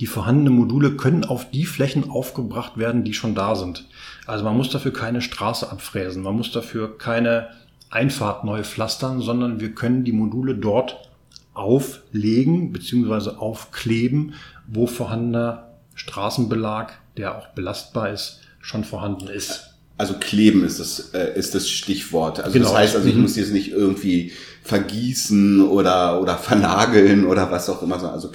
die 0.00 0.06
vorhandenen 0.06 0.54
Module 0.54 0.92
können 0.92 1.24
auf 1.24 1.50
die 1.50 1.64
Flächen 1.64 2.10
aufgebracht 2.10 2.76
werden, 2.76 3.04
die 3.04 3.14
schon 3.14 3.34
da 3.34 3.54
sind. 3.56 3.86
Also 4.26 4.44
man 4.44 4.56
muss 4.56 4.70
dafür 4.70 4.92
keine 4.92 5.22
Straße 5.22 5.70
abfräsen, 5.70 6.22
man 6.22 6.36
muss 6.36 6.52
dafür 6.52 6.98
keine 6.98 7.48
Einfahrt 7.88 8.44
neu 8.44 8.62
pflastern, 8.62 9.20
sondern 9.20 9.60
wir 9.60 9.74
können 9.74 10.04
die 10.04 10.12
Module 10.12 10.54
dort 10.54 11.08
auflegen 11.54 12.72
bzw. 12.72 13.36
aufkleben, 13.36 14.34
wo 14.66 14.86
vorhandener 14.86 15.70
Straßenbelag, 15.94 16.92
der 17.16 17.38
auch 17.38 17.48
belastbar 17.48 18.10
ist, 18.10 18.40
schon 18.60 18.84
vorhanden 18.84 19.28
ist. 19.28 19.75
Also 19.98 20.14
kleben 20.20 20.64
ist 20.64 20.78
das, 20.78 21.10
äh, 21.14 21.38
ist 21.38 21.54
das 21.54 21.68
Stichwort. 21.70 22.40
Also 22.40 22.52
Genau. 22.52 22.66
das 22.68 22.76
heißt, 22.76 22.96
also 22.96 23.08
ich 23.08 23.14
Mhm. 23.14 23.22
muss 23.22 23.36
jetzt 23.36 23.52
nicht 23.52 23.70
irgendwie 23.70 24.32
vergießen 24.62 25.66
oder, 25.68 26.20
oder 26.20 26.36
vernageln 26.36 27.26
oder 27.26 27.50
was 27.50 27.68
auch 27.70 27.82
immer. 27.82 28.02
Also 28.12 28.30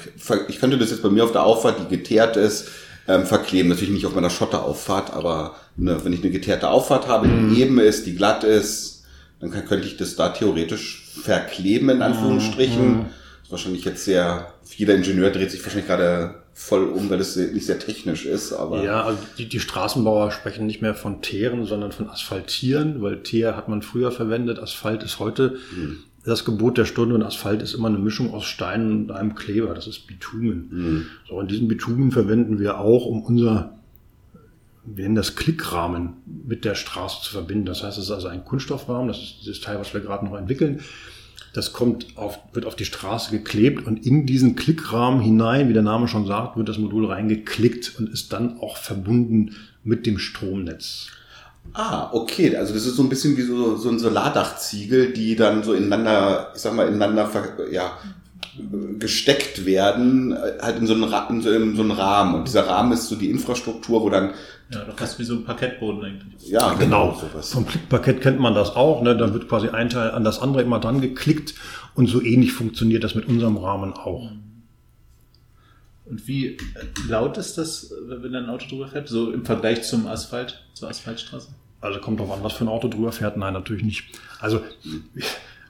ich 0.48 0.60
könnte 0.60 0.78
das 0.78 0.90
jetzt 0.90 1.04
bei 1.04 1.10
mir 1.10 1.24
auf 1.24 1.32
der 1.32 1.44
Auffahrt, 1.44 1.78
die 1.80 1.96
geteert 1.96 2.36
ist, 2.38 2.68
ähm, 3.08 3.26
verkleben. 3.26 3.70
Natürlich 3.70 3.94
nicht 3.94 4.06
auf 4.06 4.16
meiner 4.16 4.30
Schotterauffahrt, 4.30 5.14
aber 5.14 5.56
ne, 5.78 6.00
wenn 6.04 6.14
ich 6.14 6.22
eine 6.22 6.32
geteerte 6.32 6.70
Auffahrt 6.70 7.08
habe, 7.08 7.28
Mhm. 7.28 7.54
die 7.54 7.62
eben 7.62 7.80
ist, 7.80 8.06
die 8.06 8.16
glatt 8.16 8.44
ist, 8.44 9.04
dann 9.40 9.52
kann, 9.52 9.66
könnte 9.66 9.88
ich 9.88 9.98
das 9.98 10.16
da 10.16 10.30
theoretisch 10.30 11.12
verkleben, 11.22 11.90
in 11.90 12.02
Anführungsstrichen. 12.02 12.90
Mhm. 13.00 13.06
ist 13.44 13.52
wahrscheinlich 13.52 13.84
jetzt 13.86 14.06
sehr, 14.06 14.54
jeder 14.78 14.96
Ingenieur 14.96 15.30
dreht 15.30 15.52
sich 15.52 15.62
wahrscheinlich 15.64 15.88
gerade 15.88 16.36
voll 16.62 16.84
um, 16.84 17.10
weil 17.10 17.20
es 17.20 17.36
nicht 17.36 17.66
sehr 17.66 17.80
technisch 17.80 18.26
ist. 18.26 18.54
Aber 18.54 18.84
ja, 18.84 19.04
also 19.04 19.20
die, 19.38 19.50
die 19.50 19.60
Straßenbauer 19.60 20.32
sprechen 20.32 20.68
nicht 20.68 20.82
mehr 20.82 20.94
von 20.94 21.22
Teeren, 21.22 21.66
sondern 21.66 21.92
von 21.92 22.08
Asphaltieren, 22.08 23.02
weil 23.02 23.24
Teer 23.24 23.58
hat 23.58 23.68
man 23.68 23.82
früher 23.82 24.12
verwendet, 24.12 24.60
Asphalt 24.60 25.02
ist 25.02 25.20
heute 25.20 25.58
mhm. 25.76 25.98
das 26.24 26.46
Gebot 26.46 26.78
der 26.78 26.86
Stunde 26.86 27.16
und 27.16 27.24
Asphalt 27.24 27.64
ist 27.64 27.74
immer 27.74 27.88
eine 27.88 27.98
Mischung 27.98 28.32
aus 28.32 28.46
Steinen 28.46 29.04
und 29.04 29.12
einem 29.12 29.34
Kleber, 29.34 29.74
das 29.74 29.88
ist 29.88 30.06
Bitumen. 30.06 30.70
Mhm. 30.72 31.06
So, 31.28 31.36
und 31.36 31.50
diesen 31.50 31.68
Bitumen 31.68 32.12
verwenden 32.12 32.60
wir 32.60 32.80
auch, 32.80 33.06
um 33.06 33.24
unser 33.24 33.74
wir 34.84 35.04
nennen 35.04 35.16
das 35.16 35.36
Klickrahmen 35.36 36.14
mit 36.26 36.66
der 36.66 36.74
Straße 36.74 37.22
zu 37.22 37.32
verbinden. 37.32 37.66
Das 37.66 37.84
heißt, 37.84 37.98
es 38.00 38.06
ist 38.06 38.12
also 38.12 38.28
ein 38.28 38.44
Kunststoffrahmen, 38.46 39.08
das 39.08 39.18
ist 39.18 39.42
dieses 39.42 39.62
Teil, 39.62 39.80
was 39.80 39.94
wir 39.94 40.02
gerade 40.02 40.26
noch 40.26 40.36
entwickeln. 40.36 40.80
Das 41.54 41.74
kommt 41.74 42.18
auf, 42.18 42.40
wird 42.54 42.66
auf 42.66 42.76
die 42.76 42.86
Straße 42.86 43.32
geklebt 43.32 43.86
und 43.86 44.06
in 44.06 44.26
diesen 44.26 44.56
Klickrahmen 44.56 45.20
hinein, 45.20 45.68
wie 45.68 45.74
der 45.74 45.82
Name 45.82 46.08
schon 46.08 46.26
sagt, 46.26 46.56
wird 46.56 46.70
das 46.70 46.78
Modul 46.78 47.08
reingeklickt 47.08 47.96
und 47.98 48.10
ist 48.10 48.32
dann 48.32 48.60
auch 48.60 48.78
verbunden 48.78 49.56
mit 49.84 50.06
dem 50.06 50.18
Stromnetz. 50.18 51.08
Ah, 51.74 52.10
okay. 52.14 52.56
Also 52.56 52.74
das 52.74 52.86
ist 52.86 52.96
so 52.96 53.04
ein 53.04 53.10
bisschen 53.10 53.38
wie 53.38 53.44
so, 53.44 53.76
so 53.78 53.90
ein 53.90 54.00
Solardachziegel, 54.00 55.14
die 55.14 55.36
dann 55.36 55.64
so 55.64 55.74
ineinander, 55.74 56.52
ich 56.56 56.62
sag 56.62 56.74
mal, 56.74 56.88
ineinander 56.88 57.30
ja, 57.72 57.98
gesteckt 59.00 59.66
werden, 59.66 60.38
halt 60.62 60.78
in 60.78 60.88
so, 60.88 60.94
einen, 60.94 61.04
in, 61.30 61.42
so, 61.42 61.52
in 61.52 61.76
so 61.76 61.82
einen 61.82 61.92
Rahmen. 61.92 62.36
Und 62.36 62.48
dieser 62.48 62.68
Rahmen 62.68 62.92
ist 62.92 63.08
so 63.08 63.16
die 63.16 63.30
Infrastruktur, 63.30 64.02
wo 64.02 64.10
dann 64.10 64.32
ja, 64.72 64.86
doch 64.86 64.98
fast 64.98 65.20
wie 65.20 65.24
so 65.24 65.36
ein 65.36 65.44
Parkettboden 65.44 66.04
eigentlich. 66.04 66.50
Ja, 66.50 66.74
genau. 66.74 67.18
genau. 67.20 67.42
Vom 67.42 67.66
Klickparkett 67.66 68.22
kennt 68.22 68.40
man 68.40 68.54
das 68.54 68.76
auch. 68.76 69.02
Ne? 69.02 69.18
Da 69.18 69.34
wird 69.34 69.50
quasi 69.50 69.70
ein 69.70 69.90
Teil 69.90 70.12
an 70.12 70.24
das 70.24 70.40
andere 70.40 70.62
immer 70.62 70.80
dran 70.80 71.02
geklickt 71.02 71.56
und 71.96 72.08
so 72.08 72.22
ähnlich 72.22 72.54
funktioniert 72.54 73.04
das 73.04 73.16
mit 73.16 73.28
unserem 73.28 73.58
Rahmen 73.58 73.94
auch. 73.94 74.32
Und 76.06 76.28
wie 76.28 76.58
laut 77.08 77.38
ist 77.38 77.58
das, 77.58 77.94
wenn 78.06 78.36
ein 78.36 78.50
Auto 78.50 78.68
drüber 78.68 78.88
fährt? 78.88 79.08
So 79.08 79.32
im 79.32 79.46
Vergleich 79.46 79.84
zum 79.84 80.08
Asphalt, 80.08 80.64
zur 80.74 80.90
Asphaltstraße? 80.90 81.50
Also 81.82 82.00
kommt 82.00 82.20
drauf 82.20 82.32
an, 82.32 82.44
was 82.44 82.54
für 82.54 82.66
ein 82.66 82.70
Auto 82.70 82.88
drüber 82.88 83.12
fährt. 83.12 83.38
Nein, 83.38 83.54
natürlich 83.54 83.84
nicht. 83.84 84.04
Also 84.40 84.62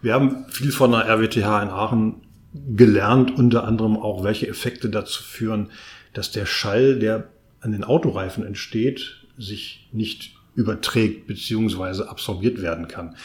wir 0.02 0.14
haben 0.14 0.46
viel 0.50 0.72
von 0.72 0.92
der 0.92 1.08
RWTH 1.08 1.64
in 1.64 1.70
Aachen 1.70 2.22
gelernt, 2.54 3.36
unter 3.38 3.64
anderem 3.64 3.98
auch, 3.98 4.24
welche 4.24 4.48
Effekte 4.48 4.90
dazu 4.90 5.24
führen, 5.24 5.70
dass 6.14 6.32
der 6.32 6.46
Schall, 6.46 7.00
der 7.00 7.30
an 7.62 7.72
den 7.72 7.84
Autoreifen 7.84 8.46
entsteht, 8.46 9.26
sich 9.38 9.88
nicht 9.92 10.36
überträgt 10.56 11.28
beziehungsweise 11.28 12.10
absorbiert 12.10 12.62
werden 12.62 12.88
kann. 12.88 13.16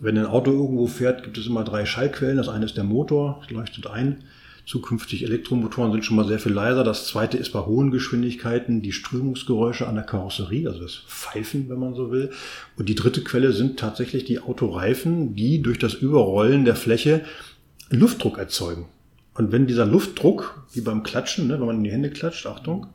Wenn 0.00 0.16
ein 0.16 0.26
Auto 0.26 0.50
irgendwo 0.50 0.86
fährt, 0.86 1.24
gibt 1.24 1.36
es 1.36 1.46
immer 1.46 1.64
drei 1.64 1.84
Schallquellen. 1.84 2.36
Das 2.36 2.48
eine 2.48 2.64
ist 2.64 2.76
der 2.76 2.84
Motor, 2.84 3.42
leuchtet 3.50 3.86
ein. 3.86 4.24
Zukünftig 4.66 5.24
Elektromotoren 5.24 5.90
sind 5.90 6.04
schon 6.04 6.16
mal 6.16 6.26
sehr 6.26 6.38
viel 6.38 6.52
leiser. 6.52 6.84
Das 6.84 7.06
zweite 7.06 7.36
ist 7.36 7.52
bei 7.52 7.60
hohen 7.60 7.90
Geschwindigkeiten 7.90 8.82
die 8.82 8.92
Strömungsgeräusche 8.92 9.88
an 9.88 9.96
der 9.96 10.04
Karosserie, 10.04 10.68
also 10.68 10.80
das 10.80 10.94
Pfeifen, 10.94 11.68
wenn 11.68 11.80
man 11.80 11.94
so 11.94 12.12
will. 12.12 12.30
Und 12.76 12.88
die 12.88 12.94
dritte 12.94 13.22
Quelle 13.24 13.52
sind 13.52 13.78
tatsächlich 13.80 14.24
die 14.24 14.38
Autoreifen, 14.38 15.34
die 15.34 15.60
durch 15.60 15.78
das 15.78 15.94
Überrollen 15.94 16.64
der 16.64 16.76
Fläche 16.76 17.22
Luftdruck 17.96 18.38
erzeugen. 18.38 18.86
Und 19.34 19.52
wenn 19.52 19.66
dieser 19.66 19.86
Luftdruck, 19.86 20.66
wie 20.72 20.80
beim 20.80 21.02
Klatschen, 21.02 21.48
ne, 21.48 21.58
wenn 21.58 21.66
man 21.66 21.76
in 21.76 21.84
die 21.84 21.92
Hände 21.92 22.10
klatscht, 22.10 22.46
Achtung, 22.46 22.86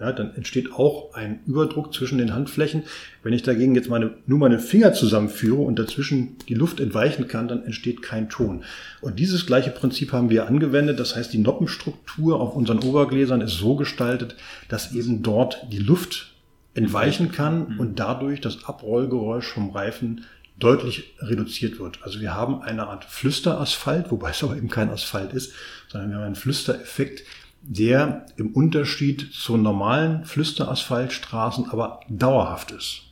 ja, 0.00 0.12
dann 0.12 0.34
entsteht 0.34 0.72
auch 0.72 1.12
ein 1.14 1.40
Überdruck 1.46 1.92
zwischen 1.92 2.16
den 2.16 2.32
Handflächen. 2.32 2.84
Wenn 3.22 3.34
ich 3.34 3.42
dagegen 3.42 3.74
jetzt 3.74 3.90
meine, 3.90 4.14
nur 4.26 4.38
meine 4.38 4.58
Finger 4.58 4.94
zusammenführe 4.94 5.60
und 5.60 5.78
dazwischen 5.78 6.36
die 6.48 6.54
Luft 6.54 6.80
entweichen 6.80 7.28
kann, 7.28 7.48
dann 7.48 7.64
entsteht 7.64 8.00
kein 8.00 8.30
Ton. 8.30 8.64
Und 9.02 9.18
dieses 9.18 9.44
gleiche 9.44 9.70
Prinzip 9.70 10.12
haben 10.12 10.30
wir 10.30 10.46
angewendet. 10.46 10.98
Das 10.98 11.16
heißt, 11.16 11.32
die 11.34 11.38
Noppenstruktur 11.38 12.40
auf 12.40 12.56
unseren 12.56 12.78
Obergläsern 12.78 13.42
ist 13.42 13.58
so 13.58 13.76
gestaltet, 13.76 14.36
dass 14.68 14.94
eben 14.94 15.22
dort 15.22 15.66
die 15.70 15.78
Luft 15.78 16.34
entweichen 16.72 17.30
kann 17.30 17.74
mhm. 17.74 17.80
und 17.80 18.00
dadurch 18.00 18.40
das 18.40 18.64
Abrollgeräusch 18.64 19.48
vom 19.48 19.70
Reifen 19.70 20.24
deutlich 20.60 21.14
reduziert 21.18 21.80
wird. 21.80 21.98
Also 22.02 22.20
wir 22.20 22.34
haben 22.34 22.62
eine 22.62 22.86
Art 22.86 23.04
Flüsterasphalt, 23.04 24.10
wobei 24.10 24.30
es 24.30 24.42
aber 24.44 24.56
eben 24.56 24.68
kein 24.68 24.90
Asphalt 24.90 25.32
ist, 25.32 25.52
sondern 25.88 26.10
wir 26.10 26.16
haben 26.16 26.24
einen 26.24 26.34
Flüstereffekt, 26.36 27.24
der 27.62 28.26
im 28.36 28.52
Unterschied 28.52 29.32
zu 29.34 29.56
normalen 29.56 30.24
Flüsterasphaltstraßen 30.24 31.68
aber 31.70 32.00
dauerhaft 32.08 32.70
ist. 32.70 33.02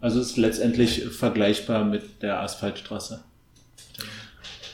Also 0.00 0.20
ist 0.20 0.36
letztendlich 0.36 1.04
vergleichbar 1.04 1.84
mit 1.84 2.22
der 2.22 2.40
Asphaltstraße. 2.40 3.22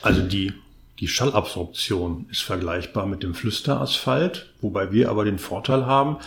Also 0.01 0.21
die, 0.21 0.53
die 0.99 1.07
Schallabsorption 1.07 2.25
ist 2.31 2.41
vergleichbar 2.41 3.05
mit 3.05 3.21
dem 3.21 3.35
Flüsterasphalt, 3.35 4.49
wobei 4.59 4.91
wir 4.91 5.09
aber 5.09 5.25
den 5.25 5.37
Vorteil 5.37 5.85
haben, 5.85 6.17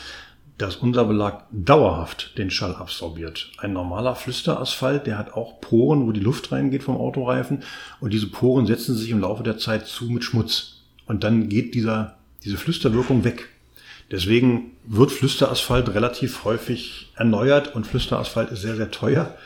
dass 0.62 0.76
unser 0.76 1.04
Belag 1.04 1.44
dauerhaft 1.50 2.38
den 2.38 2.50
Schall 2.50 2.74
absorbiert. 2.76 3.50
Ein 3.58 3.72
normaler 3.72 4.14
Flüsterasphalt, 4.14 5.06
der 5.06 5.18
hat 5.18 5.34
auch 5.34 5.60
Poren, 5.60 6.06
wo 6.06 6.12
die 6.12 6.20
Luft 6.20 6.52
reingeht 6.52 6.84
vom 6.84 6.96
Autoreifen 6.96 7.64
und 8.00 8.12
diese 8.12 8.28
Poren 8.28 8.66
setzen 8.66 8.96
sich 8.96 9.10
im 9.10 9.20
Laufe 9.20 9.42
der 9.42 9.58
Zeit 9.58 9.86
zu 9.86 10.04
mit 10.04 10.24
Schmutz. 10.24 10.82
Und 11.06 11.24
dann 11.24 11.48
geht 11.48 11.74
dieser 11.74 12.16
diese 12.44 12.56
Flüsterwirkung 12.56 13.24
weg. 13.24 13.48
Deswegen 14.10 14.72
wird 14.84 15.10
Flüsterasphalt 15.10 15.94
relativ 15.94 16.44
häufig 16.44 17.10
erneuert 17.16 17.74
und 17.74 17.86
Flüsterasphalt 17.86 18.50
ist 18.50 18.62
sehr, 18.62 18.76
sehr 18.76 18.90
teuer. 18.90 19.36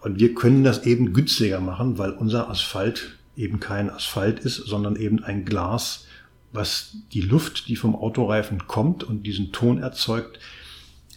Und 0.00 0.18
wir 0.18 0.34
können 0.34 0.64
das 0.64 0.84
eben 0.84 1.12
günstiger 1.12 1.60
machen, 1.60 1.98
weil 1.98 2.10
unser 2.10 2.50
Asphalt 2.50 3.16
eben 3.36 3.60
kein 3.60 3.90
Asphalt 3.90 4.40
ist, 4.40 4.56
sondern 4.56 4.96
eben 4.96 5.22
ein 5.22 5.44
Glas, 5.44 6.06
was 6.52 6.96
die 7.12 7.20
Luft, 7.20 7.68
die 7.68 7.76
vom 7.76 7.94
Autoreifen 7.94 8.66
kommt 8.66 9.04
und 9.04 9.22
diesen 9.22 9.52
Ton 9.52 9.78
erzeugt, 9.78 10.38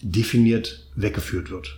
definiert 0.04 0.86
weggeführt 0.96 1.50
wird. 1.50 1.78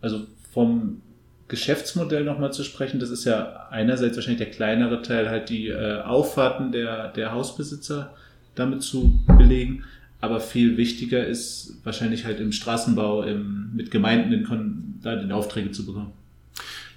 Also 0.00 0.26
vom 0.52 1.02
Geschäftsmodell 1.48 2.24
nochmal 2.24 2.52
zu 2.52 2.64
sprechen, 2.64 2.98
das 2.98 3.10
ist 3.10 3.24
ja 3.24 3.68
einerseits 3.70 4.16
wahrscheinlich 4.16 4.38
der 4.38 4.50
kleinere 4.50 5.02
Teil, 5.02 5.28
halt 5.28 5.50
die 5.50 5.68
äh, 5.68 6.00
Auffahrten 6.00 6.72
der, 6.72 7.08
der 7.08 7.32
Hausbesitzer 7.32 8.14
damit 8.54 8.82
zu 8.82 9.20
belegen. 9.38 9.84
Aber 10.20 10.40
viel 10.40 10.76
wichtiger 10.76 11.26
ist 11.26 11.80
wahrscheinlich 11.84 12.24
halt 12.24 12.40
im 12.40 12.52
Straßenbau, 12.52 13.24
im, 13.24 13.70
mit 13.74 13.90
Gemeinden 13.90 14.32
in, 14.32 15.00
da 15.02 15.16
den 15.16 15.32
Aufträge 15.32 15.72
zu 15.72 15.84
bekommen. 15.84 16.12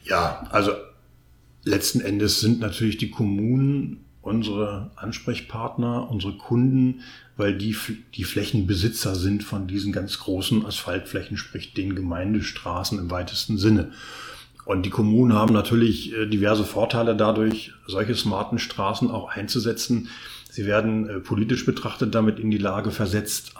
Ja, 0.03 0.47
also 0.51 0.71
letzten 1.63 1.99
Endes 2.01 2.39
sind 2.39 2.59
natürlich 2.59 2.97
die 2.97 3.09
Kommunen 3.09 4.04
unsere 4.25 4.91
Ansprechpartner, 4.95 6.09
unsere 6.09 6.33
Kunden, 6.33 7.01
weil 7.37 7.57
die 7.57 7.75
die 8.15 8.23
Flächenbesitzer 8.23 9.15
sind 9.15 9.43
von 9.43 9.67
diesen 9.67 9.93
ganz 9.93 10.19
großen 10.19 10.65
Asphaltflächen, 10.65 11.37
sprich 11.37 11.73
den 11.73 11.95
Gemeindestraßen 11.95 12.99
im 12.99 13.11
weitesten 13.11 13.57
Sinne. 13.57 13.91
Und 14.65 14.85
die 14.85 14.89
Kommunen 14.89 15.33
haben 15.33 15.53
natürlich 15.53 16.11
äh, 16.13 16.25
diverse 16.25 16.63
Vorteile 16.63 17.15
dadurch, 17.15 17.71
solche 17.87 18.15
smarten 18.15 18.57
Straßen 18.57 19.11
auch 19.11 19.29
einzusetzen, 19.29 20.09
Sie 20.55 20.65
werden 20.65 21.09
äh, 21.09 21.19
politisch 21.19 21.65
betrachtet 21.65 22.15
damit 22.15 22.39
in 22.39 22.49
die 22.49 22.57
Lage 22.57 22.91
versetzt, 22.91 23.55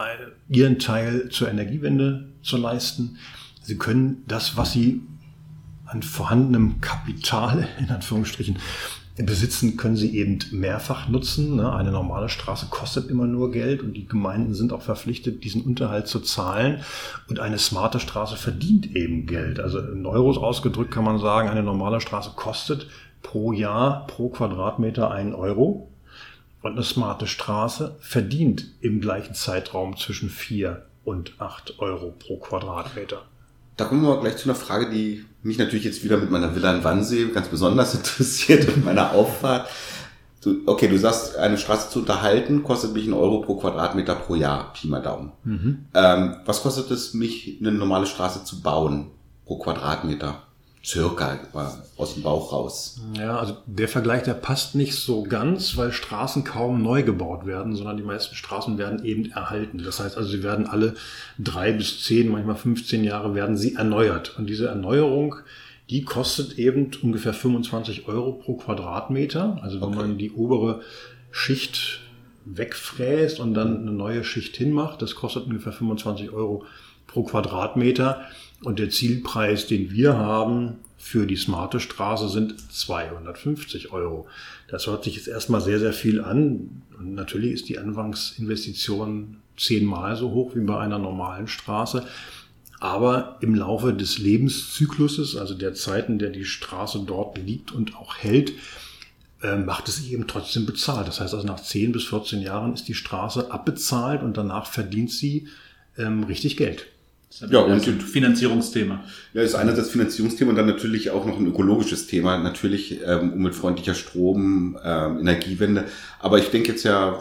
ihren 0.48 0.80
Teil 0.80 1.28
zur 1.28 1.50
Energiewende 1.50 2.30
zu 2.42 2.56
leisten. 2.56 3.18
Sie 3.62 3.78
können 3.78 4.24
das, 4.28 4.56
was 4.56 4.72
sie 4.72 5.02
an 5.84 6.04
vorhandenem 6.04 6.80
Kapital, 6.80 7.68
in 7.80 7.90
Anführungsstrichen, 7.90 8.60
besitzen, 9.24 9.78
können 9.78 9.96
sie 9.96 10.18
eben 10.18 10.40
mehrfach 10.52 11.08
nutzen. 11.08 11.56
Ne? 11.56 11.74
Eine 11.74 11.92
normale 11.92 12.28
Straße 12.28 12.68
kostet 12.70 13.10
immer 13.10 13.28
nur 13.28 13.52
Geld 13.52 13.82
und 13.82 13.94
die 13.94 14.08
Gemeinden 14.08 14.54
sind 14.54 14.74
auch 14.74 14.82
verpflichtet, 14.82 15.44
diesen 15.46 15.62
Unterhalt 15.62 16.08
zu 16.08 16.20
zahlen. 16.20 16.82
Und 17.30 17.40
eine 17.40 17.58
smarte 17.58 18.02
Straße 18.02 18.36
verdient 18.36 18.94
eben 18.96 19.26
Geld. 19.26 19.60
Also 19.60 19.80
in 19.80 20.06
Euros 20.06 20.38
ausgedrückt 20.38 20.92
kann 20.92 21.06
man 21.06 21.20
sagen, 21.20 21.48
eine 21.48 21.64
normale 21.64 22.02
Straße 22.02 22.32
kostet 22.36 22.88
pro 23.22 23.54
Jahr, 23.54 24.06
pro 24.08 24.30
Quadratmeter 24.30 25.12
einen 25.12 25.34
Euro. 25.34 25.90
Und 26.62 26.74
eine 26.74 26.84
smarte 26.84 27.28
Straße 27.28 27.96
verdient 28.00 28.66
im 28.82 29.00
gleichen 29.00 29.34
Zeitraum 29.34 29.96
zwischen 29.98 30.30
4 30.30 30.84
und 31.06 31.40
8 31.40 31.80
Euro 31.80 32.12
pro 32.12 32.38
Quadratmeter. 32.38 33.22
Da 33.78 33.86
kommen 33.86 34.04
wir 34.04 34.20
gleich 34.20 34.38
zu 34.38 34.46
einer 34.46 34.56
Frage, 34.56 34.90
die 34.90 35.26
mich 35.44 35.58
natürlich 35.58 35.86
jetzt 35.86 36.04
wieder 36.04 36.18
mit 36.18 36.32
meiner 36.32 36.56
Villa 36.56 36.74
in 36.74 36.84
Wannsee 36.84 37.28
ganz 37.28 37.48
besonders 37.48 37.94
interessiert 37.96 38.68
und 38.68 38.86
meiner 38.86 39.12
Auffahrt. 39.12 39.70
Du, 40.42 40.62
okay, 40.68 40.88
du 40.88 40.98
sagst, 40.98 41.38
eine 41.38 41.58
Straße 41.58 41.90
zu 41.90 42.00
unterhalten 42.00 42.64
kostet 42.64 42.94
mich 42.94 43.06
einen 43.06 43.14
Euro 43.14 43.42
pro 43.42 43.56
Quadratmeter 43.56 44.16
pro 44.16 44.36
Jahr, 44.36 44.74
Pi 44.74 44.88
mal 44.88 45.02
Daumen. 45.02 45.32
Mhm. 45.44 45.86
Ähm, 45.94 46.36
was 46.46 46.62
kostet 46.62 46.92
es 46.92 47.14
mich, 47.14 47.58
eine 47.60 47.72
normale 47.72 48.06
Straße 48.06 48.44
zu 48.44 48.62
bauen 48.62 49.12
pro 49.46 49.58
Quadratmeter? 49.58 50.44
Circa 50.86 51.40
aus 51.98 52.14
dem 52.14 52.24
Bauch 52.24 52.54
raus. 52.54 53.02
Ja, 53.18 53.40
also 53.40 53.58
der 53.66 53.88
Vergleich, 53.88 54.24
der 54.24 54.36
passt 54.36 54.76
nicht 54.76 54.96
so 54.96 55.24
ganz, 55.24 55.76
weil 55.78 55.92
Straßen 55.92 56.44
kaum 56.44 56.84
neu 56.84 57.02
gebaut 57.02 57.46
werden, 57.46 57.76
sondern 57.76 57.98
die 57.98 58.04
meisten 58.04 58.36
Straßen 58.36 58.78
werden 58.78 59.04
eben 59.04 59.32
erhalten. 59.32 59.82
Das 59.84 60.00
heißt 60.00 60.16
also, 60.16 60.30
sie 60.30 60.44
werden 60.44 60.68
alle 60.68 60.94
drei 61.40 61.72
bis 61.72 62.04
zehn, 62.04 62.30
manchmal 62.30 62.56
15 62.56 63.04
Jahre 63.04 63.34
werden 63.34 63.58
sie 63.58 63.76
erneuert. 63.76 64.38
Und 64.38 64.48
diese 64.48 64.68
Erneuerung, 64.68 65.38
die 65.90 66.04
kostet 66.04 66.60
eben 66.60 66.92
ungefähr 67.02 67.34
25 67.34 68.08
Euro 68.08 68.34
pro 68.34 68.56
Quadratmeter. 68.56 69.60
Also 69.64 69.82
wenn 69.82 69.90
okay. 69.90 69.98
man 69.98 70.18
die 70.18 70.32
obere 70.32 70.82
Schicht 71.32 72.02
wegfräst 72.46 73.40
und 73.40 73.56
dann 73.56 73.82
eine 73.82 73.92
neue 73.92 74.24
Schicht 74.24 74.56
hinmacht, 74.56 75.02
das 75.02 75.16
kostet 75.16 75.46
ungefähr 75.46 75.74
25 75.74 76.32
Euro 76.32 76.64
pro 77.08 77.24
Quadratmeter. 77.24 78.22
Und 78.64 78.80
der 78.80 78.90
Zielpreis, 78.90 79.68
den 79.68 79.92
wir 79.92 80.18
haben 80.18 80.78
für 80.98 81.28
die 81.28 81.36
smarte 81.36 81.80
Straße, 81.80 82.30
sind 82.30 82.56
250 82.72 83.92
Euro. 83.92 84.28
Das 84.68 84.88
hört 84.88 85.04
sich 85.04 85.16
jetzt 85.16 85.28
erstmal 85.28 85.62
sehr, 85.62 85.80
sehr 85.80 85.94
viel 85.94 86.22
an. 86.22 86.82
Und 86.98 87.14
natürlich 87.14 87.52
ist 87.52 87.70
die 87.70 87.78
Anfangsinvestition 87.78 89.38
zehnmal 89.58 90.16
so 90.16 90.32
hoch 90.32 90.56
wie 90.56 90.62
bei 90.62 90.80
einer 90.80 91.00
normalen 91.00 91.48
Straße. 91.48 92.06
Aber 92.80 93.38
im 93.42 93.56
Laufe 93.56 93.94
des 93.94 94.18
Lebenszykluses, 94.18 95.36
also 95.38 95.54
der 95.54 95.74
Zeiten, 95.74 96.20
der 96.20 96.30
die 96.30 96.46
Straße 96.46 97.04
dort 97.06 97.38
liegt 97.38 97.72
und 97.72 97.96
auch 97.96 98.18
hält, 98.18 98.54
äh, 99.42 99.58
macht 99.58 99.88
es 99.88 99.98
sich 99.98 100.12
eben 100.12 100.28
trotzdem 100.28 100.66
bezahlt. 100.66 101.08
Das 101.08 101.20
heißt 101.20 101.34
also 101.34 101.46
nach 101.46 101.60
10 101.60 101.92
bis 101.92 102.06
14 102.06 102.42
Jahren 102.42 102.74
ist 102.74 102.88
die 102.88 102.94
Straße 102.94 103.52
abbezahlt 103.52 104.24
und 104.24 104.38
danach 104.38 104.66
verdient 104.66 105.12
sie 105.12 105.48
ähm, 105.98 106.24
richtig 106.24 106.58
Geld. 106.58 106.88
Ja, 107.50 107.60
und 107.60 107.72
ein 107.72 108.02
Finanzierungsthema. 108.02 109.04
Ja, 109.34 109.42
ist 109.42 109.56
einerseits 109.56 109.90
Finanzierungsthema 109.90 110.52
und 110.52 110.56
dann 110.56 110.68
natürlich 110.68 111.10
auch 111.10 111.26
noch 111.26 111.38
ein 111.38 111.48
ökologisches 111.48 112.08
Thema. 112.08 112.38
Natürlich 112.38 113.00
ähm, 113.06 113.34
umweltfreundlicher 113.34 113.94
Strom, 113.94 114.78
ähm, 114.84 115.20
Energiewende. 115.20 115.86
Aber 116.20 116.40
ich 116.40 116.50
denke 116.50 116.72
jetzt 116.72 116.84
ja, 116.84 117.20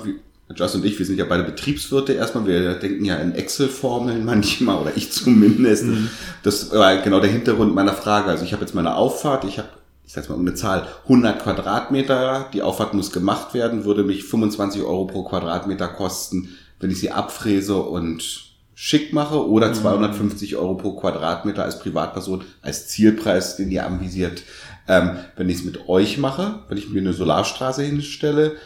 Just 0.54 0.74
und 0.74 0.84
ich, 0.84 0.98
wir 0.98 1.06
sind 1.06 1.18
ja 1.18 1.24
beide 1.24 1.42
Betriebswirte 1.42 2.12
erstmal. 2.12 2.46
Wir 2.46 2.74
denken 2.74 3.04
ja 3.04 3.16
in 3.16 3.32
Excel-Formeln 3.32 4.24
manchmal, 4.26 4.80
oder 4.82 4.92
ich 4.94 5.10
zumindest. 5.10 5.84
Mhm. 5.84 6.10
Das 6.42 6.70
war 6.72 6.96
genau 6.98 7.20
der 7.20 7.30
Hintergrund 7.30 7.74
meiner 7.74 7.94
Frage. 7.94 8.28
Also 8.28 8.44
ich 8.44 8.52
habe 8.52 8.62
jetzt 8.62 8.74
meine 8.74 8.94
Auffahrt, 8.94 9.44
ich 9.44 9.58
habe, 9.58 9.68
ich 10.04 10.12
sage 10.12 10.28
mal 10.28 10.34
um 10.34 10.42
eine 10.42 10.54
Zahl, 10.54 10.86
100 11.04 11.42
Quadratmeter. 11.42 12.50
Die 12.52 12.62
Auffahrt 12.62 12.92
muss 12.92 13.10
gemacht 13.10 13.54
werden, 13.54 13.84
würde 13.84 14.04
mich 14.04 14.24
25 14.24 14.82
Euro 14.82 15.06
pro 15.06 15.24
Quadratmeter 15.24 15.88
kosten, 15.88 16.50
wenn 16.78 16.90
ich 16.90 17.00
sie 17.00 17.10
abfräse 17.10 17.76
und 17.76 18.53
schick 18.74 19.12
mache 19.12 19.48
oder 19.48 19.72
250 19.72 20.52
mhm. 20.52 20.58
Euro 20.58 20.74
pro 20.74 20.96
Quadratmeter 20.96 21.64
als 21.64 21.78
Privatperson 21.78 22.42
als 22.60 22.88
Zielpreis, 22.88 23.56
den 23.56 23.70
ihr 23.70 23.86
anvisiert. 23.86 24.42
Ähm, 24.86 25.16
wenn 25.36 25.48
ich 25.48 25.58
es 25.58 25.64
mit 25.64 25.88
euch 25.88 26.18
mache, 26.18 26.60
wenn 26.68 26.76
ich 26.76 26.90
mir 26.90 27.00
eine 27.00 27.12
Solarstraße 27.12 27.82
hinstelle, 27.82 28.56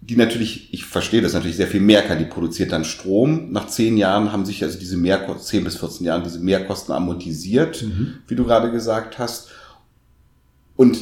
die 0.00 0.16
natürlich, 0.16 0.72
ich 0.72 0.84
verstehe 0.84 1.22
das 1.22 1.32
natürlich 1.32 1.56
sehr 1.56 1.66
viel 1.66 1.80
mehr 1.80 2.02
kann, 2.02 2.18
die 2.18 2.24
produziert 2.24 2.72
dann 2.72 2.84
Strom. 2.84 3.50
Nach 3.52 3.66
zehn 3.66 3.96
Jahren 3.96 4.32
haben 4.32 4.46
sich 4.46 4.62
also 4.62 4.78
diese 4.78 4.96
Mehrkosten, 4.96 5.44
zehn 5.44 5.64
bis 5.64 5.76
14 5.76 6.06
Jahren 6.06 6.22
diese 6.22 6.38
Mehrkosten 6.38 6.94
amortisiert, 6.94 7.82
mhm. 7.82 8.14
wie 8.26 8.34
du 8.34 8.44
gerade 8.44 8.70
gesagt 8.70 9.18
hast. 9.18 9.50
Und 10.76 10.98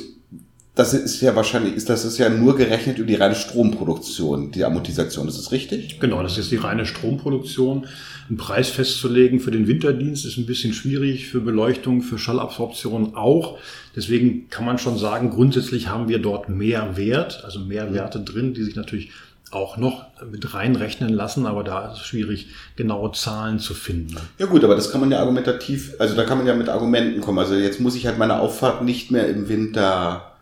das 0.77 0.93
ist 0.93 1.23
ja 1.23 1.35
wahrscheinlich, 1.35 1.75
ist 1.75 1.89
das 1.89 2.05
ist 2.05 2.19
ja 2.19 2.29
nur 2.29 2.55
gerechnet 2.55 2.99
über 2.99 3.07
die 3.07 3.15
reine 3.15 3.35
Stromproduktion, 3.35 4.53
die 4.53 4.63
Amortisation. 4.63 5.27
Ist 5.27 5.39
das 5.39 5.51
richtig? 5.51 5.99
Genau, 6.01 6.23
das 6.23 6.37
ist 6.37 6.51
die 6.51 6.57
reine 6.57 6.85
Stromproduktion. 6.85 7.87
Einen 8.29 8.37
Preis 8.37 8.69
festzulegen 8.69 9.41
für 9.41 9.51
den 9.51 9.69
Winterdienst 9.69 10.27
ist 10.27 10.37
ein 10.37 10.45
bisschen 10.45 10.75
schwierig, 10.75 11.29
für 11.29 11.41
Beleuchtung, 11.41 12.03
für 12.03 12.19
Schallabsorption 12.19 13.15
auch. 13.15 13.59
Deswegen 13.97 14.51
kann 14.51 14.67
man 14.67 14.77
schon 14.77 14.99
sagen, 14.99 15.31
grundsätzlich 15.31 15.89
haben 15.89 16.09
wir 16.09 16.19
dort 16.19 16.51
mehr 16.51 16.99
Wert, 16.99 17.43
also 17.43 17.61
mehr 17.61 17.95
Werte 17.95 18.21
drin, 18.21 18.53
die 18.53 18.63
sich 18.63 18.77
natürlich 18.77 19.13
auch 19.53 19.79
noch 19.79 20.05
mit 20.31 20.53
reinrechnen 20.53 21.09
lassen, 21.09 21.47
aber 21.47 21.65
da 21.65 21.91
ist 21.91 22.01
es 22.01 22.05
schwierig, 22.05 22.49
genaue 22.75 23.13
Zahlen 23.13 23.61
zu 23.61 23.73
finden. 23.73 24.17
Ja 24.39 24.45
gut, 24.45 24.63
aber 24.63 24.75
das 24.75 24.91
kann 24.91 25.01
man 25.01 25.11
ja 25.11 25.21
argumentativ, 25.21 25.95
also 25.99 26.15
da 26.15 26.25
kann 26.25 26.37
man 26.37 26.47
ja 26.47 26.55
mit 26.55 26.69
Argumenten 26.69 27.23
kommen. 27.23 27.39
Also 27.39 27.55
jetzt 27.55 27.81
muss 27.81 27.95
ich 27.95 28.07
halt 28.07 28.19
meine 28.19 28.41
Auffahrt 28.41 28.85
nicht 28.85 29.11
mehr 29.11 29.27
im 29.29 29.49
Winter 29.49 30.36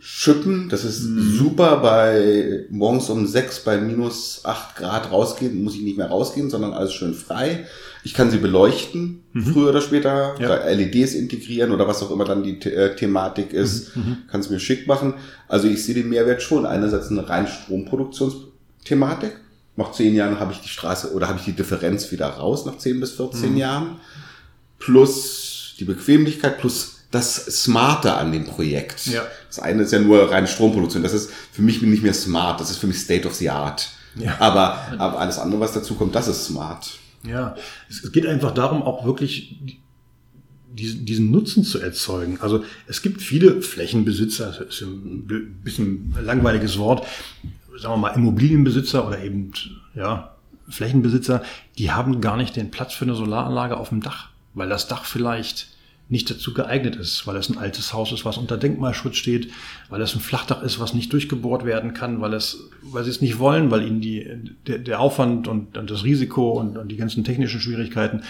schippen. 0.00 0.70
Das 0.70 0.84
ist 0.84 1.02
mhm. 1.02 1.36
super 1.36 1.76
bei 1.76 2.64
morgens 2.70 3.10
um 3.10 3.26
sechs 3.26 3.60
bei 3.60 3.78
minus 3.78 4.40
acht 4.44 4.74
Grad 4.76 5.12
rausgehen, 5.12 5.62
muss 5.62 5.74
ich 5.74 5.82
nicht 5.82 5.98
mehr 5.98 6.08
rausgehen, 6.08 6.48
sondern 6.48 6.72
alles 6.72 6.94
schön 6.94 7.12
frei. 7.14 7.66
Ich 8.02 8.14
kann 8.14 8.30
sie 8.30 8.38
beleuchten, 8.38 9.20
mhm. 9.34 9.44
früher 9.44 9.68
oder 9.68 9.82
später, 9.82 10.34
ja. 10.40 10.70
LEDs 10.70 11.12
integrieren 11.12 11.70
oder 11.70 11.86
was 11.86 12.02
auch 12.02 12.10
immer 12.10 12.24
dann 12.24 12.42
die 12.42 12.58
The 12.62 12.70
äh, 12.70 12.96
Thematik 12.96 13.52
ist, 13.52 13.94
mhm. 13.94 14.02
mhm. 14.02 14.16
kann 14.26 14.40
es 14.40 14.48
mir 14.48 14.58
schick 14.58 14.86
machen. 14.86 15.14
Also 15.48 15.68
ich 15.68 15.84
sehe 15.84 15.94
den 15.94 16.08
Mehrwert 16.08 16.42
schon. 16.42 16.64
Einerseits 16.64 17.10
eine 17.10 17.28
rein 17.28 17.46
Stromproduktionsthematik. 17.46 19.32
Nach 19.76 19.92
zehn 19.92 20.14
Jahren 20.14 20.40
habe 20.40 20.52
ich 20.52 20.60
die 20.60 20.68
Straße 20.68 21.12
oder 21.12 21.28
habe 21.28 21.38
ich 21.38 21.44
die 21.44 21.52
Differenz 21.52 22.10
wieder 22.10 22.26
raus 22.26 22.64
nach 22.64 22.78
zehn 22.78 23.00
bis 23.00 23.12
14 23.12 23.52
mhm. 23.52 23.56
Jahren. 23.58 23.96
Plus 24.78 25.74
die 25.78 25.84
Bequemlichkeit, 25.84 26.58
plus 26.58 26.99
das 27.10 27.36
Smarte 27.62 28.14
an 28.14 28.32
dem 28.32 28.44
Projekt. 28.44 29.06
Ja. 29.06 29.26
Das 29.48 29.58
eine 29.58 29.82
ist 29.82 29.92
ja 29.92 29.98
nur 29.98 30.30
reine 30.30 30.46
Stromproduktion. 30.46 31.02
Das 31.02 31.12
ist 31.12 31.30
für 31.52 31.62
mich 31.62 31.82
nicht 31.82 32.02
mehr 32.02 32.14
smart. 32.14 32.60
Das 32.60 32.70
ist 32.70 32.78
für 32.78 32.86
mich 32.86 32.98
State 32.98 33.26
of 33.26 33.34
the 33.34 33.50
Art. 33.50 33.90
Ja. 34.16 34.36
Aber, 34.38 34.78
aber 34.98 35.18
alles 35.18 35.38
andere, 35.38 35.60
was 35.60 35.72
dazu 35.72 35.94
kommt, 35.94 36.14
das 36.14 36.28
ist 36.28 36.46
smart. 36.46 36.98
Ja, 37.22 37.54
es 37.88 38.10
geht 38.12 38.26
einfach 38.26 38.52
darum, 38.52 38.82
auch 38.82 39.04
wirklich 39.04 39.56
diesen, 40.72 41.04
diesen 41.04 41.30
Nutzen 41.30 41.64
zu 41.64 41.80
erzeugen. 41.80 42.38
Also 42.40 42.64
es 42.86 43.02
gibt 43.02 43.22
viele 43.22 43.60
Flächenbesitzer, 43.62 44.46
das 44.46 44.58
ist 44.58 44.82
ein 44.82 45.60
bisschen 45.62 46.14
ein 46.16 46.24
langweiliges 46.24 46.78
Wort, 46.78 47.06
sagen 47.78 47.94
wir 47.94 47.98
mal 47.98 48.14
Immobilienbesitzer 48.14 49.06
oder 49.06 49.20
eben 49.22 49.52
ja, 49.94 50.34
Flächenbesitzer, 50.68 51.42
die 51.78 51.90
haben 51.90 52.20
gar 52.20 52.36
nicht 52.36 52.56
den 52.56 52.70
Platz 52.70 52.94
für 52.94 53.04
eine 53.04 53.14
Solaranlage 53.14 53.76
auf 53.76 53.90
dem 53.90 54.00
Dach, 54.00 54.28
weil 54.54 54.68
das 54.68 54.88
Dach 54.88 55.04
vielleicht 55.04 55.68
nicht 56.10 56.28
dazu 56.28 56.52
geeignet 56.52 56.96
ist, 56.96 57.26
weil 57.26 57.36
es 57.36 57.48
ein 57.48 57.56
altes 57.56 57.94
Haus 57.94 58.12
ist, 58.12 58.24
was 58.24 58.36
unter 58.36 58.56
Denkmalschutz 58.56 59.16
steht, 59.16 59.50
weil 59.88 60.02
es 60.02 60.14
ein 60.14 60.20
Flachdach 60.20 60.62
ist, 60.62 60.80
was 60.80 60.92
nicht 60.92 61.12
durchgebohrt 61.12 61.64
werden 61.64 61.94
kann, 61.94 62.20
weil 62.20 62.34
es, 62.34 62.68
weil 62.82 63.04
sie 63.04 63.10
es 63.10 63.20
nicht 63.20 63.38
wollen, 63.38 63.70
weil 63.70 63.86
ihnen 63.86 64.00
die, 64.00 64.28
der, 64.66 64.78
der 64.78 65.00
Aufwand 65.00 65.46
und, 65.46 65.78
und 65.78 65.90
das 65.90 66.04
Risiko 66.04 66.50
und, 66.50 66.76
und 66.76 66.88
die 66.88 66.96
ganzen 66.96 67.22
technischen 67.22 67.60
Schwierigkeiten 67.60 68.22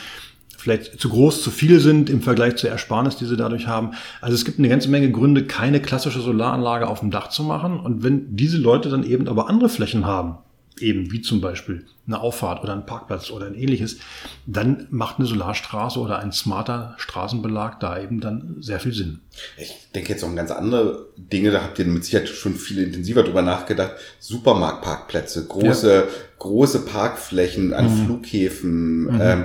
vielleicht 0.60 1.00
zu 1.00 1.08
groß, 1.08 1.42
zu 1.42 1.50
viel 1.50 1.80
sind 1.80 2.10
im 2.10 2.20
Vergleich 2.20 2.56
zur 2.56 2.68
Ersparnis, 2.68 3.16
die 3.16 3.24
sie 3.24 3.36
dadurch 3.36 3.66
haben. 3.66 3.92
Also 4.20 4.34
es 4.34 4.44
gibt 4.44 4.58
eine 4.58 4.68
ganze 4.68 4.90
Menge 4.90 5.10
Gründe, 5.10 5.46
keine 5.46 5.80
klassische 5.80 6.20
Solaranlage 6.20 6.86
auf 6.86 7.00
dem 7.00 7.10
Dach 7.10 7.28
zu 7.28 7.42
machen. 7.42 7.80
Und 7.80 8.02
wenn 8.02 8.36
diese 8.36 8.58
Leute 8.58 8.90
dann 8.90 9.02
eben 9.02 9.26
aber 9.26 9.48
andere 9.48 9.70
Flächen 9.70 10.04
haben, 10.04 10.36
eben 10.80 11.12
wie 11.12 11.20
zum 11.20 11.40
Beispiel 11.40 11.86
eine 12.06 12.20
Auffahrt 12.20 12.62
oder 12.62 12.72
ein 12.72 12.86
Parkplatz 12.86 13.30
oder 13.30 13.46
ein 13.46 13.54
ähnliches, 13.54 13.98
dann 14.46 14.86
macht 14.90 15.18
eine 15.18 15.26
Solarstraße 15.26 15.98
oder 16.00 16.18
ein 16.18 16.32
smarter 16.32 16.94
Straßenbelag 16.98 17.78
da 17.80 18.00
eben 18.00 18.20
dann 18.20 18.56
sehr 18.60 18.80
viel 18.80 18.92
Sinn. 18.92 19.20
Ich 19.56 19.74
denke 19.94 20.10
jetzt 20.10 20.24
auch 20.24 20.28
an 20.28 20.36
ganz 20.36 20.50
andere 20.50 21.06
Dinge, 21.16 21.50
da 21.50 21.62
habt 21.62 21.78
ihr 21.78 21.84
mit 21.84 22.04
Sicherheit 22.04 22.28
schon 22.28 22.54
viel 22.54 22.82
intensiver 22.82 23.22
drüber 23.22 23.42
nachgedacht. 23.42 23.92
Supermarktparkplätze, 24.18 25.46
große, 25.46 25.94
ja. 25.94 26.04
große 26.38 26.84
Parkflächen 26.84 27.72
an 27.72 27.84
mhm. 27.84 28.04
Flughäfen. 28.06 29.02
Mhm. 29.02 29.20
Ähm, 29.20 29.44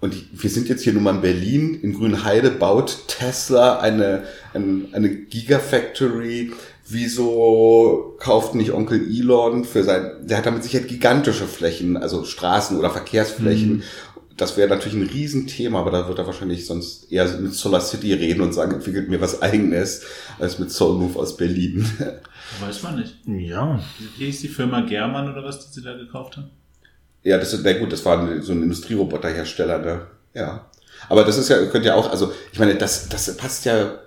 und 0.00 0.14
wir 0.32 0.50
sind 0.50 0.68
jetzt 0.68 0.82
hier 0.82 0.92
nun 0.92 1.02
mal 1.02 1.14
in 1.14 1.22
Berlin. 1.22 1.80
In 1.80 1.94
Grünheide 1.94 2.50
baut 2.50 3.08
Tesla 3.08 3.80
eine, 3.80 4.24
eine, 4.52 4.84
eine 4.92 5.08
Gigafactory 5.08 6.52
wieso 6.86 8.16
kauft 8.18 8.54
nicht 8.54 8.72
Onkel 8.72 9.00
Elon 9.00 9.64
für 9.64 9.84
sein, 9.84 10.26
der 10.26 10.38
hat 10.38 10.46
damit 10.46 10.62
sicher 10.62 10.80
gigantische 10.80 11.46
Flächen, 11.46 11.96
also 11.96 12.24
Straßen 12.24 12.78
oder 12.78 12.90
Verkehrsflächen. 12.90 13.76
Mhm. 13.76 13.82
Das 14.36 14.56
wäre 14.56 14.68
natürlich 14.68 14.98
ein 14.98 15.08
Riesenthema, 15.08 15.80
aber 15.80 15.92
da 15.92 16.08
wird 16.08 16.18
er 16.18 16.26
wahrscheinlich 16.26 16.66
sonst 16.66 17.10
eher 17.12 17.26
mit 17.38 17.54
Solar 17.54 17.80
City 17.80 18.12
reden 18.12 18.40
und 18.40 18.52
sagen, 18.52 18.74
entwickelt 18.74 19.08
mir 19.08 19.20
was 19.20 19.42
eigenes, 19.42 20.02
als 20.40 20.58
mit 20.58 20.72
Soul 20.72 20.98
Move 20.98 21.18
aus 21.18 21.36
Berlin. 21.36 21.88
Weiß 22.60 22.82
man 22.82 22.98
nicht. 22.98 23.16
Ja. 23.26 23.80
Wie 24.18 24.26
hieß 24.26 24.40
die 24.40 24.48
Firma 24.48 24.80
German 24.80 25.30
oder 25.30 25.44
was, 25.44 25.64
die 25.64 25.72
sie 25.72 25.82
da 25.82 25.96
gekauft 25.96 26.36
haben? 26.36 26.50
Ja, 27.22 27.38
das 27.38 27.54
ist, 27.54 27.64
na 27.64 27.72
gut, 27.74 27.92
das 27.92 28.04
war 28.04 28.42
so 28.42 28.52
ein 28.52 28.62
Industrieroboterhersteller, 28.62 29.78
ne? 29.78 30.06
Ja. 30.34 30.68
Aber 31.08 31.24
das 31.24 31.38
ist 31.38 31.48
ja, 31.48 31.64
könnt 31.66 31.84
ihr 31.84 31.94
auch, 31.94 32.10
also, 32.10 32.32
ich 32.52 32.58
meine, 32.58 32.74
das, 32.74 33.08
das 33.08 33.36
passt 33.36 33.64
ja 33.64 33.98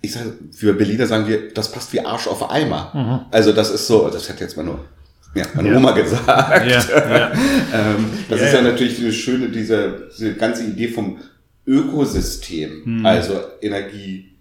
ich 0.00 0.12
sage, 0.12 0.34
für 0.52 0.72
Berliner 0.74 1.06
sagen 1.06 1.26
wir, 1.26 1.52
das 1.52 1.72
passt 1.72 1.92
wie 1.92 2.00
Arsch 2.00 2.26
auf 2.26 2.50
Eimer. 2.50 2.92
Mhm. 2.94 3.32
Also 3.32 3.52
das 3.52 3.70
ist 3.70 3.86
so, 3.86 4.08
das 4.08 4.28
hätte 4.28 4.44
jetzt 4.44 4.56
mal 4.56 4.64
nur 4.64 4.84
ja, 5.34 5.44
meine 5.54 5.70
ja. 5.70 5.76
Oma 5.76 5.92
gesagt. 5.92 6.66
Ja, 6.66 6.80
ja. 6.80 7.32
ähm, 7.74 8.06
das 8.28 8.40
ist 8.40 8.54
ja 8.54 8.62
natürlich 8.62 8.98
eine 9.00 9.12
schöne, 9.12 9.48
diese, 9.48 10.08
diese 10.16 10.34
ganze 10.34 10.64
Idee 10.64 10.88
vom 10.88 11.18
Ökosystem. 11.66 12.82
Mhm. 12.84 13.06
Also 13.06 13.40
Energie, 13.60 14.36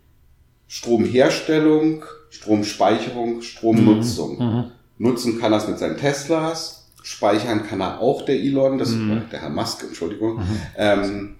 Stromherstellung, 0.67 2.05
Stromspeicherung, 2.29 3.41
Stromnutzung. 3.41 4.37
Mhm. 4.37 4.55
mhm. 4.55 4.63
Nutzen 4.97 5.41
kann 5.41 5.51
es 5.51 5.67
mit 5.67 5.77
seinen 5.77 5.97
Teslas, 5.97 6.87
speichern 7.03 7.67
kann 7.67 7.81
er 7.81 7.99
auch 7.99 8.23
der 8.23 8.35
Elon, 8.35 8.77
das, 8.77 8.91
mhm. 8.91 9.23
der 9.29 9.41
Herr 9.41 9.49
Musk, 9.49 9.83
Entschuldigung. 9.83 10.37
Mhm. 10.37 10.59
Ähm, 10.77 11.35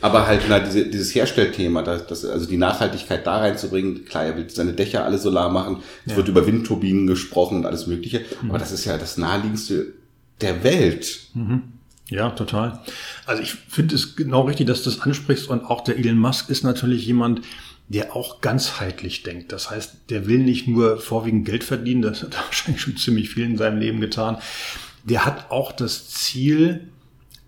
aber 0.00 0.26
halt 0.26 0.42
na, 0.48 0.60
diese, 0.60 0.86
dieses 0.86 1.14
Herstellthema, 1.14 1.82
das, 1.82 2.06
das, 2.06 2.24
also 2.24 2.46
die 2.46 2.56
Nachhaltigkeit 2.56 3.26
da 3.26 3.38
reinzubringen, 3.38 4.04
klar, 4.04 4.24
er 4.24 4.36
will 4.36 4.48
seine 4.48 4.72
Dächer 4.72 5.04
alle 5.04 5.18
solar 5.18 5.50
machen, 5.50 5.82
es 6.06 6.12
ja. 6.12 6.16
wird 6.16 6.28
über 6.28 6.46
Windturbinen 6.46 7.06
gesprochen 7.06 7.58
und 7.58 7.66
alles 7.66 7.86
Mögliche, 7.86 8.22
mhm. 8.42 8.50
aber 8.50 8.58
das 8.58 8.72
ist 8.72 8.84
ja 8.84 8.98
das 8.98 9.18
naheliegendste 9.18 9.94
der 10.40 10.62
Welt. 10.62 11.20
Mhm. 11.34 11.62
Ja, 12.10 12.30
total. 12.30 12.80
Also 13.26 13.42
ich 13.42 13.52
finde 13.52 13.94
es 13.94 14.16
genau 14.16 14.42
richtig, 14.42 14.66
dass 14.66 14.82
du 14.82 14.90
das 14.90 15.00
ansprichst 15.00 15.48
und 15.48 15.64
auch 15.64 15.82
der 15.82 15.98
Elon 15.98 16.18
Musk 16.18 16.48
ist 16.48 16.64
natürlich 16.64 17.06
jemand, 17.06 17.42
der 17.88 18.14
auch 18.14 18.40
ganzheitlich 18.40 19.22
denkt. 19.22 19.52
Das 19.52 19.70
heißt, 19.70 20.10
der 20.10 20.26
will 20.26 20.38
nicht 20.38 20.68
nur 20.68 20.98
vorwiegend 20.98 21.46
Geld 21.46 21.64
verdienen, 21.64 22.02
das 22.02 22.22
hat 22.22 22.34
er 22.34 22.40
wahrscheinlich 22.44 22.80
schon 22.80 22.96
ziemlich 22.96 23.30
viel 23.30 23.44
in 23.44 23.58
seinem 23.58 23.78
Leben 23.78 24.00
getan. 24.00 24.38
Der 25.04 25.24
hat 25.24 25.50
auch 25.50 25.72
das 25.72 26.08
Ziel, 26.08 26.88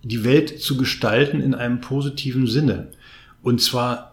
die 0.03 0.25
Welt 0.25 0.61
zu 0.61 0.77
gestalten 0.77 1.41
in 1.41 1.55
einem 1.55 1.81
positiven 1.81 2.47
Sinne. 2.47 2.89
Und 3.43 3.61
zwar 3.61 4.11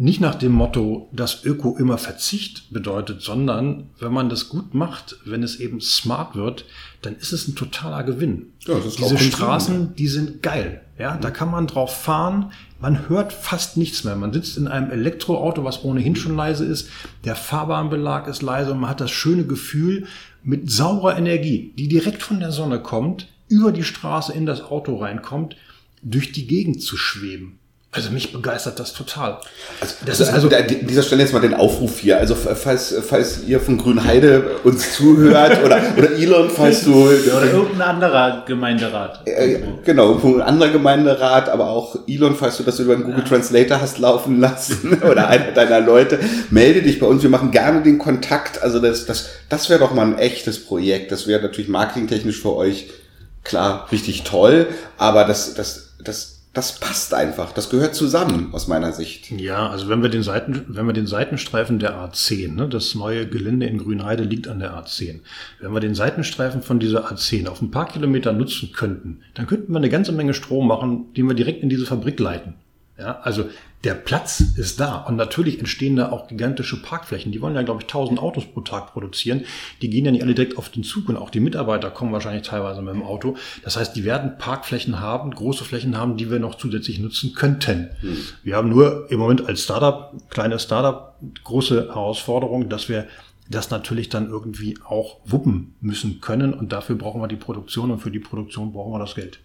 nicht 0.00 0.20
nach 0.20 0.34
dem 0.34 0.52
Motto, 0.52 1.10
dass 1.12 1.44
Öko 1.44 1.76
immer 1.78 1.98
Verzicht 1.98 2.72
bedeutet, 2.72 3.20
sondern 3.20 3.90
wenn 3.98 4.12
man 4.12 4.30
das 4.30 4.48
gut 4.48 4.72
macht, 4.72 5.16
wenn 5.26 5.42
es 5.42 5.60
eben 5.60 5.82
smart 5.82 6.36
wird, 6.36 6.64
dann 7.02 7.16
ist 7.16 7.32
es 7.32 7.46
ein 7.46 7.54
totaler 7.54 8.02
Gewinn. 8.02 8.46
Ja, 8.66 8.76
Diese 8.80 9.18
Straßen, 9.18 9.94
die 9.96 10.08
sind 10.08 10.42
geil. 10.42 10.80
Ja, 10.98 11.18
da 11.18 11.30
kann 11.30 11.50
man 11.50 11.66
drauf 11.66 11.94
fahren. 11.94 12.50
Man 12.80 13.10
hört 13.10 13.34
fast 13.34 13.76
nichts 13.76 14.02
mehr. 14.04 14.16
Man 14.16 14.32
sitzt 14.32 14.56
in 14.56 14.68
einem 14.68 14.90
Elektroauto, 14.90 15.64
was 15.64 15.84
ohnehin 15.84 16.16
schon 16.16 16.34
leise 16.34 16.64
ist. 16.64 16.88
Der 17.24 17.36
Fahrbahnbelag 17.36 18.26
ist 18.26 18.40
leise 18.40 18.72
und 18.72 18.80
man 18.80 18.88
hat 18.88 19.02
das 19.02 19.10
schöne 19.10 19.44
Gefühl, 19.44 20.06
mit 20.42 20.70
saurer 20.70 21.18
Energie, 21.18 21.74
die 21.76 21.88
direkt 21.88 22.22
von 22.22 22.40
der 22.40 22.52
Sonne 22.52 22.80
kommt, 22.80 23.28
über 23.50 23.72
die 23.72 23.84
Straße 23.84 24.32
in 24.32 24.46
das 24.46 24.62
Auto 24.62 24.96
reinkommt, 24.96 25.56
durch 26.02 26.32
die 26.32 26.46
Gegend 26.46 26.82
zu 26.82 26.96
schweben. 26.96 27.58
Also 27.92 28.12
mich 28.12 28.32
begeistert 28.32 28.78
das 28.78 28.92
total. 28.92 29.38
Also, 29.80 29.94
das 30.06 30.20
also, 30.20 30.22
ist 30.22 30.32
also 30.32 30.56
an 30.56 30.86
dieser 30.86 31.02
Stelle 31.02 31.22
jetzt 31.22 31.32
mal 31.32 31.40
den 31.40 31.54
Aufruf 31.54 31.98
hier. 31.98 32.18
Also 32.18 32.36
falls, 32.36 32.94
falls 33.04 33.42
ihr 33.48 33.58
von 33.58 33.78
Grünheide 33.78 34.58
uns 34.62 34.94
zuhört 34.94 35.64
oder, 35.64 35.82
oder 35.98 36.12
Elon, 36.12 36.50
falls 36.50 36.84
du... 36.84 37.08
Oder 37.08 37.52
irgendein 37.52 37.82
anderer 37.82 38.44
Gemeinderat. 38.46 39.26
Äh, 39.26 39.58
genau, 39.84 40.20
ein 40.22 40.40
anderer 40.40 40.70
Gemeinderat, 40.70 41.48
aber 41.48 41.68
auch 41.68 41.98
Elon, 42.06 42.36
falls 42.36 42.58
du 42.58 42.62
das 42.62 42.78
über 42.78 42.92
einen 42.92 43.02
Google 43.02 43.24
ja. 43.24 43.28
Translator 43.28 43.80
hast 43.80 43.98
laufen 43.98 44.38
lassen 44.38 45.02
oder 45.10 45.26
einer 45.26 45.50
deiner 45.50 45.80
Leute, 45.80 46.20
melde 46.50 46.82
dich 46.82 47.00
bei 47.00 47.06
uns. 47.06 47.24
Wir 47.24 47.30
machen 47.30 47.50
gerne 47.50 47.82
den 47.82 47.98
Kontakt. 47.98 48.62
Also 48.62 48.78
das, 48.78 49.04
das, 49.06 49.30
das 49.48 49.68
wäre 49.68 49.80
doch 49.80 49.92
mal 49.92 50.06
ein 50.06 50.16
echtes 50.16 50.64
Projekt. 50.64 51.10
Das 51.10 51.26
wäre 51.26 51.42
natürlich 51.42 51.68
marketingtechnisch 51.68 52.40
für 52.40 52.54
euch 52.54 52.86
klar 53.44 53.90
richtig 53.92 54.22
toll, 54.24 54.68
aber 54.96 55.24
das, 55.24 55.54
das, 55.54 55.94
das 56.02 56.40
das 56.52 56.80
passt 56.80 57.14
einfach. 57.14 57.52
Das 57.52 57.70
gehört 57.70 57.94
zusammen 57.94 58.48
aus 58.52 58.66
meiner 58.66 58.92
Sicht. 58.92 59.30
Ja, 59.30 59.68
also 59.68 59.88
wenn 59.88 60.02
wir 60.02 60.08
den 60.08 60.24
Seiten, 60.24 60.64
wenn 60.66 60.86
wir 60.86 60.92
den 60.92 61.06
Seitenstreifen 61.06 61.78
der 61.78 61.94
A10, 61.94 62.54
ne, 62.54 62.68
das 62.68 62.96
neue 62.96 63.28
Gelände 63.28 63.66
in 63.66 63.78
Grünheide 63.78 64.24
liegt 64.24 64.48
an 64.48 64.58
der 64.58 64.74
A10. 64.74 65.20
Wenn 65.60 65.72
wir 65.72 65.78
den 65.80 65.94
Seitenstreifen 65.94 66.62
von 66.62 66.80
dieser 66.80 67.08
A10 67.08 67.46
auf 67.46 67.62
ein 67.62 67.70
paar 67.70 67.86
Kilometer 67.86 68.32
nutzen 68.32 68.72
könnten, 68.72 69.20
dann 69.34 69.46
könnten 69.46 69.72
wir 69.72 69.78
eine 69.78 69.90
ganze 69.90 70.10
Menge 70.10 70.34
Strom 70.34 70.66
machen, 70.66 71.14
den 71.14 71.28
wir 71.28 71.34
direkt 71.34 71.62
in 71.62 71.68
diese 71.68 71.86
Fabrik 71.86 72.18
leiten. 72.18 72.54
Ja, 72.98 73.20
also 73.22 73.48
der 73.84 73.94
Platz 73.94 74.40
ist 74.56 74.78
da 74.78 74.96
und 74.96 75.16
natürlich 75.16 75.58
entstehen 75.58 75.96
da 75.96 76.12
auch 76.12 76.28
gigantische 76.28 76.82
Parkflächen. 76.82 77.32
Die 77.32 77.40
wollen 77.40 77.54
ja, 77.54 77.62
glaube 77.62 77.80
ich, 77.80 77.86
1000 77.86 78.20
Autos 78.20 78.44
pro 78.44 78.60
Tag 78.60 78.92
produzieren. 78.92 79.44
Die 79.80 79.88
gehen 79.88 80.04
ja 80.04 80.10
nicht 80.10 80.22
alle 80.22 80.34
direkt 80.34 80.58
auf 80.58 80.68
den 80.68 80.82
Zug 80.82 81.08
und 81.08 81.16
auch 81.16 81.30
die 81.30 81.40
Mitarbeiter 81.40 81.90
kommen 81.90 82.12
wahrscheinlich 82.12 82.46
teilweise 82.46 82.82
mit 82.82 82.92
dem 82.92 83.02
Auto. 83.02 83.36
Das 83.64 83.78
heißt, 83.78 83.96
die 83.96 84.04
werden 84.04 84.36
Parkflächen 84.36 85.00
haben, 85.00 85.30
große 85.30 85.64
Flächen 85.64 85.96
haben, 85.96 86.18
die 86.18 86.30
wir 86.30 86.38
noch 86.40 86.56
zusätzlich 86.56 86.98
nutzen 86.98 87.34
könnten. 87.34 87.90
Hm. 88.00 88.16
Wir 88.42 88.56
haben 88.56 88.68
nur 88.68 89.10
im 89.10 89.18
Moment 89.18 89.46
als 89.46 89.62
Startup, 89.62 90.12
kleines 90.28 90.64
Startup, 90.64 91.16
große 91.44 91.88
Herausforderung, 91.88 92.68
dass 92.68 92.90
wir 92.90 93.06
das 93.48 93.70
natürlich 93.70 94.10
dann 94.10 94.28
irgendwie 94.28 94.78
auch 94.84 95.20
wuppen 95.24 95.74
müssen 95.80 96.20
können 96.20 96.52
und 96.52 96.70
dafür 96.72 96.96
brauchen 96.96 97.20
wir 97.20 97.28
die 97.28 97.36
Produktion 97.36 97.90
und 97.90 97.98
für 97.98 98.10
die 98.10 98.20
Produktion 98.20 98.72
brauchen 98.72 98.92
wir 98.92 98.98
das 98.98 99.14
Geld. 99.14 99.40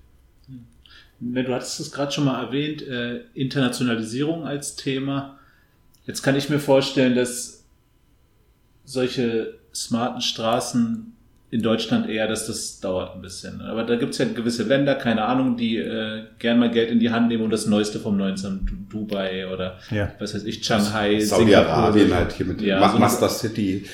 Ne, 1.20 1.44
du 1.44 1.54
hattest 1.54 1.80
es 1.80 1.92
gerade 1.92 2.12
schon 2.12 2.26
mal 2.26 2.44
erwähnt, 2.44 2.82
äh, 2.82 3.22
Internationalisierung 3.34 4.46
als 4.46 4.76
Thema. 4.76 5.40
Jetzt 6.06 6.22
kann 6.22 6.36
ich 6.36 6.50
mir 6.50 6.60
vorstellen, 6.60 7.16
dass 7.16 7.64
solche 8.84 9.56
smarten 9.74 10.22
Straßen 10.22 11.14
in 11.52 11.62
Deutschland 11.62 12.10
eher, 12.10 12.28
dass 12.28 12.48
das 12.48 12.80
dauert 12.80 13.16
ein 13.16 13.22
bisschen. 13.22 13.62
Aber 13.62 13.84
da 13.84 13.96
gibt 13.96 14.12
es 14.12 14.18
ja 14.18 14.26
gewisse 14.26 14.64
Länder, 14.64 14.96
keine 14.96 15.24
Ahnung, 15.24 15.56
die 15.56 15.78
äh, 15.78 16.24
gern 16.40 16.60
mal 16.60 16.70
Geld 16.70 16.90
in 16.92 17.00
die 17.00 17.12
Hand 17.12 17.30
nehmen 17.30 17.44
und 17.44 17.52
das 17.52 17.66
Neueste 17.66 18.00
vom 18.00 18.18
19. 18.18 18.88
Dubai 18.90 19.48
oder 19.48 19.80
ja. 19.90 20.12
was 20.20 20.34
weiß 20.34 20.44
ich, 20.44 20.66
Shanghai, 20.66 21.20
Saudi-Arabien 21.20 22.14
halt 22.14 22.34
hier 22.34 22.46
mit 22.46 22.62
ja, 22.62 22.80
Ma 22.80 22.98
Master 22.98 23.30
City. 23.30 23.86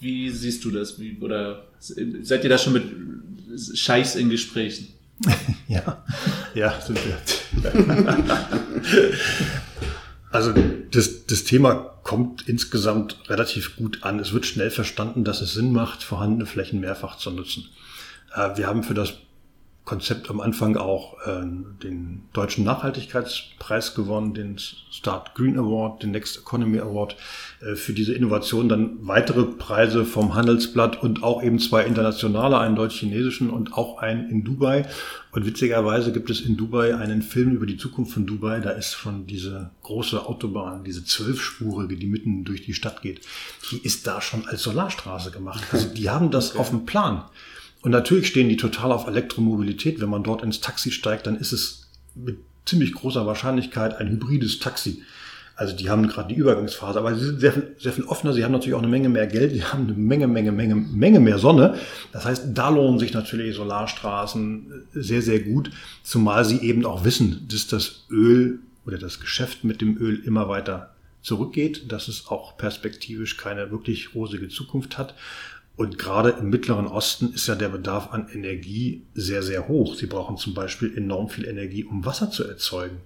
Wie 0.00 0.30
siehst 0.30 0.64
du 0.64 0.70
das? 0.70 1.00
Wie, 1.00 1.18
oder 1.20 1.64
seid 1.78 2.44
ihr 2.44 2.50
da 2.50 2.58
schon 2.58 2.74
mit 2.74 2.84
Scheichs 3.74 4.14
in 4.16 4.28
Gesprächen? 4.28 4.88
ja, 5.68 6.04
ja, 6.54 6.80
sind 6.80 6.98
wir. 7.04 7.16
also 10.30 10.52
das, 10.90 11.26
das 11.26 11.44
Thema 11.44 11.74
kommt 12.02 12.48
insgesamt 12.48 13.18
relativ 13.28 13.76
gut 13.76 14.02
an. 14.02 14.18
Es 14.18 14.32
wird 14.32 14.46
schnell 14.46 14.70
verstanden, 14.70 15.24
dass 15.24 15.40
es 15.40 15.54
Sinn 15.54 15.72
macht, 15.72 16.02
vorhandene 16.02 16.46
Flächen 16.46 16.80
mehrfach 16.80 17.16
zu 17.16 17.30
nutzen. 17.30 17.68
Äh, 18.34 18.56
wir 18.56 18.66
haben 18.66 18.82
für 18.82 18.94
das 18.94 19.14
Konzept 19.86 20.30
am 20.30 20.40
Anfang 20.40 20.76
auch 20.76 21.16
äh, 21.26 21.42
den 21.82 22.24
deutschen 22.32 22.64
Nachhaltigkeitspreis 22.64 23.94
gewonnen, 23.94 24.34
den 24.34 24.58
Start 24.58 25.36
Green 25.36 25.56
Award, 25.56 26.02
den 26.02 26.10
Next 26.10 26.38
Economy 26.38 26.80
Award 26.80 27.16
äh, 27.62 27.76
für 27.76 27.92
diese 27.92 28.12
Innovation, 28.12 28.68
dann 28.68 29.06
weitere 29.06 29.44
Preise 29.44 30.04
vom 30.04 30.34
Handelsblatt 30.34 31.00
und 31.00 31.22
auch 31.22 31.40
eben 31.40 31.60
zwei 31.60 31.84
internationale, 31.84 32.58
einen 32.58 32.74
deutsch-chinesischen 32.74 33.48
und 33.48 33.74
auch 33.74 33.98
einen 33.98 34.28
in 34.28 34.42
Dubai. 34.42 34.86
Und 35.30 35.46
witzigerweise 35.46 36.12
gibt 36.12 36.30
es 36.30 36.40
in 36.40 36.56
Dubai 36.56 36.96
einen 36.96 37.22
Film 37.22 37.52
über 37.52 37.66
die 37.66 37.76
Zukunft 37.76 38.12
von 38.12 38.26
Dubai. 38.26 38.58
Da 38.58 38.70
ist 38.70 38.94
schon 38.94 39.28
diese 39.28 39.70
große 39.84 40.26
Autobahn, 40.26 40.82
diese 40.82 41.04
zwölfspurige, 41.04 41.96
die 41.96 42.08
mitten 42.08 42.42
durch 42.42 42.62
die 42.64 42.74
Stadt 42.74 43.02
geht, 43.02 43.20
die 43.70 43.78
ist 43.78 44.08
da 44.08 44.20
schon 44.20 44.48
als 44.48 44.62
Solarstraße 44.64 45.30
gemacht. 45.30 45.62
Also 45.70 45.88
die 45.94 46.10
haben 46.10 46.32
das 46.32 46.50
okay. 46.50 46.58
auf 46.58 46.70
dem 46.70 46.86
Plan. 46.86 47.22
Und 47.86 47.92
natürlich 47.92 48.26
stehen 48.26 48.48
die 48.48 48.56
total 48.56 48.90
auf 48.90 49.06
Elektromobilität. 49.06 50.00
Wenn 50.00 50.08
man 50.08 50.24
dort 50.24 50.42
ins 50.42 50.60
Taxi 50.60 50.90
steigt, 50.90 51.28
dann 51.28 51.36
ist 51.36 51.52
es 51.52 51.86
mit 52.16 52.36
ziemlich 52.64 52.92
großer 52.92 53.26
Wahrscheinlichkeit 53.26 54.00
ein 54.00 54.08
hybrides 54.08 54.58
Taxi. 54.58 55.04
Also 55.54 55.76
die 55.76 55.88
haben 55.88 56.08
gerade 56.08 56.34
die 56.34 56.40
Übergangsphase, 56.40 56.98
aber 56.98 57.14
sie 57.14 57.24
sind 57.24 57.38
sehr 57.38 57.52
viel, 57.52 57.76
sehr 57.78 57.92
viel 57.92 58.02
offener. 58.06 58.32
Sie 58.32 58.42
haben 58.42 58.50
natürlich 58.50 58.74
auch 58.74 58.82
eine 58.82 58.88
Menge 58.88 59.08
mehr 59.08 59.28
Geld. 59.28 59.52
Sie 59.52 59.62
haben 59.62 59.84
eine 59.84 59.92
Menge, 59.92 60.26
Menge, 60.26 60.50
Menge, 60.50 60.74
Menge 60.74 61.20
mehr 61.20 61.38
Sonne. 61.38 61.76
Das 62.10 62.24
heißt, 62.24 62.46
da 62.54 62.70
lohnen 62.70 62.98
sich 62.98 63.12
natürlich 63.12 63.54
Solarstraßen 63.54 64.88
sehr, 64.92 65.22
sehr 65.22 65.38
gut, 65.38 65.70
zumal 66.02 66.44
sie 66.44 66.62
eben 66.62 66.84
auch 66.86 67.04
wissen, 67.04 67.46
dass 67.48 67.68
das 67.68 68.06
Öl 68.10 68.58
oder 68.84 68.98
das 68.98 69.20
Geschäft 69.20 69.62
mit 69.62 69.80
dem 69.80 69.96
Öl 69.96 70.24
immer 70.24 70.48
weiter 70.48 70.90
zurückgeht, 71.22 71.92
dass 71.92 72.08
es 72.08 72.26
auch 72.28 72.56
perspektivisch 72.56 73.36
keine 73.36 73.70
wirklich 73.70 74.14
rosige 74.14 74.48
Zukunft 74.48 74.98
hat. 74.98 75.14
Und 75.76 75.98
gerade 75.98 76.30
im 76.30 76.48
Mittleren 76.48 76.86
Osten 76.86 77.34
ist 77.34 77.46
ja 77.46 77.54
der 77.54 77.68
Bedarf 77.68 78.12
an 78.12 78.28
Energie 78.32 79.06
sehr, 79.14 79.42
sehr 79.42 79.68
hoch. 79.68 79.94
Sie 79.94 80.06
brauchen 80.06 80.38
zum 80.38 80.54
Beispiel 80.54 80.96
enorm 80.96 81.28
viel 81.28 81.46
Energie, 81.46 81.84
um 81.84 82.04
Wasser 82.06 82.30
zu 82.30 82.44
erzeugen. 82.44 83.00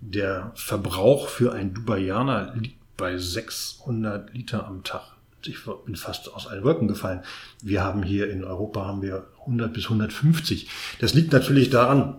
Der 0.00 0.52
Verbrauch 0.54 1.28
für 1.28 1.52
einen 1.52 1.74
Dubaianer 1.74 2.54
liegt 2.56 2.78
bei 2.96 3.18
600 3.18 4.32
Liter 4.32 4.66
am 4.66 4.84
Tag. 4.84 5.02
Ich 5.44 5.58
bin 5.86 5.96
fast 5.96 6.32
aus 6.32 6.46
allen 6.46 6.64
Wolken 6.64 6.88
gefallen. 6.88 7.20
Wir 7.62 7.82
haben 7.84 8.02
hier 8.02 8.30
in 8.30 8.42
Europa 8.42 8.84
haben 8.86 9.02
wir 9.02 9.28
100 9.40 9.72
bis 9.72 9.84
150. 9.84 10.68
Das 11.00 11.14
liegt 11.14 11.32
natürlich 11.32 11.70
daran, 11.70 12.16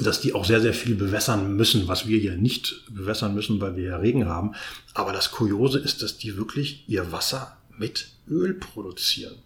dass 0.00 0.20
die 0.20 0.34
auch 0.34 0.44
sehr, 0.44 0.60
sehr 0.60 0.74
viel 0.74 0.94
bewässern 0.94 1.54
müssen, 1.54 1.86
was 1.86 2.06
wir 2.06 2.18
hier 2.18 2.36
nicht 2.36 2.82
bewässern 2.90 3.34
müssen, 3.34 3.60
weil 3.60 3.76
wir 3.76 3.84
ja 3.84 3.96
Regen 3.98 4.26
haben. 4.26 4.54
Aber 4.94 5.12
das 5.12 5.30
Kuriose 5.30 5.78
ist, 5.78 6.02
dass 6.02 6.18
die 6.18 6.36
wirklich 6.36 6.84
ihr 6.88 7.12
Wasser 7.12 7.58
mit 7.78 8.11
Öl 8.30 8.60
produzieren. 8.60 9.36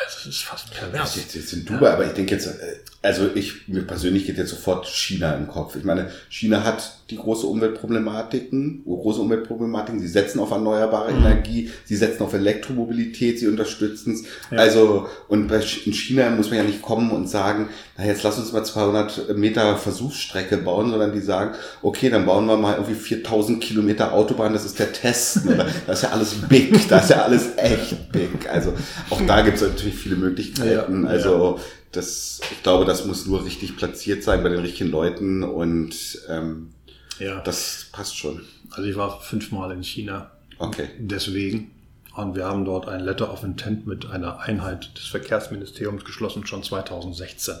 Also 0.00 0.18
es 0.20 0.26
ist 0.26 0.44
fast 0.44 0.70
pervers. 0.70 1.16
Jetzt, 1.16 1.34
jetzt 1.34 1.52
in 1.52 1.66
Dubai, 1.66 1.86
ja. 1.86 1.92
aber 1.94 2.06
ich 2.06 2.12
denke 2.12 2.34
jetzt, 2.34 2.46
äh, 2.46 2.76
also 3.02 3.28
ich, 3.34 3.68
mir 3.68 3.82
persönlich 3.82 4.26
geht 4.26 4.38
jetzt 4.38 4.50
sofort 4.50 4.86
China 4.86 5.34
im 5.34 5.48
Kopf. 5.48 5.74
Ich 5.74 5.82
meine, 5.82 6.10
China 6.28 6.62
hat 6.62 6.98
die 7.10 7.16
große 7.16 7.46
Umweltproblematiken, 7.46 8.84
große 8.84 9.20
Umweltproblematiken. 9.20 10.00
Sie 10.00 10.08
setzen 10.08 10.38
auf 10.38 10.52
erneuerbare 10.52 11.12
mhm. 11.12 11.18
Energie, 11.18 11.70
sie 11.84 11.96
setzen 11.96 12.22
auf 12.22 12.32
Elektromobilität, 12.32 13.40
sie 13.40 13.48
unterstützen 13.48 14.14
es. 14.14 14.22
Ja. 14.50 14.58
Also, 14.58 15.08
und 15.28 15.48
bei, 15.48 15.56
in 15.56 15.92
China 15.92 16.30
muss 16.30 16.48
man 16.48 16.58
ja 16.58 16.64
nicht 16.64 16.80
kommen 16.80 17.10
und 17.10 17.28
sagen, 17.28 17.68
na 17.98 18.06
jetzt 18.06 18.22
lass 18.22 18.38
uns 18.38 18.52
mal 18.52 18.64
200 18.64 19.36
Meter 19.36 19.76
Versuchsstrecke 19.76 20.56
bauen, 20.58 20.90
sondern 20.90 21.12
die 21.12 21.20
sagen, 21.20 21.56
okay, 21.82 22.08
dann 22.08 22.24
bauen 22.24 22.46
wir 22.46 22.56
mal 22.56 22.74
irgendwie 22.74 22.94
4000 22.94 23.60
Kilometer 23.60 24.12
Autobahn, 24.12 24.52
das 24.52 24.64
ist 24.64 24.78
der 24.78 24.92
Test. 24.92 25.40
das 25.86 25.98
ist 25.98 26.02
ja 26.04 26.10
alles 26.10 26.34
big, 26.48 26.88
das 26.88 27.04
ist 27.04 27.10
ja 27.10 27.22
alles 27.22 27.48
echt 27.56 28.12
big. 28.12 28.48
Also, 28.48 28.74
auch 29.10 29.20
da 29.26 29.42
gibt 29.42 29.56
es 29.56 29.62
natürlich 29.62 29.81
viele 29.90 30.16
Möglichkeiten. 30.16 31.04
Ja. 31.04 31.10
Also, 31.10 31.60
das, 31.92 32.40
ich 32.50 32.62
glaube, 32.62 32.84
das 32.84 33.04
muss 33.04 33.26
nur 33.26 33.44
richtig 33.44 33.76
platziert 33.76 34.22
sein 34.22 34.42
bei 34.42 34.48
den 34.48 34.60
richtigen 34.60 34.90
Leuten 34.90 35.42
und 35.42 35.94
ähm, 36.28 36.70
ja. 37.18 37.40
das 37.40 37.86
passt 37.92 38.16
schon. 38.16 38.42
Also 38.70 38.88
ich 38.88 38.96
war 38.96 39.20
fünfmal 39.20 39.72
in 39.72 39.82
China. 39.82 40.30
Okay. 40.58 40.88
Deswegen. 40.98 41.70
Und 42.14 42.36
wir 42.36 42.44
haben 42.44 42.64
dort 42.64 42.88
ein 42.88 43.00
Letter 43.00 43.32
of 43.32 43.42
Intent 43.42 43.86
mit 43.86 44.06
einer 44.06 44.40
Einheit 44.40 44.96
des 44.98 45.06
Verkehrsministeriums 45.06 46.04
geschlossen, 46.04 46.46
schon 46.46 46.62
2016. 46.62 47.54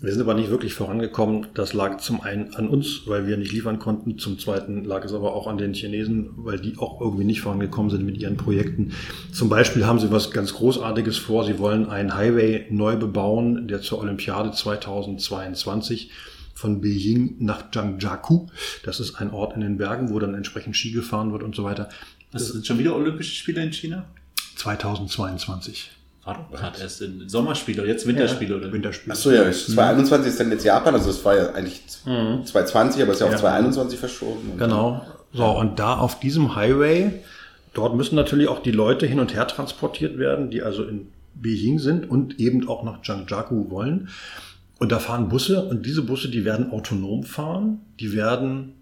Wir 0.00 0.12
sind 0.12 0.22
aber 0.22 0.34
nicht 0.34 0.48
wirklich 0.48 0.74
vorangekommen. 0.74 1.48
Das 1.54 1.72
lag 1.72 1.98
zum 1.98 2.20
einen 2.20 2.54
an 2.54 2.68
uns, 2.68 3.02
weil 3.06 3.26
wir 3.26 3.36
nicht 3.36 3.50
liefern 3.50 3.80
konnten. 3.80 4.16
Zum 4.16 4.38
zweiten 4.38 4.84
lag 4.84 5.04
es 5.04 5.12
aber 5.12 5.34
auch 5.34 5.48
an 5.48 5.58
den 5.58 5.74
Chinesen, 5.74 6.30
weil 6.36 6.60
die 6.60 6.78
auch 6.78 7.00
irgendwie 7.00 7.24
nicht 7.24 7.40
vorangekommen 7.40 7.90
sind 7.90 8.04
mit 8.04 8.16
ihren 8.16 8.36
Projekten. 8.36 8.92
Zum 9.32 9.48
Beispiel 9.48 9.86
haben 9.86 9.98
sie 9.98 10.12
was 10.12 10.30
ganz 10.30 10.54
Großartiges 10.54 11.16
vor. 11.16 11.44
Sie 11.44 11.58
wollen 11.58 11.88
einen 11.88 12.14
Highway 12.14 12.66
neu 12.70 12.94
bebauen, 12.94 13.66
der 13.66 13.80
zur 13.80 13.98
Olympiade 13.98 14.52
2022 14.52 16.12
von 16.54 16.80
Beijing 16.80 17.34
nach 17.40 17.70
Zhangjiakou. 17.72 18.46
Das 18.84 19.00
ist 19.00 19.16
ein 19.16 19.32
Ort 19.32 19.56
in 19.56 19.62
den 19.62 19.78
Bergen, 19.78 20.10
wo 20.10 20.20
dann 20.20 20.34
entsprechend 20.34 20.76
Ski 20.76 20.92
gefahren 20.92 21.32
wird 21.32 21.42
und 21.42 21.56
so 21.56 21.64
weiter. 21.64 21.88
Das 22.30 22.46
sind 22.48 22.64
schon 22.64 22.78
wieder 22.78 22.94
Olympische 22.94 23.34
Spiele 23.34 23.62
in 23.64 23.72
China? 23.72 24.04
2022. 24.56 25.97
War 26.28 26.34
doch 26.34 26.50
gerade 26.50 26.78
erst 26.82 27.00
in 27.00 27.26
Sommerspiele, 27.26 27.86
jetzt 27.86 28.06
Winterspiele 28.06 28.58
oder? 28.58 28.70
Winterspiele. 28.70 29.14
Achso, 29.14 29.30
ja, 29.30 29.50
2021 29.50 30.28
ist 30.28 30.38
dann 30.38 30.50
jetzt 30.50 30.62
Japan, 30.62 30.92
also 30.92 31.08
es 31.08 31.24
war 31.24 31.34
ja 31.34 31.52
eigentlich 31.54 31.80
2020, 31.88 33.00
aber 33.00 33.12
es 33.12 33.16
ist 33.16 33.20
ja 33.20 33.26
auf 33.28 33.32
Ja. 33.32 33.38
2021 33.38 33.98
verschoben. 33.98 34.58
Genau. 34.58 35.06
So, 35.32 35.46
und 35.46 35.78
da 35.78 35.96
auf 35.96 36.20
diesem 36.20 36.54
Highway, 36.54 37.22
dort 37.72 37.96
müssen 37.96 38.14
natürlich 38.14 38.48
auch 38.48 38.58
die 38.58 38.72
Leute 38.72 39.06
hin 39.06 39.20
und 39.20 39.32
her 39.32 39.46
transportiert 39.46 40.18
werden, 40.18 40.50
die 40.50 40.60
also 40.60 40.84
in 40.84 41.08
Beijing 41.34 41.78
sind 41.78 42.10
und 42.10 42.38
eben 42.38 42.68
auch 42.68 42.84
nach 42.84 43.00
Zhangjiakou 43.00 43.70
wollen. 43.70 44.10
Und 44.78 44.92
da 44.92 44.98
fahren 44.98 45.30
Busse 45.30 45.64
und 45.64 45.86
diese 45.86 46.02
Busse, 46.02 46.28
die 46.28 46.44
werden 46.44 46.72
autonom 46.72 47.22
fahren, 47.22 47.80
die 48.00 48.12
werden 48.12 48.74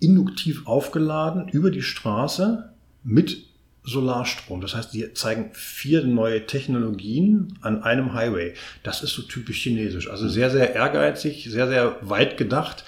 induktiv 0.00 0.66
aufgeladen 0.66 1.48
über 1.48 1.70
die 1.70 1.82
Straße 1.82 2.72
mit 3.04 3.44
Solarstrom. 3.88 4.60
Das 4.60 4.74
heißt, 4.74 4.92
die 4.92 5.12
zeigen 5.14 5.50
vier 5.52 6.04
neue 6.04 6.46
Technologien 6.46 7.58
an 7.62 7.82
einem 7.82 8.12
Highway. 8.12 8.54
Das 8.82 9.02
ist 9.02 9.14
so 9.14 9.22
typisch 9.22 9.62
chinesisch. 9.62 10.10
Also 10.10 10.28
sehr, 10.28 10.50
sehr 10.50 10.74
ehrgeizig, 10.74 11.48
sehr, 11.50 11.68
sehr 11.68 11.96
weit 12.02 12.36
gedacht. 12.36 12.84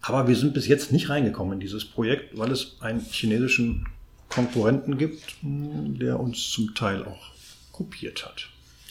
Aber 0.00 0.28
wir 0.28 0.36
sind 0.36 0.54
bis 0.54 0.68
jetzt 0.68 0.92
nicht 0.92 1.08
reingekommen 1.08 1.54
in 1.54 1.60
dieses 1.60 1.84
Projekt, 1.84 2.38
weil 2.38 2.52
es 2.52 2.76
einen 2.80 3.00
chinesischen 3.00 3.86
Konkurrenten 4.28 4.96
gibt, 4.98 5.36
der 5.42 6.20
uns 6.20 6.50
zum 6.50 6.74
Teil 6.74 7.04
auch 7.04 7.32
kopiert 7.72 8.24
hat. 8.24 8.48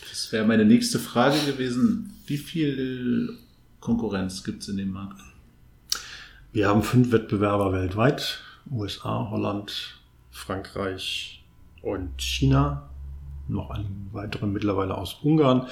Das 0.09 0.31
wäre 0.31 0.45
meine 0.45 0.65
nächste 0.65 0.99
Frage 0.99 1.37
gewesen. 1.45 2.13
Wie 2.27 2.37
viel 2.37 3.37
Konkurrenz 3.79 4.43
gibt 4.43 4.63
es 4.63 4.69
in 4.69 4.77
dem 4.77 4.91
Markt? 4.91 5.21
Wir 6.51 6.67
haben 6.67 6.83
fünf 6.83 7.11
Wettbewerber 7.11 7.71
weltweit. 7.71 8.41
USA, 8.69 9.27
Holland, 9.29 9.99
Frankreich 10.31 11.42
und 11.83 12.19
China. 12.19 12.89
Noch 13.47 13.69
einen 13.69 14.09
weiteren 14.11 14.51
mittlerweile 14.51 14.97
aus 14.97 15.17
Ungarn. 15.21 15.67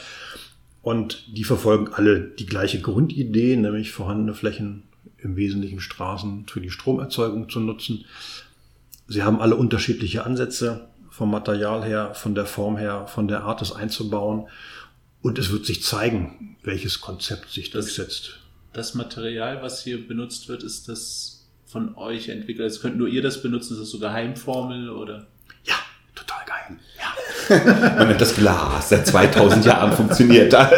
Und 0.84 1.26
die 1.38 1.43
verfolgen 1.43 1.93
alle 1.93 2.22
die 2.22 2.45
gleiche 2.45 2.82
Grundidee, 2.82 3.55
nämlich 3.55 3.91
vorhandene 3.91 4.34
Flächen 4.36 4.84
im 5.18 5.36
Wesentlichen 5.36 5.80
Straßen 5.80 6.45
für 6.47 6.62
die 6.62 6.70
Stromerzeugung 6.72 7.49
zu 7.49 7.59
nutzen. 7.59 8.05
Sie 9.07 9.24
haben 9.24 9.41
alle 9.41 9.55
unterschiedliche 9.55 10.26
Ansätze 10.26 10.88
vom 11.09 11.30
Material 11.32 11.84
her, 11.84 12.14
von 12.14 12.36
der 12.36 12.45
Form 12.45 12.78
her, 12.78 13.07
von 13.07 13.28
der 13.28 13.43
Art, 13.43 13.62
es 13.62 13.72
einzubauen. 13.72 14.47
Und 15.22 15.38
es 15.38 15.51
wird 15.51 15.66
sich 15.66 15.84
zeigen, 15.84 16.57
welches 16.64 16.99
Konzept 17.01 17.49
sich 17.49 17.70
Das- 17.70 17.86
durchsetzt. 17.86 18.39
Das 18.74 18.95
Material, 18.95 19.62
was 19.62 19.84
hier 19.84 20.07
benutzt 20.07 20.47
wird, 20.49 20.64
ist 20.64 20.88
das 20.88 21.45
von 21.66 21.95
euch 21.95 22.30
entwickelt? 22.30 22.64
Also 22.64 22.80
könnt 22.82 22.97
nur 22.97 23.07
ihr 23.09 23.22
das 23.22 23.41
benutzen? 23.41 23.74
Ist 23.74 23.82
das 23.82 23.89
so 23.89 23.99
Geheimformel 23.99 24.89
oder? 24.89 25.28
Ja, 25.66 25.76
total 26.16 26.43
geil. 26.45 26.80
Ja. 26.97 27.14
Man 27.51 28.07
nennt 28.07 28.21
das 28.21 28.35
Glas, 28.35 28.89
seit 28.89 29.05
2000 29.05 29.65
Jahren 29.65 29.91
funktioniert 29.91 30.53
das. 30.53 30.71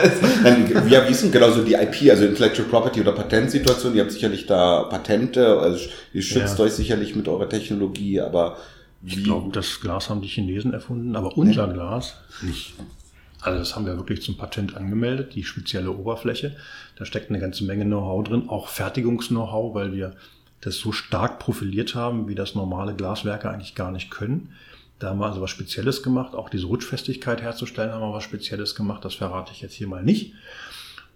Dann, 0.43 0.89
ja, 0.89 1.07
wie 1.07 1.11
ist 1.11 1.23
denn 1.23 1.31
genau 1.31 1.51
so 1.51 1.63
die 1.63 1.73
IP, 1.73 2.09
also 2.09 2.25
Intellectual 2.25 2.67
Property 2.67 3.01
oder 3.01 3.11
Patentsituation? 3.11 3.95
Ihr 3.95 4.01
habt 4.01 4.11
sicherlich 4.11 4.45
da 4.45 4.83
Patente, 4.83 5.59
also 5.59 5.85
ihr 6.13 6.21
schützt 6.21 6.57
Ja. 6.57 6.65
euch 6.65 6.73
sicherlich 6.73 7.15
mit 7.15 7.27
eurer 7.27 7.47
Technologie, 7.47 8.19
aber 8.21 8.57
wie? 9.01 9.19
Ich 9.19 9.23
glaube, 9.23 9.51
das 9.51 9.79
Glas 9.81 10.09
haben 10.09 10.21
die 10.21 10.27
Chinesen 10.27 10.73
erfunden, 10.73 11.15
aber 11.15 11.37
unser 11.37 11.67
Glas 11.67 12.15
nicht. 12.41 12.73
Also 13.41 13.59
das 13.59 13.75
haben 13.75 13.85
wir 13.85 13.97
wirklich 13.97 14.21
zum 14.21 14.37
Patent 14.37 14.77
angemeldet, 14.77 15.35
die 15.35 15.43
spezielle 15.43 15.91
Oberfläche. 15.91 16.55
Da 16.97 17.03
steckt 17.03 17.29
eine 17.29 17.39
ganze 17.39 17.65
Menge 17.65 17.83
Know-how 17.83 18.23
drin, 18.23 18.47
auch 18.47 18.69
Fertigungs-Know-how, 18.69 19.75
weil 19.75 19.93
wir 19.93 20.13
das 20.61 20.77
so 20.77 20.93
stark 20.93 21.39
profiliert 21.39 21.93
haben, 21.93 22.29
wie 22.29 22.35
das 22.35 22.55
normale 22.55 22.93
Glaswerke 22.95 23.49
eigentlich 23.49 23.75
gar 23.75 23.91
nicht 23.91 24.09
können. 24.09 24.53
Da 25.03 25.09
haben 25.09 25.19
wir 25.19 25.25
also 25.25 25.41
was 25.41 25.49
Spezielles 25.49 26.01
gemacht. 26.01 26.33
Auch 26.33 26.49
diese 26.49 26.67
Rutschfestigkeit 26.67 27.41
herzustellen, 27.41 27.91
haben 27.91 27.99
wir 27.99 28.13
was 28.13 28.23
Spezielles 28.23 28.73
gemacht. 28.73 29.03
Das 29.03 29.15
verrate 29.15 29.51
ich 29.53 29.59
jetzt 29.59 29.73
hier 29.73 29.87
mal 29.87 30.01
nicht. 30.01 30.33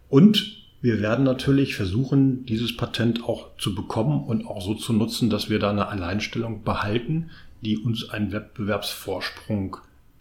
Und 0.09 0.57
wir 0.81 0.99
werden 0.99 1.23
natürlich 1.23 1.77
versuchen, 1.77 2.45
dieses 2.45 2.75
Patent 2.75 3.23
auch 3.23 3.55
zu 3.57 3.73
bekommen 3.73 4.25
und 4.25 4.45
auch 4.45 4.61
so 4.61 4.73
zu 4.73 4.91
nutzen, 4.91 5.29
dass 5.29 5.49
wir 5.49 5.59
da 5.59 5.69
eine 5.69 5.87
Alleinstellung 5.87 6.63
behalten, 6.63 7.29
die 7.61 7.77
uns 7.77 8.09
einen 8.09 8.33
Wettbewerbsvorsprung 8.33 9.77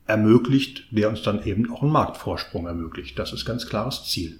ermöglicht, 0.07 0.85
der 0.93 1.09
uns 1.09 1.23
dann 1.23 1.45
eben 1.45 1.69
auch 1.73 1.83
einen 1.83 1.91
Marktvorsprung 1.91 2.69
ermöglicht. 2.69 3.19
Das 3.19 3.33
ist 3.33 3.45
ganz 3.45 3.67
klares 3.67 4.05
Ziel. 4.05 4.39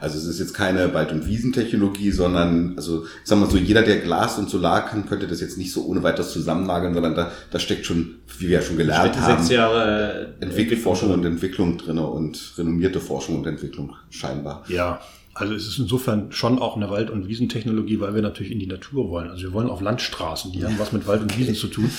Also 0.00 0.18
es 0.18 0.24
ist 0.24 0.38
jetzt 0.38 0.54
keine 0.54 0.92
Wald- 0.94 1.12
und 1.12 1.26
Wiesentechnologie, 1.26 2.10
sondern, 2.10 2.74
also 2.76 3.04
ich 3.04 3.28
sag 3.28 3.38
mal 3.38 3.50
so, 3.50 3.56
jeder, 3.56 3.82
der 3.82 3.98
Glas 3.98 4.38
und 4.38 4.50
Solar 4.50 4.86
kann, 4.86 5.06
könnte 5.06 5.26
das 5.26 5.40
jetzt 5.40 5.58
nicht 5.58 5.72
so 5.72 5.84
ohne 5.86 6.02
weiteres 6.02 6.32
zusammennageln, 6.32 6.94
sondern 6.94 7.14
da, 7.14 7.32
da 7.50 7.58
steckt 7.58 7.86
schon, 7.86 8.16
wie 8.38 8.48
wir 8.48 8.58
ja 8.58 8.62
schon 8.62 8.76
gelernt 8.76 9.18
haben, 9.20 9.38
sechs 9.38 9.50
Jahre 9.50 10.34
äh, 10.40 10.44
Entwicklungsforschung 10.44 11.12
und 11.12 11.24
Entwicklung 11.24 11.78
drinne 11.78 12.06
und 12.06 12.54
renommierte 12.58 13.00
Forschung 13.00 13.38
und 13.38 13.46
Entwicklung 13.46 13.94
scheinbar. 14.10 14.64
Ja, 14.68 15.00
also 15.34 15.54
es 15.54 15.66
ist 15.66 15.78
insofern 15.78 16.32
schon 16.32 16.58
auch 16.58 16.76
eine 16.76 16.88
Wald- 16.88 17.10
und 17.10 17.28
Wiesentechnologie, 17.28 18.00
weil 18.00 18.14
wir 18.14 18.22
natürlich 18.22 18.52
in 18.52 18.58
die 18.58 18.66
Natur 18.66 19.10
wollen. 19.10 19.28
Also 19.28 19.42
wir 19.42 19.52
wollen 19.52 19.68
auf 19.68 19.82
Landstraßen, 19.82 20.50
die 20.52 20.64
haben 20.64 20.78
was 20.78 20.92
mit 20.92 21.06
Wald 21.06 21.20
und 21.20 21.36
Wiesen 21.36 21.54
zu 21.54 21.68
tun. 21.68 21.90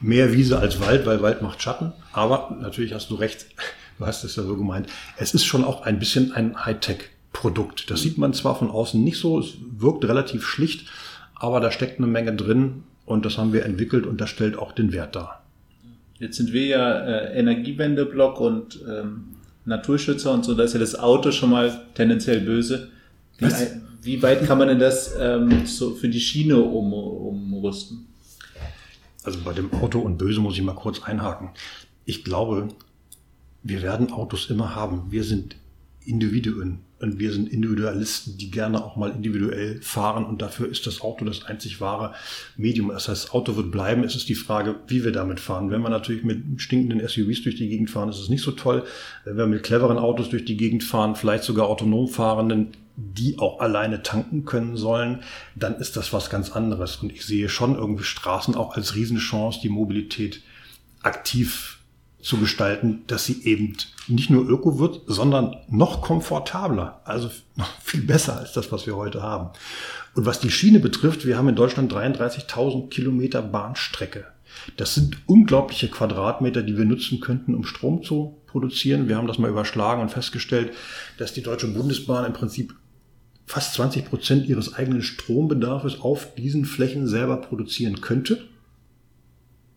Mehr 0.00 0.32
Wiese 0.32 0.58
als 0.58 0.78
Wald, 0.80 1.06
weil 1.06 1.22
Wald 1.22 1.42
macht 1.42 1.60
Schatten. 1.60 1.92
Aber 2.12 2.56
natürlich 2.60 2.92
hast 2.92 3.10
du 3.10 3.16
recht, 3.16 3.46
du 3.98 4.06
hast 4.06 4.24
es 4.24 4.36
ja 4.36 4.42
so 4.42 4.56
gemeint. 4.56 4.88
Es 5.16 5.34
ist 5.34 5.44
schon 5.44 5.64
auch 5.64 5.82
ein 5.82 5.98
bisschen 5.98 6.32
ein 6.32 6.64
Hightech-Produkt. 6.64 7.90
Das 7.90 8.02
sieht 8.02 8.18
man 8.18 8.32
zwar 8.32 8.56
von 8.56 8.70
außen 8.70 9.02
nicht 9.02 9.18
so, 9.18 9.38
es 9.38 9.54
wirkt 9.78 10.04
relativ 10.04 10.46
schlicht, 10.46 10.88
aber 11.34 11.60
da 11.60 11.70
steckt 11.70 11.98
eine 11.98 12.06
Menge 12.06 12.34
drin 12.34 12.84
und 13.04 13.24
das 13.24 13.38
haben 13.38 13.52
wir 13.52 13.64
entwickelt 13.64 14.06
und 14.06 14.20
das 14.20 14.30
stellt 14.30 14.58
auch 14.58 14.72
den 14.72 14.92
Wert 14.92 15.16
dar. 15.16 15.42
Jetzt 16.18 16.36
sind 16.38 16.52
wir 16.52 16.66
ja 16.66 16.98
äh, 16.98 17.38
Energiewendeblock 17.38 18.40
und 18.40 18.80
ähm, 18.88 19.24
Naturschützer 19.66 20.32
und 20.32 20.44
so, 20.44 20.54
da 20.54 20.64
ist 20.64 20.72
ja 20.72 20.80
das 20.80 20.98
Auto 20.98 21.30
schon 21.30 21.50
mal 21.50 21.82
tendenziell 21.94 22.40
böse. 22.40 22.88
Wie, 23.38 23.48
wie 24.02 24.22
weit 24.22 24.46
kann 24.46 24.58
man 24.58 24.68
denn 24.68 24.78
das 24.78 25.14
ähm, 25.18 25.66
so 25.66 25.94
für 25.94 26.08
die 26.08 26.20
Schiene 26.20 26.56
um, 26.56 26.92
umrüsten? 26.92 28.06
Also 29.24 29.40
bei 29.44 29.52
dem 29.52 29.72
Auto 29.74 29.98
und 29.98 30.18
Böse 30.18 30.40
muss 30.40 30.54
ich 30.54 30.62
mal 30.62 30.74
kurz 30.74 31.02
einhaken. 31.02 31.50
Ich 32.04 32.22
glaube, 32.22 32.68
wir 33.68 33.82
werden 33.82 34.12
Autos 34.12 34.50
immer 34.50 34.74
haben. 34.74 35.10
Wir 35.10 35.24
sind 35.24 35.56
Individuen 36.04 36.80
und 37.00 37.18
wir 37.18 37.32
sind 37.32 37.52
Individualisten, 37.52 38.38
die 38.38 38.50
gerne 38.50 38.82
auch 38.82 38.96
mal 38.96 39.10
individuell 39.10 39.82
fahren 39.82 40.24
und 40.24 40.40
dafür 40.40 40.68
ist 40.68 40.86
das 40.86 41.00
Auto 41.00 41.24
das 41.24 41.44
einzig 41.44 41.80
wahre 41.80 42.14
Medium. 42.56 42.88
Das 42.88 43.08
heißt, 43.08 43.34
Auto 43.34 43.56
wird 43.56 43.70
bleiben. 43.70 44.04
Es 44.04 44.14
ist 44.14 44.28
die 44.28 44.34
Frage, 44.34 44.76
wie 44.86 45.04
wir 45.04 45.12
damit 45.12 45.40
fahren. 45.40 45.70
Wenn 45.70 45.82
wir 45.82 45.90
natürlich 45.90 46.24
mit 46.24 46.60
stinkenden 46.60 47.06
SUVs 47.06 47.42
durch 47.42 47.56
die 47.56 47.68
Gegend 47.68 47.90
fahren, 47.90 48.08
ist 48.08 48.20
es 48.20 48.28
nicht 48.28 48.42
so 48.42 48.52
toll. 48.52 48.84
Wenn 49.24 49.36
wir 49.36 49.46
mit 49.46 49.62
cleveren 49.64 49.98
Autos 49.98 50.30
durch 50.30 50.44
die 50.44 50.56
Gegend 50.56 50.84
fahren, 50.84 51.16
vielleicht 51.16 51.44
sogar 51.44 51.66
autonom 51.66 52.08
fahrenden, 52.08 52.68
die 52.96 53.38
auch 53.38 53.60
alleine 53.60 54.02
tanken 54.02 54.46
können 54.46 54.76
sollen, 54.76 55.20
dann 55.54 55.76
ist 55.76 55.96
das 55.96 56.14
was 56.14 56.30
ganz 56.30 56.50
anderes. 56.52 56.96
Und 56.96 57.12
ich 57.12 57.26
sehe 57.26 57.50
schon 57.50 57.74
irgendwie 57.74 58.04
Straßen 58.04 58.54
auch 58.54 58.74
als 58.74 58.94
Riesenchance, 58.94 59.60
die 59.60 59.68
Mobilität 59.68 60.40
aktiv 61.02 61.75
zu 62.26 62.38
gestalten, 62.38 63.04
dass 63.06 63.24
sie 63.24 63.44
eben 63.44 63.76
nicht 64.08 64.30
nur 64.30 64.48
öko 64.48 64.80
wird, 64.80 65.02
sondern 65.06 65.58
noch 65.68 66.02
komfortabler, 66.02 67.00
also 67.04 67.30
noch 67.54 67.80
viel 67.80 68.02
besser 68.02 68.36
als 68.38 68.52
das, 68.52 68.72
was 68.72 68.84
wir 68.84 68.96
heute 68.96 69.22
haben. 69.22 69.50
Und 70.16 70.26
was 70.26 70.40
die 70.40 70.50
Schiene 70.50 70.80
betrifft, 70.80 71.24
wir 71.24 71.38
haben 71.38 71.48
in 71.48 71.54
Deutschland 71.54 71.92
33.000 71.92 72.88
Kilometer 72.88 73.42
Bahnstrecke. 73.42 74.24
Das 74.76 74.94
sind 74.94 75.18
unglaubliche 75.26 75.88
Quadratmeter, 75.88 76.64
die 76.64 76.76
wir 76.76 76.84
nutzen 76.84 77.20
könnten, 77.20 77.54
um 77.54 77.64
Strom 77.64 78.02
zu 78.02 78.36
produzieren. 78.48 79.06
Wir 79.06 79.16
haben 79.16 79.28
das 79.28 79.38
mal 79.38 79.50
überschlagen 79.50 80.02
und 80.02 80.10
festgestellt, 80.10 80.72
dass 81.18 81.32
die 81.32 81.42
Deutsche 81.42 81.68
Bundesbahn 81.68 82.24
im 82.24 82.32
Prinzip 82.32 82.74
fast 83.44 83.74
20 83.74 84.04
Prozent 84.04 84.46
ihres 84.46 84.74
eigenen 84.74 85.02
Strombedarfs 85.02 86.00
auf 86.00 86.34
diesen 86.34 86.64
Flächen 86.64 87.06
selber 87.06 87.36
produzieren 87.36 88.00
könnte. 88.00 88.48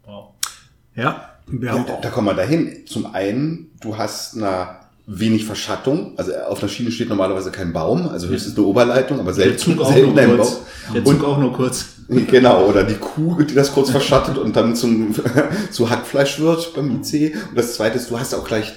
Wow. 0.03 0.33
Ja, 0.95 1.38
wir 1.51 1.67
Ja, 1.69 1.83
da, 1.87 1.99
da 2.01 2.09
kommen 2.09 2.27
wir 2.27 2.33
dahin. 2.33 2.85
Zum 2.85 3.13
einen, 3.13 3.71
du 3.81 3.97
hast 3.97 4.35
eine 4.35 4.79
wenig 5.07 5.45
Verschattung. 5.45 6.13
Also 6.17 6.33
auf 6.35 6.59
einer 6.59 6.69
Schiene 6.69 6.91
steht 6.91 7.09
normalerweise 7.09 7.51
kein 7.51 7.73
Baum, 7.73 8.07
also 8.07 8.27
höchstens 8.27 8.55
eine 8.57 8.65
Oberleitung, 8.67 9.19
aber 9.19 9.33
Der 9.33 9.45
selten, 9.45 9.57
Zug 9.57 9.81
auch 9.81 9.91
selten 9.91 10.17
ein 10.17 10.35
kurz. 10.37 10.51
Baum. 10.51 10.63
Der 10.93 11.07
Und 11.07 11.19
Zug 11.19 11.23
auch 11.27 11.37
nur 11.37 11.53
kurz. 11.53 11.85
Genau, 12.09 12.65
oder 12.65 12.83
die 12.85 12.95
Kuh, 12.95 13.43
die 13.43 13.53
das 13.53 13.71
kurz 13.71 13.91
verschattet 13.91 14.39
und 14.39 14.55
dann 14.55 14.75
zum, 14.75 15.13
zu 15.71 15.91
Hackfleisch 15.91 16.39
wird 16.39 16.73
beim 16.73 16.89
IC. 17.03 17.35
Und 17.49 17.55
das 17.55 17.75
zweite 17.75 17.97
ist, 17.97 18.09
du 18.09 18.19
hast 18.19 18.33
auch 18.33 18.45
gleich 18.47 18.73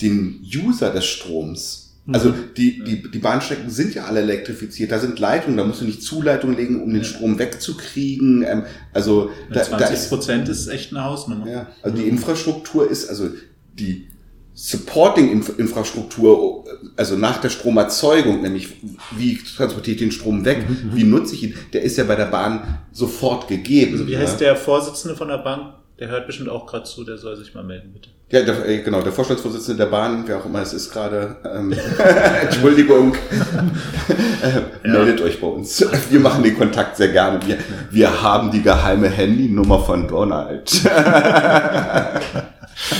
den 0.00 0.40
User 0.54 0.90
des 0.90 1.04
Stroms. 1.04 1.93
Also 2.12 2.34
die, 2.56 2.84
die, 2.84 3.10
die 3.10 3.18
Bahnstrecken 3.18 3.70
sind 3.70 3.94
ja 3.94 4.04
alle 4.04 4.20
elektrifiziert. 4.20 4.92
Da 4.92 4.98
sind 4.98 5.18
Leitungen, 5.18 5.56
da 5.56 5.64
musst 5.64 5.80
du 5.80 5.86
nicht 5.86 6.02
Zuleitungen 6.02 6.54
legen, 6.54 6.82
um 6.82 6.92
den 6.92 7.02
Strom 7.02 7.38
wegzukriegen. 7.38 8.44
Ähm, 8.46 8.64
also 8.92 9.30
da, 9.50 9.62
20 9.62 9.78
da 9.78 9.86
ist, 9.94 10.10
Prozent 10.10 10.50
ist 10.50 10.68
echt 10.68 10.92
eine 10.92 11.04
Hausnummer. 11.04 11.48
ja, 11.48 11.66
also 11.82 11.96
die 11.96 12.06
Infrastruktur 12.06 12.90
ist, 12.90 13.08
also 13.08 13.30
die 13.72 14.08
Supporting-Infrastruktur, 14.52 16.66
also 16.96 17.16
nach 17.16 17.40
der 17.40 17.48
Stromerzeugung, 17.48 18.42
nämlich 18.42 18.74
wie 19.16 19.38
transportiere 19.38 19.94
ich 19.94 20.00
den 20.00 20.12
Strom 20.12 20.44
weg, 20.44 20.66
wie 20.92 21.04
nutze 21.04 21.34
ich 21.34 21.42
ihn, 21.42 21.54
der 21.72 21.80
ist 21.82 21.96
ja 21.96 22.04
bei 22.04 22.16
der 22.16 22.26
Bahn 22.26 22.80
sofort 22.92 23.48
gegeben. 23.48 23.94
Also 23.94 24.06
wie 24.06 24.18
heißt 24.18 24.40
der 24.40 24.56
Vorsitzende 24.56 25.16
von 25.16 25.28
der 25.28 25.38
Bank? 25.38 25.72
Der 25.98 26.08
hört 26.08 26.26
bestimmt 26.26 26.48
auch 26.48 26.66
gerade 26.66 26.84
zu, 26.84 27.04
der 27.04 27.18
soll 27.18 27.36
sich 27.36 27.54
mal 27.54 27.62
melden, 27.62 27.92
bitte. 27.92 28.08
Ja, 28.30 28.42
der, 28.42 28.68
äh, 28.68 28.82
genau, 28.82 29.00
der 29.00 29.12
Vorstandsvorsitzende 29.12 29.84
der 29.84 29.90
Bahn, 29.90 30.24
wer 30.26 30.38
auch 30.38 30.46
immer 30.46 30.60
es 30.60 30.72
ist 30.72 30.92
gerade, 30.92 31.36
ähm, 31.44 31.72
Entschuldigung, 32.42 33.14
äh, 34.42 34.88
meldet 34.88 35.20
euch 35.20 35.40
bei 35.40 35.46
uns. 35.46 35.86
Wir 36.10 36.18
machen 36.18 36.42
den 36.42 36.58
Kontakt 36.58 36.96
sehr 36.96 37.08
gerne. 37.08 37.38
Wir, 37.46 37.58
wir 37.90 38.22
haben 38.22 38.50
die 38.50 38.62
geheime 38.62 39.08
Handynummer 39.08 39.78
von 39.78 40.08
Donald. 40.08 40.72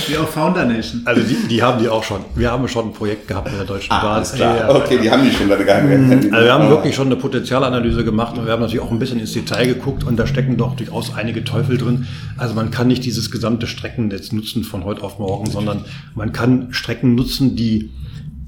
Wie 0.07 0.17
auf 0.17 0.29
Founder 0.31 0.65
Nation. 0.65 1.01
Also 1.05 1.21
die, 1.21 1.47
die 1.47 1.61
haben 1.61 1.81
die 1.81 1.89
auch 1.89 2.03
schon. 2.03 2.21
Wir 2.35 2.51
haben 2.51 2.67
schon 2.67 2.87
ein 2.87 2.93
Projekt 2.93 3.27
gehabt 3.27 3.49
mit 3.49 3.59
der 3.59 3.65
Deutschen 3.65 3.89
Bahn. 3.89 4.05
Alles 4.05 4.33
klar. 4.33 4.55
Ja, 4.55 4.67
ja. 4.69 4.75
Okay, 4.75 4.99
die 5.01 5.11
haben 5.11 5.23
die 5.23 5.31
schon 5.31 5.51
eine 5.51 5.63
geheime 5.63 5.89
Handynummer. 5.89 6.35
Also 6.35 6.45
wir 6.45 6.53
haben 6.53 6.69
wirklich 6.69 6.95
schon 6.95 7.07
eine 7.07 7.15
Potenzialanalyse 7.17 8.05
gemacht 8.05 8.37
und 8.37 8.45
wir 8.45 8.53
haben 8.53 8.61
natürlich 8.61 8.83
auch 8.83 8.91
ein 8.91 8.99
bisschen 8.99 9.19
ins 9.19 9.33
Detail 9.33 9.67
geguckt 9.67 10.03
und 10.03 10.17
da 10.17 10.27
stecken 10.27 10.57
doch 10.57 10.75
durchaus 10.75 11.13
einige 11.13 11.43
Teufel 11.43 11.77
drin. 11.77 12.07
Also 12.37 12.53
man 12.53 12.71
kann 12.71 12.87
nicht 12.87 13.03
dieses 13.05 13.31
gesamte 13.31 13.67
Streckennetz 13.67 14.31
nutzen 14.31 14.63
von 14.63 14.85
heute 14.85 15.03
auf 15.03 15.19
morgen, 15.19 15.49
sondern 15.49 15.85
man 16.13 16.31
kann 16.31 16.67
Strecken 16.71 17.15
nutzen, 17.15 17.55
die 17.55 17.91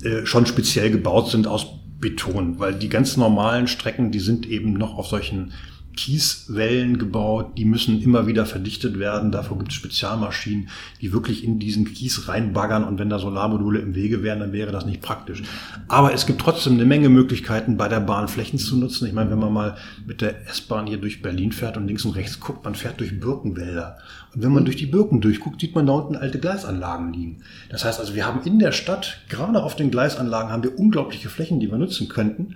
äh, 0.04 0.26
schon 0.26 0.46
speziell 0.46 0.92
gebaut 0.92 1.30
sind 1.30 1.48
aus 1.48 1.68
Beton, 2.00 2.60
weil 2.60 2.76
die 2.76 2.90
ganz 2.90 3.18
normalen 3.18 3.68
Strecken, 3.68 4.12
die 4.12 4.20
sind 4.20 4.48
eben 4.48 4.74
noch 4.74 4.98
auf 4.98 5.08
solchen 5.08 5.54
Kieswellen 5.98 6.98
gebaut, 6.98 7.58
die 7.58 7.66
müssen 7.66 8.02
immer 8.02 8.28
wieder 8.28 8.46
verdichtet 8.46 9.00
werden. 9.00 9.32
Dafür 9.32 9.58
gibt 9.58 9.72
es 9.72 9.76
Spezialmaschinen, 9.76 10.70
die 11.02 11.12
wirklich 11.12 11.44
in 11.44 11.60
diesen 11.60 11.92
Kies 11.94 12.30
reinbaggern 12.30 12.86
und 12.86 13.00
wenn 13.00 13.10
da 13.10 13.20
Solarmodule 13.20 13.80
im 13.80 13.96
Wege 13.96 14.24
wären, 14.24 14.40
dann 14.40 14.54
wäre 14.54 14.72
das 14.72 14.86
nicht 14.86 15.02
praktisch. 15.02 15.44
Aber 15.90 16.14
es 16.14 16.26
gibt 16.26 16.40
trotzdem 16.40 16.74
eine 16.74 16.86
Menge 16.86 17.10
Möglichkeiten, 17.10 17.76
bei 17.76 17.90
der 17.90 18.00
Bahn 18.00 18.30
Flächen 18.30 18.60
zu 18.60 18.78
nutzen. 18.78 19.08
Ich 19.08 19.14
meine, 19.14 19.32
wenn 19.32 19.40
man 19.40 19.52
mal 19.52 19.76
mit 20.06 20.22
der 20.22 20.48
S-Bahn 20.48 20.88
hier 20.88 21.00
durch 21.00 21.22
Berlin 21.22 21.52
fährt 21.52 21.76
und 21.76 21.88
links 21.88 22.06
und 22.06 22.16
rechts 22.16 22.40
guckt, 22.40 22.64
man 22.64 22.76
fährt 22.76 23.00
durch 23.00 23.20
Birkenwälder. 23.20 23.98
Und 24.34 24.44
wenn 24.44 24.52
man 24.52 24.66
durch 24.66 24.78
die 24.78 24.86
Birken 24.86 25.20
durchguckt, 25.20 25.60
sieht 25.60 25.74
man 25.74 25.88
da 25.88 25.94
unten 25.94 26.16
alte 26.16 26.40
Gleisanlagen 26.40 27.12
liegen. 27.12 27.38
Das 27.70 27.84
heißt 27.84 28.00
also, 28.00 28.14
wir 28.14 28.26
haben 28.26 28.44
in 28.46 28.60
der 28.60 28.72
Stadt, 28.72 29.20
gerade 29.30 29.64
auf 29.64 29.76
den 29.76 29.90
Gleisanlagen, 29.90 30.52
haben 30.52 30.64
wir 30.64 30.78
unglaubliche 30.78 31.30
Flächen, 31.30 31.60
die 31.60 31.72
wir 31.72 31.80
nutzen 31.80 32.08
könnten. 32.08 32.56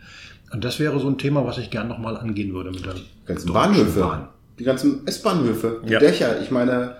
Und 0.53 0.63
das 0.63 0.79
wäre 0.79 0.99
so 0.99 1.07
ein 1.07 1.17
Thema, 1.17 1.45
was 1.45 1.57
ich 1.57 1.69
gern 1.69 1.87
nochmal 1.87 2.17
angehen 2.17 2.53
würde 2.53 2.71
mit 2.71 2.85
der 2.85 2.93
Die 2.93 3.01
ganzen 3.25 3.53
Bahnhöfe, 3.53 3.99
Bahn. 4.01 4.27
die 4.59 4.63
ganzen 4.63 5.07
S-Bahnhöfe, 5.07 5.81
die 5.87 5.93
Ja. 5.93 5.99
Dächer. 5.99 6.41
Ich 6.41 6.51
meine, 6.51 6.95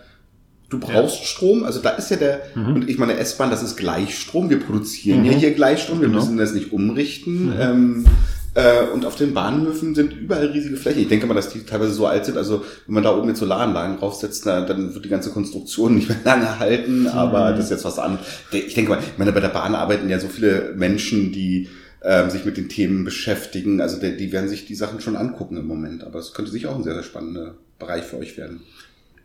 du 0.69 0.79
brauchst 0.79 1.25
Strom, 1.25 1.63
also 1.65 1.81
da 1.81 1.89
ist 1.91 2.09
ja 2.11 2.17
der, 2.17 2.41
und 2.55 2.89
ich 2.89 2.97
meine, 2.97 3.17
S-Bahn, 3.17 3.49
das 3.51 3.61
ist 3.61 3.75
Gleichstrom. 3.75 4.49
Wir 4.49 4.59
produzieren 4.59 5.25
ja 5.25 5.33
hier 5.33 5.51
Gleichstrom, 5.51 5.99
wir 5.99 6.07
Genau. 6.07 6.19
müssen 6.19 6.37
das 6.37 6.53
nicht 6.53 6.71
umrichten. 6.71 7.53
Ähm, 7.59 8.05
äh, 8.53 8.83
und 8.93 9.05
auf 9.05 9.15
den 9.15 9.33
Bahnhöfen 9.33 9.95
sind 9.95 10.11
überall 10.13 10.47
riesige 10.47 10.75
Flächen. 10.77 11.01
Ich 11.01 11.07
denke 11.09 11.25
mal, 11.25 11.33
dass 11.33 11.49
die 11.49 11.65
teilweise 11.65 11.93
so 11.93 12.05
alt 12.07 12.25
sind. 12.25 12.37
Also 12.37 12.63
wenn 12.85 12.95
man 12.95 13.03
da 13.03 13.15
oben 13.17 13.27
jetzt 13.29 13.39
Solaranlagen 13.39 13.97
draufsetzt, 13.99 14.45
na, 14.45 14.61
dann 14.61 14.93
wird 14.93 15.03
die 15.05 15.09
ganze 15.09 15.31
Konstruktion 15.31 15.95
nicht 15.95 16.07
mehr 16.09 16.17
lange 16.23 16.59
halten. 16.59 17.07
Aber 17.07 17.51
das 17.51 17.65
ist 17.65 17.71
jetzt 17.71 17.85
was 17.85 17.99
anderes. 17.99 18.25
Ich 18.51 18.73
denke 18.73 18.91
mal, 18.91 18.99
ich 18.99 19.17
meine, 19.17 19.31
bei 19.33 19.39
der 19.41 19.49
Bahn 19.49 19.75
arbeiten 19.75 20.09
ja 20.09 20.19
so 20.19 20.27
viele 20.27 20.73
Menschen, 20.75 21.31
die 21.33 21.67
ähm, 22.01 22.29
sich 22.29 22.45
mit 22.45 22.57
den 22.57 22.69
Themen 22.69 23.03
beschäftigen. 23.03 23.81
Also 23.81 23.99
die, 23.99 24.17
die 24.17 24.31
werden 24.31 24.49
sich 24.49 24.65
die 24.65 24.75
Sachen 24.75 25.01
schon 25.01 25.15
angucken 25.15 25.57
im 25.57 25.67
Moment. 25.67 26.03
Aber 26.03 26.19
es 26.19 26.33
könnte 26.33 26.51
sich 26.51 26.67
auch 26.67 26.75
ein 26.75 26.83
sehr, 26.83 26.95
sehr 26.95 27.03
spannender 27.03 27.55
Bereich 27.79 28.03
für 28.03 28.17
euch 28.17 28.37
werden. 28.37 28.61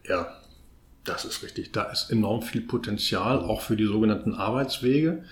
Ja, 0.05 0.37
das 1.05 1.24
ist 1.24 1.43
richtig. 1.43 1.72
Da 1.72 1.85
ist 1.85 2.11
enorm 2.11 2.43
viel 2.43 2.61
Potenzial, 2.61 3.39
auch 3.39 3.61
für 3.62 3.77
die 3.77 3.87
sogenannten 3.87 4.35
Arbeitswege. 4.35 5.24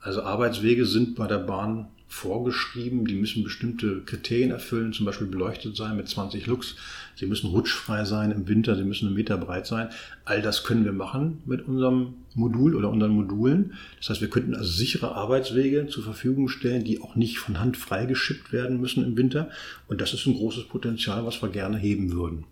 Also 0.00 0.22
Arbeitswege 0.22 0.86
sind 0.86 1.14
bei 1.16 1.26
der 1.26 1.38
Bahn 1.38 1.88
vorgeschrieben. 2.10 3.06
Die 3.06 3.14
müssen 3.14 3.44
bestimmte 3.44 4.02
Kriterien 4.02 4.50
erfüllen, 4.50 4.92
zum 4.92 5.06
Beispiel 5.06 5.28
beleuchtet 5.28 5.76
sein 5.76 5.96
mit 5.96 6.08
20 6.08 6.46
Lux. 6.46 6.74
Sie 7.14 7.26
müssen 7.26 7.46
rutschfrei 7.50 8.04
sein 8.04 8.32
im 8.32 8.48
Winter, 8.48 8.74
sie 8.76 8.82
müssen 8.82 9.06
einen 9.06 9.14
Meter 9.14 9.38
breit 9.38 9.66
sein. 9.66 9.90
All 10.24 10.42
das 10.42 10.64
können 10.64 10.84
wir 10.84 10.92
machen 10.92 11.40
mit 11.46 11.66
unserem 11.66 12.14
Modul 12.34 12.74
oder 12.74 12.90
unseren 12.90 13.12
Modulen. 13.12 13.74
Das 13.98 14.10
heißt, 14.10 14.20
wir 14.20 14.28
könnten 14.28 14.56
also 14.56 14.70
sichere 14.70 15.14
Arbeitswege 15.14 15.86
zur 15.86 16.02
Verfügung 16.02 16.48
stellen, 16.48 16.82
die 16.82 17.00
auch 17.00 17.14
nicht 17.14 17.38
von 17.38 17.60
Hand 17.60 17.76
freigeschippt 17.76 18.52
werden 18.52 18.80
müssen 18.80 19.04
im 19.04 19.16
Winter. 19.16 19.48
Und 19.86 20.00
das 20.00 20.12
ist 20.12 20.26
ein 20.26 20.34
großes 20.34 20.64
Potenzial, 20.64 21.24
was 21.24 21.40
wir 21.40 21.48
gerne 21.48 21.78
heben 21.78 22.12
würden. 22.12 22.44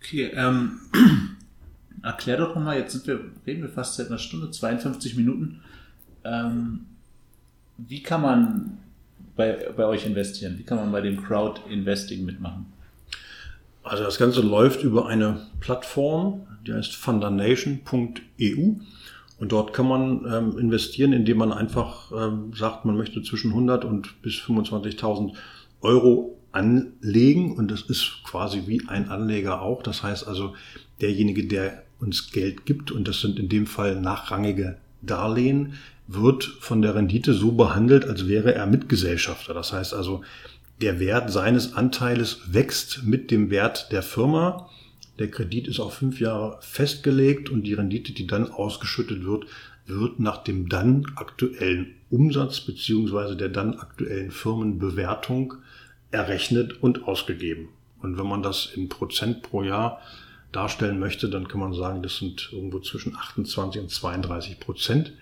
Okay, 0.00 0.30
ähm, 0.34 0.80
erklär 2.02 2.36
doch 2.36 2.54
nochmal, 2.54 2.78
jetzt 2.78 2.92
sind 2.92 3.06
wir, 3.06 3.20
reden 3.46 3.62
wir 3.62 3.70
fast 3.70 3.96
seit 3.96 4.08
einer 4.08 4.18
Stunde, 4.18 4.50
52 4.50 5.16
Minuten. 5.16 5.62
Ähm, 6.24 6.80
wie 7.78 8.02
kann 8.02 8.22
man 8.22 8.78
bei, 9.36 9.68
bei 9.76 9.84
euch 9.86 10.06
investieren? 10.06 10.56
Wie 10.58 10.64
kann 10.64 10.78
man 10.78 10.92
bei 10.92 11.00
dem 11.00 11.22
Crowd 11.22 11.60
Investing 11.70 12.24
mitmachen? 12.24 12.66
Also 13.82 14.02
das 14.02 14.18
Ganze 14.18 14.40
läuft 14.40 14.82
über 14.82 15.06
eine 15.06 15.46
Plattform, 15.60 16.46
die 16.66 16.72
heißt 16.72 16.96
fundernation.eu 16.96 18.74
und 19.38 19.52
dort 19.52 19.72
kann 19.72 19.86
man 19.86 20.24
ähm, 20.32 20.58
investieren, 20.58 21.12
indem 21.12 21.38
man 21.38 21.52
einfach 21.52 22.10
ähm, 22.10 22.52
sagt, 22.54 22.84
man 22.84 22.96
möchte 22.96 23.22
zwischen 23.22 23.50
100 23.50 23.84
und 23.84 24.20
bis 24.22 24.34
25.000 24.34 25.34
Euro 25.82 26.36
anlegen 26.52 27.54
und 27.54 27.70
das 27.70 27.82
ist 27.82 28.22
quasi 28.24 28.62
wie 28.66 28.82
ein 28.88 29.08
Anleger 29.10 29.60
auch. 29.60 29.82
Das 29.82 30.02
heißt 30.02 30.26
also, 30.26 30.54
derjenige, 31.00 31.46
der 31.46 31.82
uns 32.00 32.32
Geld 32.32 32.66
gibt, 32.66 32.90
und 32.90 33.06
das 33.06 33.20
sind 33.20 33.38
in 33.38 33.48
dem 33.48 33.66
Fall 33.66 34.00
nachrangige 34.00 34.78
Darlehen, 35.02 35.74
wird 36.08 36.44
von 36.44 36.82
der 36.82 36.94
Rendite 36.94 37.34
so 37.34 37.52
behandelt, 37.52 38.04
als 38.04 38.28
wäre 38.28 38.54
er 38.54 38.66
Mitgesellschafter. 38.66 39.54
Das 39.54 39.72
heißt 39.72 39.94
also, 39.94 40.22
der 40.80 41.00
Wert 41.00 41.30
seines 41.30 41.74
Anteiles 41.74 42.40
wächst 42.52 43.04
mit 43.04 43.30
dem 43.30 43.50
Wert 43.50 43.90
der 43.92 44.02
Firma. 44.02 44.68
Der 45.18 45.30
Kredit 45.30 45.66
ist 45.68 45.80
auf 45.80 45.94
fünf 45.94 46.20
Jahre 46.20 46.58
festgelegt 46.60 47.48
und 47.48 47.62
die 47.62 47.74
Rendite, 47.74 48.12
die 48.12 48.26
dann 48.26 48.50
ausgeschüttet 48.50 49.24
wird, 49.24 49.46
wird 49.86 50.20
nach 50.20 50.44
dem 50.44 50.68
dann 50.68 51.06
aktuellen 51.16 51.94
Umsatz 52.10 52.60
beziehungsweise 52.60 53.36
der 53.36 53.48
dann 53.48 53.78
aktuellen 53.78 54.30
Firmenbewertung 54.30 55.54
errechnet 56.10 56.82
und 56.82 57.04
ausgegeben. 57.04 57.68
Und 58.02 58.18
wenn 58.18 58.26
man 58.26 58.42
das 58.42 58.66
in 58.66 58.88
Prozent 58.88 59.42
pro 59.42 59.62
Jahr 59.62 60.00
darstellen 60.52 60.98
möchte, 60.98 61.28
dann 61.28 61.48
kann 61.48 61.60
man 61.60 61.72
sagen, 61.72 62.02
das 62.02 62.18
sind 62.18 62.50
irgendwo 62.52 62.80
zwischen 62.80 63.16
28 63.16 63.82
und 63.82 63.90
32 63.90 64.60
Prozent. 64.60 65.12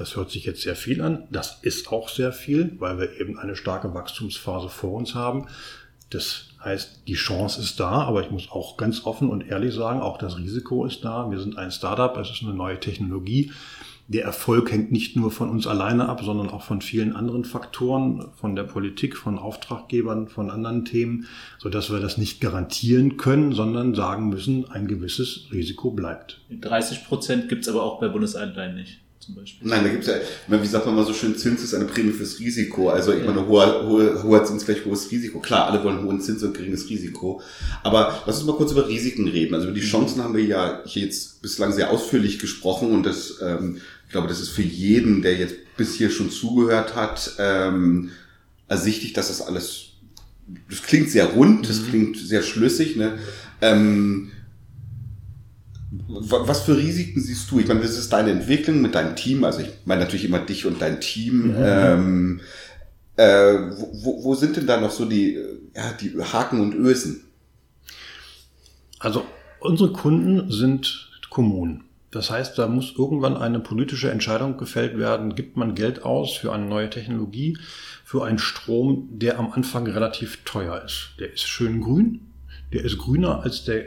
Das 0.00 0.16
hört 0.16 0.30
sich 0.30 0.46
jetzt 0.46 0.62
sehr 0.62 0.76
viel 0.76 1.02
an. 1.02 1.28
Das 1.30 1.58
ist 1.60 1.92
auch 1.92 2.08
sehr 2.08 2.32
viel, 2.32 2.74
weil 2.78 2.98
wir 2.98 3.20
eben 3.20 3.38
eine 3.38 3.54
starke 3.54 3.92
Wachstumsphase 3.92 4.70
vor 4.70 4.94
uns 4.94 5.14
haben. 5.14 5.46
Das 6.08 6.48
heißt, 6.64 7.02
die 7.06 7.14
Chance 7.14 7.60
ist 7.60 7.78
da, 7.80 7.90
aber 7.90 8.22
ich 8.22 8.30
muss 8.30 8.50
auch 8.50 8.78
ganz 8.78 9.04
offen 9.04 9.28
und 9.28 9.46
ehrlich 9.46 9.74
sagen, 9.74 10.00
auch 10.00 10.16
das 10.16 10.38
Risiko 10.38 10.86
ist 10.86 11.04
da. 11.04 11.30
Wir 11.30 11.38
sind 11.38 11.58
ein 11.58 11.70
Startup, 11.70 12.16
es 12.16 12.30
ist 12.30 12.42
eine 12.42 12.54
neue 12.54 12.80
Technologie. 12.80 13.52
Der 14.08 14.24
Erfolg 14.24 14.72
hängt 14.72 14.90
nicht 14.90 15.16
nur 15.16 15.30
von 15.30 15.50
uns 15.50 15.66
alleine 15.66 16.08
ab, 16.08 16.22
sondern 16.24 16.48
auch 16.48 16.62
von 16.62 16.80
vielen 16.80 17.14
anderen 17.14 17.44
Faktoren, 17.44 18.30
von 18.36 18.56
der 18.56 18.64
Politik, 18.64 19.18
von 19.18 19.38
Auftraggebern, 19.38 20.28
von 20.28 20.50
anderen 20.50 20.86
Themen, 20.86 21.26
so 21.58 21.68
dass 21.68 21.92
wir 21.92 22.00
das 22.00 22.16
nicht 22.16 22.40
garantieren 22.40 23.18
können, 23.18 23.52
sondern 23.52 23.94
sagen 23.94 24.30
müssen, 24.30 24.70
ein 24.70 24.88
gewisses 24.88 25.48
Risiko 25.52 25.90
bleibt. 25.90 26.40
30 26.50 27.04
Prozent 27.04 27.50
gibt 27.50 27.64
es 27.64 27.68
aber 27.68 27.82
auch 27.82 28.00
bei 28.00 28.08
Bundesanleihen 28.08 28.76
nicht, 28.76 29.02
zum 29.20 29.34
Beispiel. 29.34 29.68
Nein, 29.68 29.84
da 29.84 29.90
gibt's 29.90 30.06
ja, 30.06 30.16
ich 30.16 30.48
meine, 30.48 30.62
wie 30.62 30.66
sagt 30.66 30.86
man 30.86 30.96
mal 30.96 31.04
so 31.04 31.12
schön, 31.12 31.36
Zins 31.36 31.62
ist 31.62 31.74
eine 31.74 31.84
Prämie 31.84 32.12
fürs 32.12 32.38
Risiko. 32.38 32.88
Also 32.88 33.12
ich 33.12 33.24
meine, 33.24 33.46
hoher, 33.46 33.86
hoher, 33.86 34.22
hoher 34.22 34.44
Zins 34.44 34.64
gleich 34.64 34.84
hohes 34.86 35.10
Risiko. 35.10 35.40
Klar, 35.40 35.66
alle 35.66 35.84
wollen 35.84 36.02
hohen 36.02 36.20
Zins 36.20 36.42
und 36.42 36.56
geringes 36.56 36.88
Risiko. 36.88 37.42
Aber 37.82 38.22
lass 38.26 38.38
uns 38.38 38.46
mal 38.46 38.56
kurz 38.56 38.72
über 38.72 38.88
Risiken 38.88 39.28
reden. 39.28 39.54
Also 39.54 39.68
über 39.68 39.74
die 39.74 39.82
Chancen 39.82 40.24
haben 40.24 40.34
wir 40.34 40.44
ja 40.44 40.82
hier 40.86 41.04
jetzt 41.04 41.42
bislang 41.42 41.72
sehr 41.72 41.90
ausführlich 41.90 42.38
gesprochen 42.38 42.92
und 42.92 43.04
das, 43.04 43.36
ähm, 43.42 43.78
ich 44.06 44.12
glaube, 44.12 44.28
das 44.28 44.40
ist 44.40 44.48
für 44.48 44.62
jeden, 44.62 45.20
der 45.20 45.36
jetzt 45.36 45.54
bis 45.76 45.94
hier 45.94 46.10
schon 46.10 46.30
zugehört 46.30 46.96
hat, 46.96 47.34
ähm, 47.38 48.10
ersichtlich, 48.68 49.12
dass 49.12 49.28
das 49.28 49.42
alles, 49.42 49.90
das 50.68 50.82
klingt 50.82 51.10
sehr 51.10 51.26
rund, 51.26 51.68
das 51.68 51.86
klingt 51.86 52.16
sehr 52.16 52.42
schlüssig, 52.42 52.96
ne? 52.96 53.18
Ähm, 53.60 54.30
Was 55.90 56.62
für 56.62 56.76
Risiken 56.76 57.20
siehst 57.20 57.50
du? 57.50 57.58
Ich 57.58 57.66
meine, 57.66 57.80
das 57.80 57.98
ist 57.98 58.12
deine 58.12 58.30
Entwicklung 58.30 58.80
mit 58.80 58.94
deinem 58.94 59.16
Team. 59.16 59.42
Also 59.44 59.60
ich 59.60 59.70
meine 59.84 60.02
natürlich 60.02 60.24
immer 60.24 60.38
dich 60.38 60.64
und 60.66 60.80
dein 60.80 61.00
Team. 61.00 61.54
Ähm, 61.58 62.40
äh, 63.16 63.54
wo, 63.72 64.24
wo- 64.24 64.34
sind 64.34 64.56
denn 64.56 64.66
da 64.68 64.80
noch 64.80 64.92
so 64.92 65.04
die, 65.04 65.36
ja, 65.74 65.92
die 66.00 66.16
Haken 66.16 66.60
und 66.60 66.74
Ösen? 66.74 67.24
Also 69.00 69.24
unsere 69.58 69.92
Kunden 69.92 70.50
sind 70.50 71.10
Kommunen. 71.28 71.84
Das 72.12 72.30
heißt, 72.30 72.58
da 72.58 72.66
muss 72.66 72.94
irgendwann 72.96 73.36
eine 73.36 73.60
politische 73.60 74.10
Entscheidung 74.10 74.58
gefällt 74.58 74.98
werden. 74.98 75.34
Gibt 75.34 75.56
man 75.56 75.74
Geld 75.74 76.04
aus 76.04 76.36
für 76.36 76.52
eine 76.52 76.66
neue 76.66 76.90
Technologie, 76.90 77.56
für 78.04 78.24
einen 78.24 78.38
Strom, 78.38 79.08
der 79.12 79.38
am 79.38 79.52
Anfang 79.52 79.86
relativ 79.86 80.38
teuer 80.44 80.82
ist? 80.84 81.10
Der 81.20 81.32
ist 81.32 81.48
schön 81.48 81.80
grün. 81.80 82.20
Der 82.72 82.84
ist 82.84 82.98
grüner 82.98 83.42
als 83.42 83.64
der, 83.64 83.84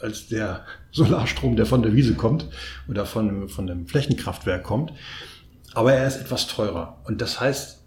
als 0.00 0.28
der 0.28 0.64
Solarstrom, 0.92 1.56
der 1.56 1.66
von 1.66 1.82
der 1.82 1.94
Wiese 1.94 2.14
kommt 2.14 2.46
oder 2.88 3.06
von, 3.06 3.48
von 3.48 3.66
dem 3.66 3.86
Flächenkraftwerk 3.86 4.62
kommt. 4.62 4.92
Aber 5.74 5.92
er 5.92 6.06
ist 6.06 6.16
etwas 6.16 6.46
teurer. 6.46 7.00
Und 7.04 7.20
das 7.20 7.40
heißt, 7.40 7.82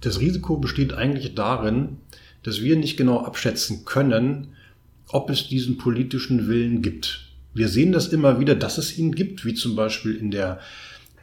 das 0.00 0.20
Risiko 0.20 0.56
besteht 0.56 0.92
eigentlich 0.92 1.34
darin, 1.34 1.98
dass 2.42 2.62
wir 2.62 2.76
nicht 2.76 2.96
genau 2.96 3.24
abschätzen 3.24 3.84
können, 3.84 4.54
ob 5.08 5.30
es 5.30 5.48
diesen 5.48 5.78
politischen 5.78 6.48
Willen 6.48 6.82
gibt. 6.82 7.26
Wir 7.54 7.68
sehen 7.68 7.92
das 7.92 8.08
immer 8.08 8.38
wieder, 8.38 8.54
dass 8.54 8.78
es 8.78 8.98
ihn 8.98 9.14
gibt, 9.14 9.44
wie 9.44 9.54
zum 9.54 9.76
Beispiel 9.76 10.14
in 10.14 10.30
der 10.30 10.60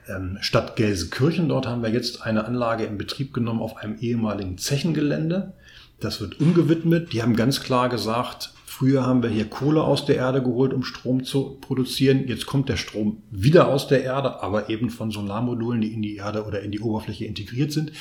ähm, 0.07 0.37
Stadt 0.41 0.75
Gelsenkirchen. 0.75 1.49
Dort 1.49 1.67
haben 1.67 1.83
wir 1.83 1.91
jetzt 1.91 2.23
eine 2.23 2.45
Anlage 2.45 2.85
in 2.85 2.97
Betrieb 2.97 3.33
genommen 3.33 3.61
auf 3.61 3.77
einem 3.77 3.97
ehemaligen 3.99 4.57
Zechengelände. 4.57 5.53
Das 5.99 6.21
wird 6.21 6.39
umgewidmet. 6.39 7.13
Die 7.13 7.21
haben 7.21 7.35
ganz 7.35 7.61
klar 7.61 7.89
gesagt, 7.89 8.53
früher 8.73 9.05
haben 9.05 9.21
wir 9.21 9.29
hier 9.29 9.49
Kohle 9.49 9.83
aus 9.83 10.05
der 10.05 10.15
Erde 10.15 10.41
geholt, 10.41 10.73
um 10.73 10.83
Strom 10.83 11.23
zu 11.23 11.59
produzieren. 11.61 12.27
Jetzt 12.27 12.47
kommt 12.47 12.69
der 12.69 12.77
Strom 12.77 13.21
wieder 13.29 13.67
aus 13.67 13.87
der 13.87 14.03
Erde, 14.03 14.41
aber 14.41 14.69
eben 14.69 14.89
von 14.89 15.11
Solarmodulen, 15.11 15.81
die 15.81 15.93
in 15.93 16.01
die 16.01 16.15
Erde 16.15 16.45
oder 16.45 16.61
in 16.61 16.71
die 16.71 16.79
Oberfläche 16.79 17.25
integriert 17.25 17.71
sind. 17.71 17.91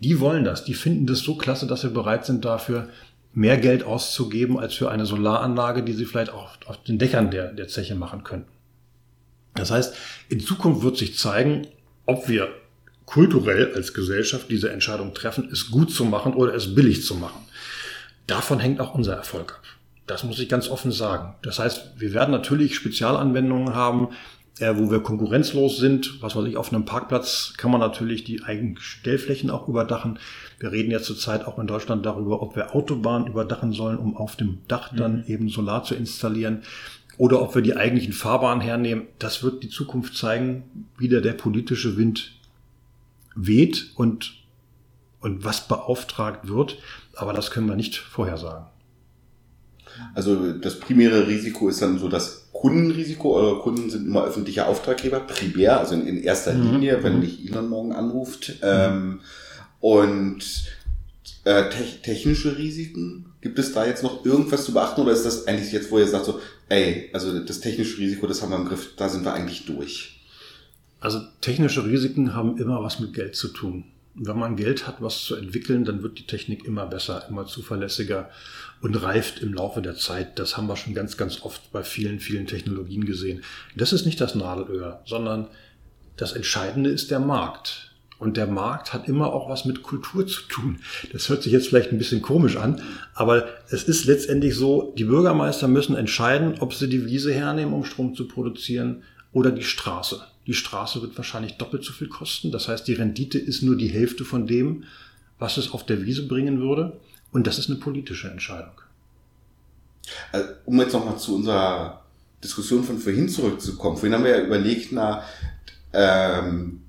Die 0.00 0.20
wollen 0.20 0.44
das. 0.44 0.64
Die 0.64 0.74
finden 0.74 1.06
das 1.06 1.20
so 1.20 1.36
klasse, 1.36 1.66
dass 1.66 1.80
sie 1.80 1.88
bereit 1.88 2.26
sind 2.26 2.44
dafür, 2.44 2.88
mehr 3.32 3.56
Geld 3.56 3.84
auszugeben 3.84 4.58
als 4.58 4.74
für 4.74 4.90
eine 4.90 5.06
Solaranlage, 5.06 5.82
die 5.82 5.94
sie 5.94 6.04
vielleicht 6.04 6.32
auch 6.32 6.50
auf 6.66 6.82
den 6.82 6.98
Dächern 6.98 7.30
der, 7.30 7.52
der 7.52 7.68
Zeche 7.68 7.94
machen 7.94 8.22
könnten. 8.22 8.50
Das 9.54 9.70
heißt, 9.70 9.96
in 10.28 10.40
Zukunft 10.40 10.82
wird 10.82 10.98
sich 10.98 11.16
zeigen, 11.16 11.66
ob 12.04 12.28
wir 12.28 12.48
kulturell 13.06 13.72
als 13.74 13.94
Gesellschaft 13.94 14.50
diese 14.50 14.70
Entscheidung 14.70 15.14
treffen, 15.14 15.48
es 15.50 15.70
gut 15.70 15.90
zu 15.90 16.04
machen 16.04 16.34
oder 16.34 16.54
es 16.54 16.74
billig 16.74 17.04
zu 17.04 17.14
machen. 17.14 17.40
Davon 18.26 18.60
hängt 18.60 18.80
auch 18.80 18.94
unser 18.94 19.14
Erfolg 19.14 19.54
ab. 19.54 19.67
Das 20.08 20.24
muss 20.24 20.40
ich 20.40 20.48
ganz 20.48 20.70
offen 20.70 20.90
sagen. 20.90 21.34
Das 21.42 21.58
heißt, 21.58 21.92
wir 21.98 22.14
werden 22.14 22.30
natürlich 22.30 22.74
Spezialanwendungen 22.74 23.74
haben, 23.74 24.08
äh, 24.58 24.74
wo 24.74 24.90
wir 24.90 25.00
konkurrenzlos 25.00 25.76
sind. 25.76 26.22
Was 26.22 26.34
weiß 26.34 26.46
ich, 26.46 26.56
auf 26.56 26.72
einem 26.72 26.86
Parkplatz 26.86 27.52
kann 27.58 27.70
man 27.70 27.80
natürlich 27.80 28.24
die 28.24 28.42
eigenen 28.42 28.78
Stellflächen 28.78 29.50
auch 29.50 29.68
überdachen. 29.68 30.18
Wir 30.58 30.72
reden 30.72 30.90
ja 30.90 31.00
zurzeit 31.00 31.46
auch 31.46 31.58
in 31.58 31.66
Deutschland 31.66 32.06
darüber, 32.06 32.40
ob 32.40 32.56
wir 32.56 32.74
Autobahnen 32.74 33.28
überdachen 33.28 33.72
sollen, 33.72 33.98
um 33.98 34.16
auf 34.16 34.34
dem 34.34 34.60
Dach 34.66 34.90
dann 34.96 35.18
mhm. 35.18 35.24
eben 35.26 35.48
Solar 35.50 35.84
zu 35.84 35.94
installieren. 35.94 36.62
Oder 37.18 37.42
ob 37.42 37.54
wir 37.54 37.62
die 37.62 37.76
eigentlichen 37.76 38.14
Fahrbahnen 38.14 38.62
hernehmen. 38.62 39.08
Das 39.18 39.42
wird 39.42 39.62
die 39.62 39.68
Zukunft 39.68 40.16
zeigen, 40.16 40.86
wie 40.96 41.08
der, 41.08 41.20
der 41.20 41.34
politische 41.34 41.98
Wind 41.98 42.32
weht 43.34 43.90
und, 43.96 44.36
und 45.20 45.44
was 45.44 45.68
beauftragt 45.68 46.48
wird. 46.48 46.78
Aber 47.14 47.34
das 47.34 47.50
können 47.50 47.68
wir 47.68 47.76
nicht 47.76 47.96
vorhersagen. 47.96 48.66
Also 50.14 50.52
das 50.52 50.80
primäre 50.80 51.26
Risiko 51.26 51.68
ist 51.68 51.82
dann 51.82 51.98
so 51.98 52.08
das 52.08 52.48
Kundenrisiko. 52.52 53.34
Eure 53.34 53.60
Kunden 53.60 53.90
sind 53.90 54.06
immer 54.06 54.24
öffentliche 54.24 54.66
Auftraggeber, 54.66 55.20
primär, 55.20 55.78
also 55.78 55.94
in, 55.94 56.06
in 56.06 56.22
erster 56.22 56.54
mhm. 56.54 56.72
Linie, 56.72 57.02
wenn 57.02 57.20
dich 57.20 57.40
mhm. 57.40 57.48
Elon 57.48 57.68
morgen 57.68 57.92
anruft. 57.92 58.54
Ähm, 58.62 59.20
und 59.80 60.42
äh, 61.44 61.68
te 61.70 61.84
technische 62.02 62.58
Risiken, 62.58 63.32
gibt 63.40 63.58
es 63.58 63.72
da 63.72 63.86
jetzt 63.86 64.02
noch 64.02 64.24
irgendwas 64.24 64.64
zu 64.64 64.72
beachten 64.72 65.00
oder 65.00 65.12
ist 65.12 65.24
das 65.24 65.46
eigentlich 65.46 65.72
jetzt, 65.72 65.90
wo 65.90 65.98
ihr 65.98 66.06
sagt 66.06 66.24
so, 66.24 66.40
ey, 66.68 67.10
also 67.12 67.38
das 67.38 67.60
technische 67.60 67.98
Risiko, 67.98 68.26
das 68.26 68.42
haben 68.42 68.50
wir 68.50 68.58
im 68.58 68.66
Griff, 68.66 68.90
da 68.96 69.08
sind 69.08 69.24
wir 69.24 69.32
eigentlich 69.32 69.64
durch? 69.66 70.20
Also 71.00 71.20
technische 71.40 71.84
Risiken 71.84 72.34
haben 72.34 72.58
immer 72.58 72.82
was 72.82 72.98
mit 72.98 73.14
Geld 73.14 73.36
zu 73.36 73.48
tun. 73.48 73.84
Wenn 74.20 74.38
man 74.38 74.56
Geld 74.56 74.86
hat, 74.86 75.00
was 75.00 75.22
zu 75.24 75.36
entwickeln, 75.36 75.84
dann 75.84 76.02
wird 76.02 76.18
die 76.18 76.26
Technik 76.26 76.64
immer 76.64 76.86
besser, 76.86 77.24
immer 77.28 77.46
zuverlässiger 77.46 78.30
und 78.80 79.00
reift 79.00 79.40
im 79.40 79.54
Laufe 79.54 79.80
der 79.80 79.94
Zeit. 79.94 80.38
Das 80.38 80.56
haben 80.56 80.68
wir 80.68 80.76
schon 80.76 80.94
ganz, 80.94 81.16
ganz 81.16 81.42
oft 81.42 81.72
bei 81.72 81.82
vielen, 81.84 82.18
vielen 82.18 82.46
Technologien 82.46 83.04
gesehen. 83.04 83.42
Das 83.76 83.92
ist 83.92 84.06
nicht 84.06 84.20
das 84.20 84.34
Nadelöhr, 84.34 85.02
sondern 85.04 85.48
das 86.16 86.32
Entscheidende 86.32 86.90
ist 86.90 87.10
der 87.10 87.20
Markt. 87.20 87.92
Und 88.18 88.36
der 88.36 88.48
Markt 88.48 88.92
hat 88.92 89.06
immer 89.06 89.32
auch 89.32 89.48
was 89.48 89.64
mit 89.64 89.84
Kultur 89.84 90.26
zu 90.26 90.42
tun. 90.42 90.80
Das 91.12 91.28
hört 91.28 91.44
sich 91.44 91.52
jetzt 91.52 91.68
vielleicht 91.68 91.92
ein 91.92 91.98
bisschen 91.98 92.20
komisch 92.20 92.56
an, 92.56 92.82
aber 93.14 93.46
es 93.70 93.84
ist 93.84 94.06
letztendlich 94.06 94.56
so, 94.56 94.92
die 94.98 95.04
Bürgermeister 95.04 95.68
müssen 95.68 95.94
entscheiden, 95.94 96.56
ob 96.58 96.74
sie 96.74 96.88
die 96.88 97.06
Wiese 97.06 97.32
hernehmen, 97.32 97.72
um 97.72 97.84
Strom 97.84 98.16
zu 98.16 98.26
produzieren, 98.26 99.04
oder 99.32 99.50
die 99.52 99.62
Straße. 99.62 100.22
Die 100.48 100.54
Straße 100.54 101.02
wird 101.02 101.16
wahrscheinlich 101.16 101.58
doppelt 101.58 101.84
so 101.84 101.92
viel 101.92 102.08
kosten. 102.08 102.50
Das 102.50 102.68
heißt, 102.68 102.88
die 102.88 102.94
Rendite 102.94 103.38
ist 103.38 103.62
nur 103.62 103.76
die 103.76 103.88
Hälfte 103.88 104.24
von 104.24 104.46
dem, 104.46 104.84
was 105.38 105.58
es 105.58 105.72
auf 105.72 105.84
der 105.84 106.04
Wiese 106.04 106.26
bringen 106.26 106.60
würde. 106.60 106.98
Und 107.30 107.46
das 107.46 107.58
ist 107.58 107.68
eine 107.68 107.78
politische 107.78 108.30
Entscheidung. 108.30 108.72
Also, 110.32 110.48
um 110.64 110.80
jetzt 110.80 110.94
nochmal 110.94 111.18
zu 111.18 111.36
unserer 111.36 112.02
Diskussion 112.42 112.82
von 112.82 112.98
vorhin 112.98 113.28
zurückzukommen. 113.28 113.98
Vorhin 113.98 114.14
haben 114.14 114.24
wir 114.24 114.38
ja 114.38 114.44
überlegt, 114.44 114.90
na, 114.90 115.22
ähm, 115.92 116.80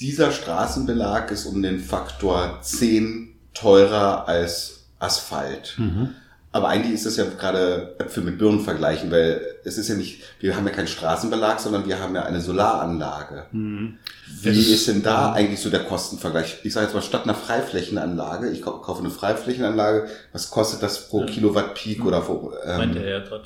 dieser 0.00 0.32
Straßenbelag 0.32 1.30
ist 1.30 1.44
um 1.44 1.62
den 1.62 1.80
Faktor 1.80 2.60
10 2.62 3.34
teurer 3.52 4.26
als 4.26 4.86
Asphalt. 4.98 5.74
Mhm. 5.76 6.14
Aber 6.56 6.68
eigentlich 6.68 6.94
ist 6.94 7.04
das 7.04 7.18
ja 7.18 7.24
gerade 7.24 7.94
Äpfel 7.98 8.22
mit 8.22 8.38
Birnen 8.38 8.60
vergleichen, 8.60 9.10
weil 9.10 9.42
es 9.64 9.76
ist 9.76 9.88
ja 9.88 9.94
nicht, 9.94 10.22
wir 10.40 10.56
haben 10.56 10.66
ja 10.66 10.72
keinen 10.72 10.86
Straßenbelag, 10.86 11.60
sondern 11.60 11.86
wir 11.86 12.00
haben 12.00 12.14
ja 12.14 12.22
eine 12.22 12.40
Solaranlage. 12.40 13.44
Mhm. 13.52 13.98
Wie 14.40 14.48
ist, 14.48 14.70
ist, 14.70 14.88
denn 14.88 15.02
da 15.02 15.32
eigentlich 15.32 15.60
so 15.60 15.68
der 15.68 15.84
Kostenvergleich? 15.84 16.60
Ich 16.62 16.72
sage 16.72 16.86
jetzt 16.86 16.94
mal, 16.94 17.02
statt 17.02 17.24
einer 17.24 17.34
Freiflächenanlage, 17.34 18.48
ich 18.48 18.62
kaufe 18.62 19.00
eine 19.00 19.10
Freiflächenanlage, 19.10 20.08
was 20.32 20.50
kostet 20.50 20.82
das 20.82 21.10
pro 21.10 21.20
ja. 21.20 21.26
Kilowatt 21.26 21.74
Peak 21.74 21.98
mhm. 21.98 22.06
oder 22.06 22.26
wo, 22.26 22.54
ähm, 22.64 22.78
Meint 22.78 22.96
er 22.96 23.06
ja 23.06 23.18
gerade 23.18 23.44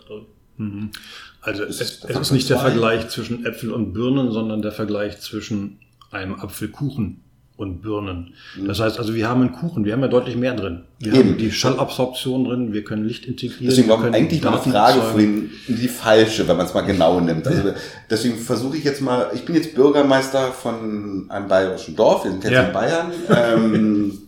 mhm. 0.56 0.92
Also 1.40 1.64
es, 1.64 1.80
es 1.80 2.04
ist 2.04 2.30
nicht 2.30 2.48
der 2.48 2.60
Vergleich 2.60 3.08
zwischen 3.08 3.44
Äpfel 3.44 3.72
und 3.72 3.92
Birnen, 3.92 4.30
sondern 4.30 4.62
der 4.62 4.70
Vergleich 4.70 5.20
zwischen 5.20 5.80
einem 6.12 6.36
Apfelkuchen 6.36 7.24
und 7.60 7.82
Birnen. 7.82 8.32
Das 8.66 8.80
heißt 8.80 8.98
also, 8.98 9.14
wir 9.14 9.28
haben 9.28 9.42
einen 9.42 9.52
Kuchen, 9.52 9.84
wir 9.84 9.92
haben 9.92 10.00
ja 10.00 10.08
deutlich 10.08 10.34
mehr 10.34 10.54
drin. 10.54 10.84
Wir 10.98 11.12
Eben. 11.12 11.30
haben 11.30 11.38
die 11.38 11.52
Schallabsorption 11.52 12.44
drin, 12.44 12.72
wir 12.72 12.84
können 12.84 13.04
Licht 13.04 13.26
integrieren. 13.26 13.68
Deswegen 13.68 13.88
war 13.90 14.02
eigentlich 14.02 14.42
meine 14.42 14.58
Frage 14.58 15.02
vorhin 15.02 15.50
die 15.68 15.88
falsche, 15.88 16.48
wenn 16.48 16.56
man 16.56 16.64
es 16.64 16.72
mal 16.72 16.80
genau 16.80 17.20
nimmt. 17.20 17.46
Also 17.46 17.74
deswegen 18.08 18.38
versuche 18.38 18.78
ich 18.78 18.84
jetzt 18.84 19.02
mal, 19.02 19.30
ich 19.34 19.44
bin 19.44 19.54
jetzt 19.54 19.74
Bürgermeister 19.74 20.52
von 20.52 21.26
einem 21.28 21.48
bayerischen 21.48 21.94
Dorf, 21.96 22.24
wir 22.24 22.30
sind 22.30 22.44
jetzt 22.44 22.52
ja. 22.52 22.62
in 22.62 22.72
Bayern. 22.72 23.12
Ähm, 23.28 24.18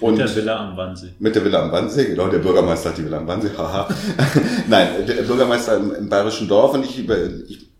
und 0.00 0.12
mit 0.18 0.28
der 0.28 0.36
Villa 0.36 0.68
am 0.68 0.76
Wannsee. 0.76 1.14
Mit 1.18 1.34
der 1.34 1.44
Villa 1.44 1.62
am 1.62 1.72
Wannsee, 1.72 2.04
genau, 2.04 2.28
der 2.28 2.40
Bürgermeister 2.40 2.90
hat 2.90 2.98
die 2.98 3.04
Villa 3.06 3.16
am 3.16 3.26
Wannsee, 3.26 3.48
haha. 3.56 3.88
Nein, 4.68 4.88
der 5.08 5.22
Bürgermeister 5.22 5.78
im, 5.78 5.94
im 5.94 6.08
bayerischen 6.10 6.48
Dorf 6.48 6.74
und 6.74 6.84
ich, 6.84 7.08
ich 7.08 7.70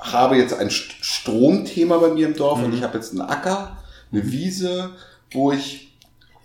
habe 0.00 0.36
jetzt 0.36 0.54
ein 0.54 0.70
Stromthema 0.70 1.98
bei 1.98 2.08
mir 2.08 2.26
im 2.26 2.34
Dorf 2.34 2.60
mhm. 2.60 2.64
und 2.64 2.74
ich 2.74 2.82
habe 2.82 2.96
jetzt 2.96 3.12
einen 3.12 3.20
Acker 3.20 3.76
eine 4.12 4.30
Wiese, 4.30 4.90
wo 5.32 5.52
ich 5.52 5.96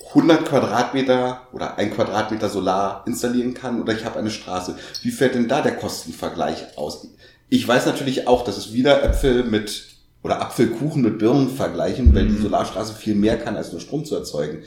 100 0.09 0.45
Quadratmeter 0.45 1.47
oder 1.53 1.78
ein 1.78 1.93
Quadratmeter 1.93 2.49
Solar 2.49 3.03
installieren 3.07 3.53
kann 3.53 3.82
oder 3.82 3.93
ich 3.93 4.05
habe 4.05 4.20
eine 4.20 4.32
Straße. 4.32 4.76
Wie 5.01 5.11
fällt 5.11 5.36
denn 5.36 5.47
da 5.47 5.61
der 5.61 5.78
Kostenvergleich 5.78 6.78
aus? 6.78 7.07
Ich 7.49 7.68
weiß 7.68 7.86
natürlich 7.86 8.28
auch, 8.28 8.43
dass 8.43 8.57
es 8.57 8.74
wieder 8.74 9.03
Äpfel 9.03 9.43
mit 9.43 9.88
oder 10.24 10.41
Apfelkuchen 10.41 11.01
mit 11.01 11.20
Birnen 11.20 11.49
vergleichen, 11.49 12.16
weil 12.16 12.28
die 12.28 12.34
mhm. 12.34 12.43
Solarstraße 12.43 12.93
viel 12.93 13.16
mehr 13.16 13.38
kann, 13.38 13.57
als 13.57 13.72
nur 13.72 13.82
Strom 13.82 14.05
zu 14.05 14.16
erzeugen. 14.16 14.64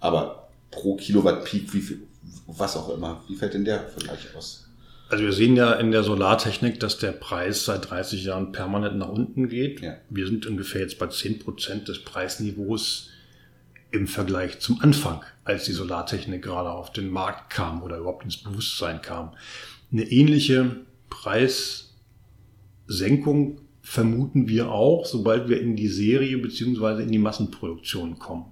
Aber 0.00 0.48
pro 0.70 0.96
Kilowatt 0.96 1.44
Peak, 1.44 1.72
wie 1.72 1.80
viel, 1.80 2.02
was 2.46 2.76
auch 2.76 2.90
immer, 2.90 3.22
wie 3.28 3.36
fällt 3.36 3.54
denn 3.54 3.64
der 3.64 3.88
Vergleich 3.88 4.28
aus? 4.36 4.66
Also 5.12 5.24
wir 5.24 5.32
sehen 5.34 5.56
ja 5.56 5.74
in 5.74 5.92
der 5.92 6.04
Solartechnik, 6.04 6.80
dass 6.80 6.96
der 6.96 7.12
Preis 7.12 7.66
seit 7.66 7.90
30 7.90 8.24
Jahren 8.24 8.50
permanent 8.50 8.96
nach 8.96 9.10
unten 9.10 9.50
geht. 9.50 9.82
Ja. 9.82 9.98
Wir 10.08 10.26
sind 10.26 10.46
ungefähr 10.46 10.80
jetzt 10.80 10.98
bei 10.98 11.06
10 11.06 11.40
Prozent 11.40 11.88
des 11.88 12.02
Preisniveaus 12.02 13.10
im 13.90 14.06
Vergleich 14.06 14.60
zum 14.60 14.80
Anfang, 14.80 15.20
als 15.44 15.66
die 15.66 15.72
Solartechnik 15.72 16.40
gerade 16.40 16.70
auf 16.70 16.94
den 16.94 17.10
Markt 17.10 17.50
kam 17.50 17.82
oder 17.82 17.98
überhaupt 17.98 18.24
ins 18.24 18.38
Bewusstsein 18.38 19.02
kam. 19.02 19.32
Eine 19.92 20.04
ähnliche 20.04 20.76
Preissenkung 21.10 23.60
vermuten 23.82 24.48
wir 24.48 24.72
auch, 24.72 25.04
sobald 25.04 25.50
wir 25.50 25.60
in 25.60 25.76
die 25.76 25.88
Serie 25.88 26.38
beziehungsweise 26.38 27.02
in 27.02 27.12
die 27.12 27.18
Massenproduktion 27.18 28.18
kommen. 28.18 28.46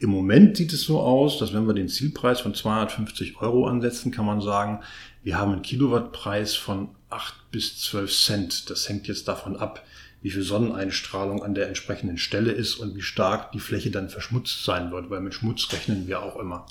Im 0.00 0.10
Moment 0.10 0.56
sieht 0.56 0.72
es 0.72 0.82
so 0.82 1.00
aus, 1.00 1.38
dass 1.38 1.52
wenn 1.52 1.66
wir 1.66 1.74
den 1.74 1.88
Zielpreis 1.88 2.40
von 2.40 2.54
250 2.54 3.40
Euro 3.40 3.66
ansetzen, 3.66 4.12
kann 4.12 4.26
man 4.26 4.40
sagen, 4.40 4.80
wir 5.22 5.38
haben 5.38 5.52
einen 5.52 5.62
Kilowattpreis 5.62 6.54
von 6.54 6.90
8 7.10 7.50
bis 7.50 7.80
12 7.80 8.12
Cent. 8.12 8.70
Das 8.70 8.88
hängt 8.88 9.08
jetzt 9.08 9.28
davon 9.28 9.56
ab, 9.56 9.84
wie 10.22 10.30
viel 10.30 10.42
Sonneneinstrahlung 10.42 11.42
an 11.42 11.54
der 11.54 11.68
entsprechenden 11.68 12.18
Stelle 12.18 12.52
ist 12.52 12.76
und 12.76 12.94
wie 12.96 13.02
stark 13.02 13.52
die 13.52 13.60
Fläche 13.60 13.90
dann 13.90 14.10
verschmutzt 14.10 14.64
sein 14.64 14.90
wird, 14.90 15.10
weil 15.10 15.20
mit 15.20 15.34
Schmutz 15.34 15.72
rechnen 15.72 16.06
wir 16.06 16.22
auch 16.22 16.36
immer. 16.36 16.66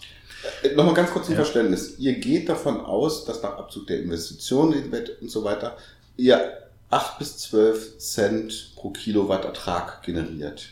Äh, 0.64 0.76
nochmal 0.76 0.94
ganz 0.94 1.12
kurz 1.12 1.26
zum 1.26 1.36
ja. 1.36 1.42
Verständnis. 1.42 1.98
Ihr 1.98 2.20
geht 2.20 2.50
davon 2.50 2.82
aus, 2.82 3.26
dass 3.26 3.42
nach 3.42 3.58
Abzug 3.58 3.88
der 3.88 4.02
Investitionen 4.02 4.92
und 5.22 5.32
so 5.32 5.44
weiter, 5.44 5.78
ihr 6.18 6.58
8 6.90 7.20
bis 7.20 7.38
12 7.38 7.98
Cent 7.98 8.72
pro 8.76 8.92
Kilowatt 8.92 9.46
Ertrag 9.46 10.04
generiert. 10.04 10.70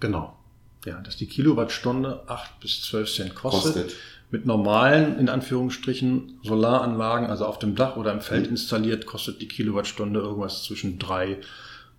Genau. 0.00 0.36
Ja, 0.84 1.00
dass 1.00 1.16
die 1.16 1.26
Kilowattstunde 1.26 2.22
8 2.26 2.60
bis 2.60 2.82
12 2.82 3.14
Cent 3.14 3.34
kostet. 3.34 3.74
Kostet. 3.74 3.96
Mit 4.30 4.44
normalen, 4.44 5.18
in 5.18 5.28
Anführungsstrichen, 5.30 6.38
Solaranlagen, 6.42 7.28
also 7.28 7.46
auf 7.46 7.58
dem 7.58 7.74
Dach 7.74 7.96
oder 7.96 8.12
im 8.12 8.20
Feld 8.20 8.44
Mhm. 8.46 8.50
installiert, 8.52 9.06
kostet 9.06 9.40
die 9.40 9.48
Kilowattstunde 9.48 10.20
irgendwas 10.20 10.64
zwischen 10.64 10.98
drei 10.98 11.38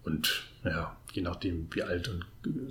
und, 0.03 0.43
ja, 0.63 0.95
je 1.11 1.23
nachdem, 1.23 1.67
wie 1.71 1.81
alt 1.81 2.07
und 2.09 2.25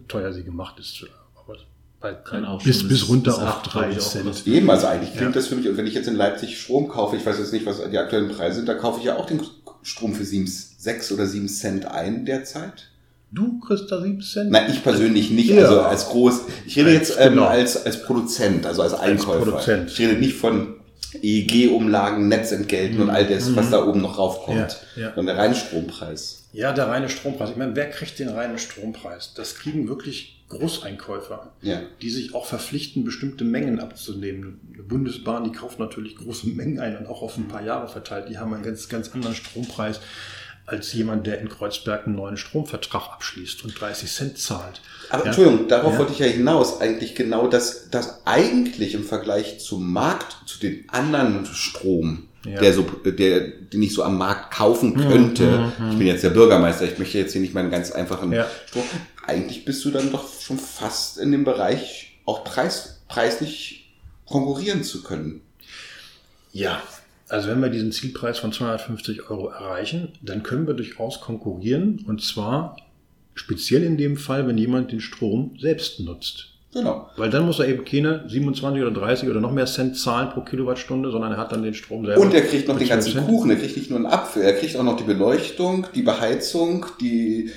teuer 0.09 0.32
sie 0.32 0.44
gemacht 0.44 0.78
ist. 0.78 1.04
Aber 1.36 1.56
bei, 2.00 2.12
Kann 2.14 2.44
auch 2.44 2.62
bis, 2.62 2.80
schon 2.80 2.88
bis 2.88 3.00
bis- 3.00 3.09
runter 3.09 3.32
bis 3.32 3.40
auf 3.40 3.62
drei 3.64 3.94
Cent. 3.96 4.46
Eben, 4.46 4.70
also 4.70 4.86
eigentlich 4.86 5.11
klingt 5.11 5.34
Ja. 5.34 5.40
das 5.40 5.48
für 5.48 5.56
mich, 5.56 5.68
und 5.68 5.76
wenn 5.76 5.88
ich 5.88 5.94
jetzt 5.94 6.06
in 6.06 6.14
Leipzig 6.14 6.61
Strom 6.61 6.86
kaufe, 6.88 7.16
ich 7.16 7.26
weiß 7.26 7.38
jetzt 7.40 7.52
nicht, 7.52 7.66
was 7.66 7.80
die 7.90 7.98
aktuellen 7.98 8.28
Preise 8.28 8.56
sind, 8.59 8.68
da 8.68 8.74
kaufe 8.74 9.00
ich 9.00 9.06
ja 9.06 9.16
auch 9.16 9.26
den 9.26 9.40
Strom 9.82 10.14
für 10.14 10.24
7, 10.24 10.46
6 10.46 11.11
oder 11.11 11.26
7 11.26 11.48
Cent 11.48 11.84
ein 11.86 12.24
derzeit. 12.24 12.90
Du 13.31 13.61
kriegst 13.61 13.91
da 13.93 14.01
sieben 14.01 14.22
Cent? 14.22 14.51
Nein, 14.51 14.70
ich 14.70 14.83
persönlich 14.83 15.31
nicht, 15.31 15.51
Ja. 15.51 15.62
also 15.64 15.81
als 15.83 16.09
groß. 16.09 16.43
Ich 16.66 16.76
rede 16.79 16.89
Als- 16.91 17.09
jetzt 17.11 17.18
ähm, 17.20 17.35
genau. 17.35 17.45
als, 17.45 17.85
als 17.85 18.03
Produzent, 18.05 18.64
also 18.66 18.83
als 18.83 18.95
Einkäufer. 18.95 19.45
Produzent. 19.45 19.91
Ich 19.91 19.99
rede 20.01 20.14
nicht 20.14 20.35
von 20.37 20.74
EEG-Umlagen, 21.22 22.29
Netzentgelten 22.29 23.01
und 23.01 23.11
all 23.11 23.26
das, 23.26 23.55
was 23.57 23.70
da 23.70 23.85
oben 23.85 24.01
noch 24.01 24.18
raufkommt. 24.18 24.81
Ja, 24.97 25.03
ja. 25.03 25.14
Sondern 25.14 25.37
der 25.37 25.45
reine 25.45 25.55
Strompreis. 25.55 26.45
Ja, 26.53 26.72
der 26.72 26.89
reine 26.89 27.09
Strompreis. 27.09 27.51
Ich 27.51 27.57
meine, 27.57 27.76
wer 27.76 27.91
kriegt 27.91 28.18
den 28.18 28.29
reinen 28.29 28.59
Strompreis? 28.59 29.35
Das 29.35 29.55
kriegen 29.57 29.89
wirklich 29.89 30.45
Großeinkäufer, 30.49 31.53
Ja. 31.61 31.83
die 32.01 32.09
sich 32.11 32.35
auch 32.35 32.47
verpflichten, 32.47 33.05
bestimmte 33.05 33.45
Mengen 33.45 33.81
abzunehmen. 33.81 34.61
Eine 34.72 34.83
Bundesbahn, 34.83 35.45
die 35.45 35.53
kauft 35.53 35.79
natürlich 35.79 36.16
große 36.16 36.49
Mengen 36.49 36.79
ein 36.81 36.97
und 36.97 37.07
auch 37.07 37.20
auf 37.20 37.37
ein 37.37 37.49
paar 37.49 37.62
Jahre 37.62 37.89
verteilt. 37.89 38.31
Die 38.31 38.39
haben 38.39 38.55
einen 38.55 38.62
ganz, 38.62 38.89
ganz 38.89 39.11
anderen 39.12 39.35
Strompreis 39.35 40.01
als 40.68 40.92
jemand, 40.92 41.26
der 41.26 41.40
in 41.40 41.48
Kreuzberg 41.48 42.06
einen 42.06 42.16
neuen 42.16 42.36
Stromvertrag 42.36 43.10
abschließt 43.14 43.64
und 43.64 43.78
30 43.80 44.10
Cent 44.12 44.38
zahlt. 44.38 44.80
Aber 45.10 45.22
Ja. 45.24 45.26
Entschuldigung, 45.28 45.68
darauf 45.68 45.94
Ja. 45.94 45.98
wollte 46.00 46.12
ich 46.12 46.18
ja 46.18 46.26
hinaus. 46.26 46.80
Eigentlich 46.80 47.14
genau, 47.14 47.48
dass, 47.48 47.88
dass 47.90 48.20
eigentlich 48.26 48.94
im 48.94 49.04
Vergleich 49.04 49.60
zum 49.60 49.92
Markt, 49.92 50.36
zu 50.46 50.58
den 50.60 50.84
anderen 50.90 51.46
Strom, 51.46 52.28
Ja. 52.44 52.60
der 52.60 52.72
so, 52.74 52.82
der, 52.82 53.40
den 53.48 53.82
ich 53.82 53.94
so 53.94 54.02
am 54.02 54.18
Markt 54.18 54.54
kaufen 54.54 54.94
könnte. 54.94 55.72
Ich 55.90 55.98
bin 55.98 56.06
jetzt 56.06 56.22
der 56.24 56.30
Bürgermeister, 56.30 56.84
ich 56.84 56.98
möchte 56.98 57.18
jetzt 57.18 57.32
hier 57.32 57.40
nicht 57.40 57.54
meinen 57.54 57.70
ganz 57.70 57.90
einfachen 57.90 58.32
Ja. 58.32 58.46
Strom. 58.68 58.84
Eigentlich 59.26 59.64
bist 59.64 59.84
du 59.84 59.90
dann 59.90 60.12
doch 60.12 60.24
schon 60.40 60.58
fast 60.58 61.18
in 61.18 61.32
dem 61.32 61.44
Bereich, 61.44 62.18
auch 62.26 62.44
preis, 62.44 63.00
preislich 63.08 63.90
konkurrieren 64.26 64.84
zu 64.84 65.02
können. 65.02 65.40
Ja, 66.52 66.82
also 67.29 67.49
wenn 67.49 67.61
wir 67.61 67.68
diesen 67.68 67.93
Zielpreis 67.93 68.39
von 68.39 68.53
250 68.53 69.31
Euro 69.31 69.49
erreichen, 69.49 70.12
dann 70.22 70.43
können 70.43 70.66
wir 70.66 70.74
durchaus 70.74 71.20
konkurrieren 71.20 72.05
und 72.07 72.22
zwar 72.22 72.76
speziell 73.35 73.85
in 73.85 73.97
dem 73.97 74.16
Fall, 74.16 74.47
wenn 74.47 74.59
jemand 74.59 74.93
den 74.93 75.01
Strom 75.01 75.57
selbst 75.61 76.01
nutzt. 76.01 76.55
Genau. 76.72 77.09
Weil 77.16 77.31
dann 77.31 77.47
muss 77.47 77.59
er 77.59 77.68
eben 77.68 77.85
keine 77.85 78.29
27 78.29 78.83
oder 78.83 78.91
30 78.91 79.29
oder 79.29 79.41
noch 79.41 79.53
mehr 79.53 79.66
Cent 79.66 79.97
zahlen 79.97 80.31
pro 80.31 80.43
Kilowattstunde, 80.43 81.11
sondern 81.11 81.33
er 81.33 81.39
hat 81.39 81.51
dann 81.51 81.62
den 81.62 81.74
Strom 81.74 82.05
selber. 82.05 82.20
Und 82.20 82.35
er 82.35 82.43
kriegt 82.43 82.68
noch 82.68 82.79
den 82.79 82.87
12 82.87 83.14
ganzen. 83.14 83.26
Kuchen, 83.26 83.51
er 83.51 83.57
kriegt 83.57 83.76
nicht 83.76 83.91
nur 83.91 83.99
einen 83.99 84.07
Apfel, 84.07 84.43
er 84.43 84.53
kriegt 84.55 84.76
auch 84.76 84.83
noch 84.83 84.97
die 84.97 85.05
Beleuchtung, 85.05 85.87
die 85.95 86.03
Beheizung, 86.03 86.85
die, 87.01 87.51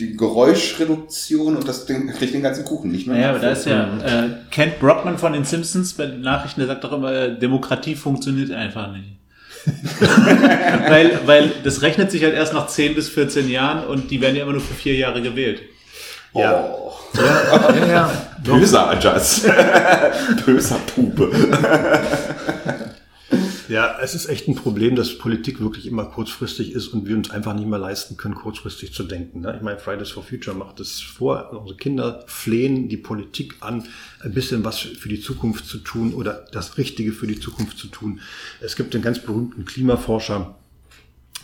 die 0.00 0.16
Geräuschreduktion 0.16 1.56
und 1.56 1.68
das 1.68 1.86
Ding, 1.86 2.10
kriegt 2.12 2.34
den 2.34 2.42
ganzen 2.42 2.64
Kuchen, 2.64 2.90
nicht 2.90 3.08
einen 3.08 3.18
Naja, 3.18 3.30
aber 3.30 3.38
da 3.38 3.50
ist 3.50 3.66
ja 3.66 3.98
äh, 3.98 4.28
Kent 4.50 4.80
Brockman 4.80 5.18
von 5.18 5.32
den 5.32 5.44
Simpsons 5.44 5.92
bei 5.94 6.06
den 6.06 6.22
Nachrichten, 6.22 6.60
der 6.60 6.68
sagt 6.68 6.84
doch 6.84 6.92
immer, 6.92 7.12
äh, 7.12 7.38
Demokratie 7.38 7.94
funktioniert 7.94 8.50
einfach 8.50 8.92
nicht. 8.92 9.16
weil, 10.88 11.20
weil 11.26 11.52
das 11.62 11.82
rechnet 11.82 12.10
sich 12.10 12.24
halt 12.24 12.34
erst 12.34 12.54
nach 12.54 12.66
10 12.66 12.94
bis 12.94 13.10
14 13.10 13.50
Jahren 13.50 13.86
und 13.86 14.10
die 14.10 14.20
werden 14.20 14.34
ja 14.34 14.44
immer 14.44 14.52
nur 14.52 14.62
für 14.62 14.72
vier 14.72 14.94
Jahre 14.94 15.20
gewählt. 15.20 15.60
Ja. 16.34 16.64
Oh. 16.64 16.92
Ja, 17.14 17.86
ja. 17.86 18.12
Böser 18.42 18.90
Adjust. 18.90 19.50
Böser 20.46 20.78
Pupe. 20.94 21.30
Ja, 23.70 23.98
es 24.02 24.16
ist 24.16 24.26
echt 24.26 24.48
ein 24.48 24.56
Problem, 24.56 24.96
dass 24.96 25.16
Politik 25.16 25.60
wirklich 25.60 25.86
immer 25.86 26.04
kurzfristig 26.04 26.72
ist 26.72 26.88
und 26.88 27.06
wir 27.06 27.14
uns 27.16 27.30
einfach 27.30 27.54
nicht 27.54 27.68
mehr 27.68 27.78
leisten 27.78 28.16
können, 28.16 28.34
kurzfristig 28.34 28.92
zu 28.92 29.04
denken. 29.04 29.42
ne? 29.42 29.54
Ich 29.56 29.62
meine, 29.62 29.78
Fridays 29.78 30.10
for 30.10 30.24
Future 30.24 30.56
macht 30.56 30.80
es 30.80 31.00
vor. 31.00 31.52
Unsere 31.52 31.76
Kinder 31.76 32.24
flehen 32.26 32.88
die 32.88 32.96
Politik 32.96 33.54
an, 33.60 33.84
ein 34.24 34.34
bisschen 34.34 34.64
was 34.64 34.80
für 34.80 35.08
die 35.08 35.20
Zukunft 35.20 35.66
zu 35.66 35.78
tun 35.78 36.14
oder 36.14 36.46
das 36.50 36.78
Richtige 36.78 37.12
für 37.12 37.28
die 37.28 37.38
Zukunft 37.38 37.78
zu 37.78 37.86
tun. 37.86 38.20
Es 38.60 38.74
gibt 38.74 38.92
einen 38.92 39.04
ganz 39.04 39.20
berühmten 39.20 39.64
Klimaforscher, 39.64 40.56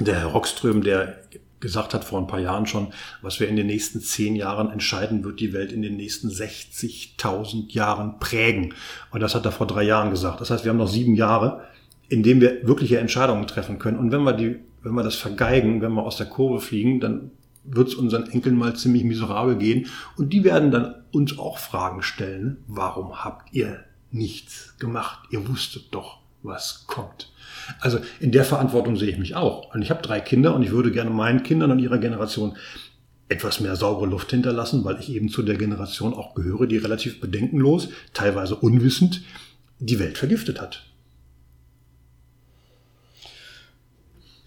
der 0.01 0.19
Herr 0.19 0.27
Rockström, 0.27 0.83
der 0.83 1.21
gesagt 1.61 1.95
hat 1.95 2.03
vor 2.03 2.19
ein 2.19 2.27
paar 2.27 2.41
Jahren 2.41 2.67
schon, 2.67 2.89
was 3.23 3.39
wir 3.39 3.47
in 3.47 3.55
den 3.55 3.69
nächsten 3.69 4.01
zehn 4.01 4.35
Jahren 4.35 4.71
entscheiden, 4.71 5.23
wird 5.23 5.39
die 5.39 5.53
Welt 5.53 5.71
in 5.71 5.81
den 5.81 5.97
nächsten 5.97 6.29
60.000 6.29 7.73
Jahren 7.73 8.19
prägen. 8.19 8.75
Und 9.13 9.21
das 9.21 9.37
hat 9.37 9.45
er 9.45 9.53
vor 9.53 9.69
drei 9.69 9.85
Jahren 9.85 10.11
gesagt. 10.11 10.41
Das 10.41 10.51
heißt, 10.51 10.65
wir 10.65 10.71
haben 10.71 10.79
noch 10.79 10.89
sieben 10.89 11.15
Jahre, 11.15 11.63
in 12.09 12.23
denen 12.23 12.41
wir 12.41 12.67
wirkliche 12.67 12.99
Entscheidungen 12.99 13.47
treffen 13.47 13.79
können. 13.79 13.99
Und 13.99 14.13
wenn 14.13 14.23
wir 14.23 14.33
die, 14.33 14.57
wenn 14.83 14.95
wir 14.95 15.03
das 15.03 15.17
vergeigen, 15.17 15.83
wenn 15.83 15.93
wir 15.93 16.05
aus 16.05 16.17
der 16.17 16.27
Kurve 16.27 16.61
fliegen, 16.61 17.01
dann 17.01 17.31
wird 17.65 17.89
es 17.89 17.95
unseren 17.95 18.31
Enkeln 18.31 18.57
mal 18.57 18.77
ziemlich 18.77 19.05
miserabel 19.05 19.57
gehen. 19.57 19.87
Und 20.17 20.33
die 20.33 20.45
werden 20.45 20.71
dann 20.71 20.95
uns 21.13 21.39
auch 21.39 21.59
Fragen 21.59 22.03
stellen. 22.03 22.59
Warum 22.69 23.25
habt 23.25 23.53
ihr 23.53 23.81
nichts 24.11 24.77
gemacht? 24.79 25.29
Ihr 25.31 25.49
wusstet 25.49 25.87
doch, 25.91 26.21
was 26.43 26.85
kommt. 26.87 27.33
Also 27.81 27.99
in 28.21 28.31
der 28.31 28.45
Verantwortung 28.45 28.97
sehe 28.97 29.11
ich 29.11 29.19
mich 29.19 29.35
auch. 29.35 29.75
Und 29.75 29.83
ich 29.83 29.91
habe 29.91 30.03
drei 30.03 30.21
Kinder 30.21 30.55
und 30.55 30.63
ich 30.63 30.71
würde 30.71 30.93
gerne 30.93 31.11
meinen 31.11 31.43
Kindern 31.43 31.73
und 31.73 31.81
ihrer 31.81 31.99
Generation 31.99 32.57
etwas 33.29 33.59
mehr 33.61 33.75
saubere 33.75 34.07
Luft 34.07 34.31
hinterlassen, 34.31 34.85
weil 34.85 35.01
ich 35.01 35.11
eben 35.11 35.29
zu 35.29 35.43
der 35.43 35.57
Generation 35.57 36.15
auch 36.15 36.35
gehöre, 36.35 36.67
die 36.67 36.77
relativ 36.77 37.21
bedenkenlos, 37.21 37.89
teilweise 38.15 38.55
unwissend, 38.55 39.23
die 39.81 39.99
Welt 39.99 40.17
vergiftet 40.17 40.61
hat. 40.61 40.86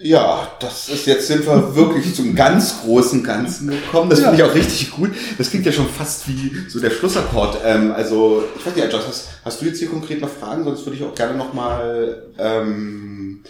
Ja, 0.01 0.49
das 0.61 0.87
ist 0.87 1.05
jetzt 1.07 1.27
sind 1.27 1.45
wir 1.45 1.75
wirklich 1.75 2.15
zum 2.15 2.33
ganz 2.33 2.81
großen 2.81 3.21
Ganzen 3.21 3.69
gekommen. 3.69 4.09
Das 4.09 4.21
finde 4.21 4.37
ich 4.37 4.43
auch 4.43 4.55
richtig 4.55 4.91
gut. 4.91 5.11
Das 5.37 5.49
klingt 5.49 5.65
ja 5.65 5.73
schon 5.73 5.89
fast 5.89 6.25
wie 6.29 6.51
so 6.69 6.79
der 6.79 6.89
Schlussakkord. 6.89 7.57
Ähm, 7.65 7.91
also, 7.91 8.43
ich 8.57 8.65
weiß 8.65 8.75
nicht, 8.75 8.85
Adjust, 8.85 9.07
hast, 9.09 9.27
hast 9.43 9.61
du 9.61 9.65
jetzt 9.65 9.79
hier 9.79 9.89
konkret 9.89 10.21
noch 10.21 10.29
Fragen? 10.29 10.63
Sonst 10.63 10.85
würde 10.85 10.97
ich 10.97 11.03
auch 11.03 11.13
gerne 11.13 11.37
nochmal 11.37 12.23
ähm, 12.37 13.41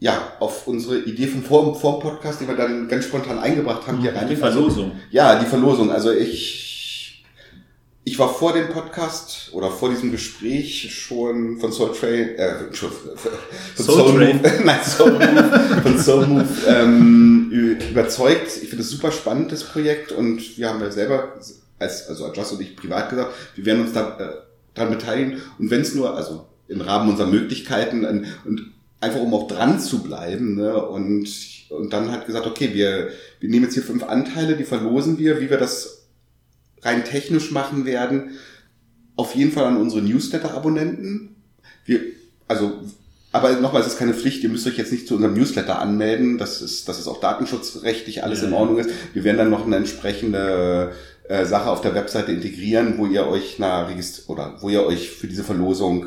ja, 0.00 0.32
auf 0.38 0.66
unsere 0.66 0.98
Idee 0.98 1.26
vom 1.26 1.42
Vor 1.42 1.74
vorm 1.74 2.00
Podcast, 2.00 2.42
die 2.42 2.48
wir 2.48 2.56
dann 2.56 2.86
ganz 2.86 3.06
spontan 3.06 3.38
eingebracht 3.38 3.86
haben, 3.86 4.00
hier 4.00 4.14
rein. 4.14 4.28
Die 4.28 4.36
Verlosung. 4.36 4.92
Ja, 5.10 5.38
die 5.38 5.46
Verlosung. 5.46 5.90
Also 5.90 6.10
ich, 6.10 6.69
ich 8.04 8.18
war 8.18 8.32
vor 8.32 8.52
dem 8.52 8.68
Podcast 8.68 9.50
oder 9.52 9.70
vor 9.70 9.90
diesem 9.90 10.10
Gespräch 10.10 10.94
schon 10.94 11.58
von 11.58 11.70
Soul 11.72 11.92
Train, 11.92 12.30
äh, 12.36 12.72
schon, 12.72 12.90
von 12.90 13.84
Soul 13.84 14.16
Train. 14.16 14.36
Move, 14.38 14.60
nein, 14.64 14.80
Soul 14.84 15.12
Move, 15.12 15.80
von 15.82 15.98
Soul 15.98 16.26
Move 16.26 16.48
ähm, 16.66 17.76
überzeugt. 17.90 18.48
Ich 18.62 18.68
finde 18.68 18.82
es 18.82 18.90
super 18.90 19.12
spannend, 19.12 19.52
das 19.52 19.64
Projekt 19.64 20.12
und 20.12 20.56
wir 20.56 20.68
haben 20.68 20.80
ja 20.80 20.90
selber, 20.90 21.34
als, 21.78 22.08
also 22.08 22.26
Adjust 22.26 22.52
und 22.52 22.62
ich 22.62 22.74
privat 22.76 23.10
gesagt, 23.10 23.32
wir 23.54 23.66
werden 23.66 23.82
uns 23.82 23.92
da 23.92 24.18
äh, 24.18 24.78
dran 24.78 24.90
beteiligen 24.90 25.40
und 25.58 25.70
wenn 25.70 25.82
es 25.82 25.94
nur, 25.94 26.16
also 26.16 26.46
im 26.68 26.80
Rahmen 26.80 27.10
unserer 27.10 27.26
Möglichkeiten 27.26 28.04
und, 28.04 28.26
und 28.46 28.72
einfach 29.00 29.20
um 29.20 29.34
auch 29.34 29.46
dran 29.48 29.78
zu 29.80 30.02
bleiben 30.02 30.56
ne? 30.56 30.82
und 30.86 31.28
und 31.70 31.92
dann 31.92 32.10
hat 32.10 32.26
gesagt, 32.26 32.46
okay, 32.46 32.70
wir, 32.74 33.10
wir 33.38 33.48
nehmen 33.48 33.64
jetzt 33.64 33.74
hier 33.74 33.82
fünf 33.84 34.02
Anteile, 34.02 34.56
die 34.56 34.64
verlosen 34.64 35.18
wir, 35.18 35.40
wie 35.40 35.50
wir 35.50 35.56
das 35.56 35.99
rein 36.82 37.04
technisch 37.04 37.50
machen 37.50 37.84
werden, 37.84 38.30
auf 39.16 39.34
jeden 39.34 39.52
Fall 39.52 39.64
an 39.64 39.76
unsere 39.76 40.02
Newsletter-Abonnenten. 40.02 41.36
Wir, 41.84 42.00
also, 42.48 42.72
aber 43.32 43.52
nochmal, 43.52 43.82
es 43.82 43.88
ist 43.88 43.98
keine 43.98 44.14
Pflicht, 44.14 44.42
ihr 44.42 44.48
müsst 44.48 44.66
euch 44.66 44.78
jetzt 44.78 44.92
nicht 44.92 45.06
zu 45.06 45.14
unserem 45.14 45.34
Newsletter 45.34 45.78
anmelden, 45.78 46.38
das 46.38 46.62
ist, 46.62 46.88
das 46.88 46.98
ist 46.98 47.06
auch 47.06 47.20
datenschutzrechtlich 47.20 48.24
alles 48.24 48.40
Ja, 48.40 48.48
in. 48.48 48.54
Ordnung 48.54 48.78
ist. 48.78 48.90
Wir 49.12 49.24
werden 49.24 49.38
dann 49.38 49.50
noch 49.50 49.66
eine 49.66 49.76
entsprechende 49.76 50.92
äh, 51.28 51.44
Sache 51.44 51.70
auf 51.70 51.80
der 51.80 51.94
Webseite 51.94 52.32
integrieren, 52.32 52.98
wo 52.98 53.06
ihr 53.06 53.26
euch 53.26 53.56
na, 53.58 53.88
oder 54.26 54.56
wo 54.60 54.68
ihr 54.68 54.84
euch 54.84 55.10
für 55.10 55.28
diese 55.28 55.44
Verlosung 55.44 56.06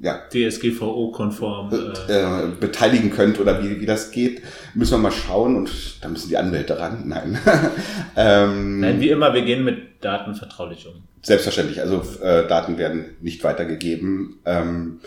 ja, 0.00 0.20
DSGVO-konform. 0.30 1.70
Äh, 2.08 2.12
äh, 2.12 2.48
beteiligen 2.58 3.10
könnt 3.10 3.38
oder 3.38 3.62
wie, 3.62 3.80
wie 3.80 3.86
das 3.86 4.10
geht, 4.10 4.42
müssen 4.74 4.92
wir 4.92 4.98
mal 4.98 5.12
schauen 5.12 5.56
und 5.56 5.70
da 6.00 6.08
müssen 6.08 6.28
die 6.28 6.36
Anwälte 6.36 6.78
ran. 6.78 7.04
Nein. 7.06 7.38
ähm, 8.16 8.80
nein, 8.80 9.00
wie 9.00 9.10
immer, 9.10 9.34
wir 9.34 9.42
gehen 9.42 9.64
mit 9.64 10.04
Daten 10.04 10.34
vertraulich 10.34 10.86
um. 10.86 11.02
Selbstverständlich, 11.22 11.80
also 11.80 12.02
äh, 12.22 12.46
Daten 12.48 12.78
werden 12.78 13.16
nicht 13.20 13.44
weitergegeben. 13.44 14.40
Ähm, 14.44 15.00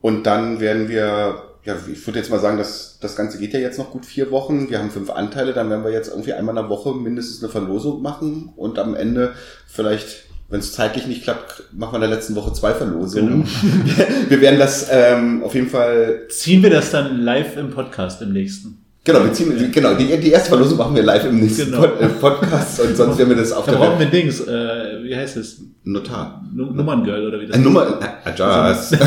und 0.00 0.24
dann 0.24 0.60
werden 0.60 0.88
wir, 0.88 1.42
ja, 1.64 1.76
ich 1.90 2.06
würde 2.06 2.20
jetzt 2.20 2.30
mal 2.30 2.38
sagen, 2.38 2.58
dass 2.58 2.98
das 3.00 3.16
Ganze 3.16 3.38
geht 3.38 3.52
ja 3.52 3.58
jetzt 3.58 3.78
noch 3.78 3.90
gut 3.90 4.06
vier 4.06 4.30
Wochen. 4.30 4.70
Wir 4.70 4.78
haben 4.78 4.90
fünf 4.90 5.10
Anteile, 5.10 5.52
dann 5.52 5.70
werden 5.70 5.84
wir 5.84 5.90
jetzt 5.90 6.08
irgendwie 6.08 6.34
einmal 6.34 6.56
in 6.56 6.62
der 6.62 6.70
Woche 6.70 6.94
mindestens 6.94 7.42
eine 7.42 7.50
Verlosung 7.50 8.02
machen 8.02 8.52
und 8.54 8.78
am 8.78 8.94
Ende 8.94 9.34
vielleicht, 9.66 10.26
wenn 10.48 10.60
es 10.60 10.72
zeitlich 10.72 11.06
nicht 11.06 11.24
klappt, 11.24 11.64
machen 11.72 11.92
wir 11.92 11.96
in 11.96 12.00
der 12.02 12.10
letzten 12.10 12.34
Woche 12.36 12.52
zwei 12.52 12.72
Verlosungen. 12.72 13.46
wir 14.28 14.40
werden 14.40 14.58
das 14.58 14.88
ähm, 14.90 15.42
auf 15.42 15.54
jeden 15.54 15.68
Fall 15.68 16.20
Ziehen 16.28 16.62
wir 16.62 16.70
das 16.70 16.90
dann 16.90 17.20
live 17.22 17.56
im 17.56 17.70
Podcast 17.70 18.22
im 18.22 18.32
nächsten? 18.32 18.78
Genau, 19.04 19.22
wir 19.22 19.32
ziehen, 19.32 19.70
genau 19.70 19.94
die, 19.94 20.16
die 20.18 20.30
erste 20.32 20.48
Verlosung 20.48 20.78
machen 20.78 20.96
wir 20.96 21.02
live 21.04 21.26
im 21.26 21.38
nächsten 21.38 21.66
Genau. 21.66 21.82
Pod, 21.82 22.00
äh, 22.00 22.08
Podcast 22.08 22.80
und 22.80 22.96
sonst 22.96 23.18
werden 23.18 23.28
wir 23.30 23.36
das 23.36 23.52
auf 23.52 23.64
Da 23.66 23.72
der 23.72 23.78
brauchen 23.78 23.98
wir 24.00 24.06
Dings, 24.06 24.40
äh, 24.40 25.02
wie 25.04 25.14
heißt 25.14 25.36
es? 25.36 25.60
Notar. 25.84 26.44
Nu- 26.52 26.72
Nummerngirl 26.72 27.24
oder 27.26 27.40
wie 27.40 27.46
das 27.46 27.54
Ein 27.56 27.62
Nummer, 27.62 28.00
äh, 28.00 28.28
Adjust. 28.28 28.96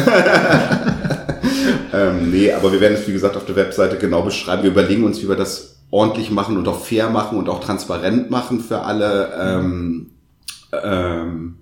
ähm, 1.94 2.32
nee, 2.32 2.52
aber 2.54 2.72
wir 2.72 2.82
werden 2.82 2.96
es, 2.96 3.08
wie 3.08 3.14
gesagt, 3.14 3.36
auf 3.36 3.46
der 3.46 3.56
Webseite 3.56 3.98
genau 3.98 4.22
beschreiben. 4.22 4.64
Wir 4.64 4.72
überlegen 4.72 5.04
uns, 5.04 5.22
wie 5.22 5.30
wir 5.30 5.36
das 5.36 5.78
ordentlich 5.92 6.32
machen 6.32 6.58
und 6.58 6.68
auch 6.68 6.84
fair 6.84 7.10
machen 7.10 7.38
und 7.38 7.50
auch 7.50 7.64
transparent 7.64 8.30
machen 8.30 8.60
für 8.62 8.82
alle. 8.82 9.32
Ähm, 9.40 10.12
ähm, 10.72 11.58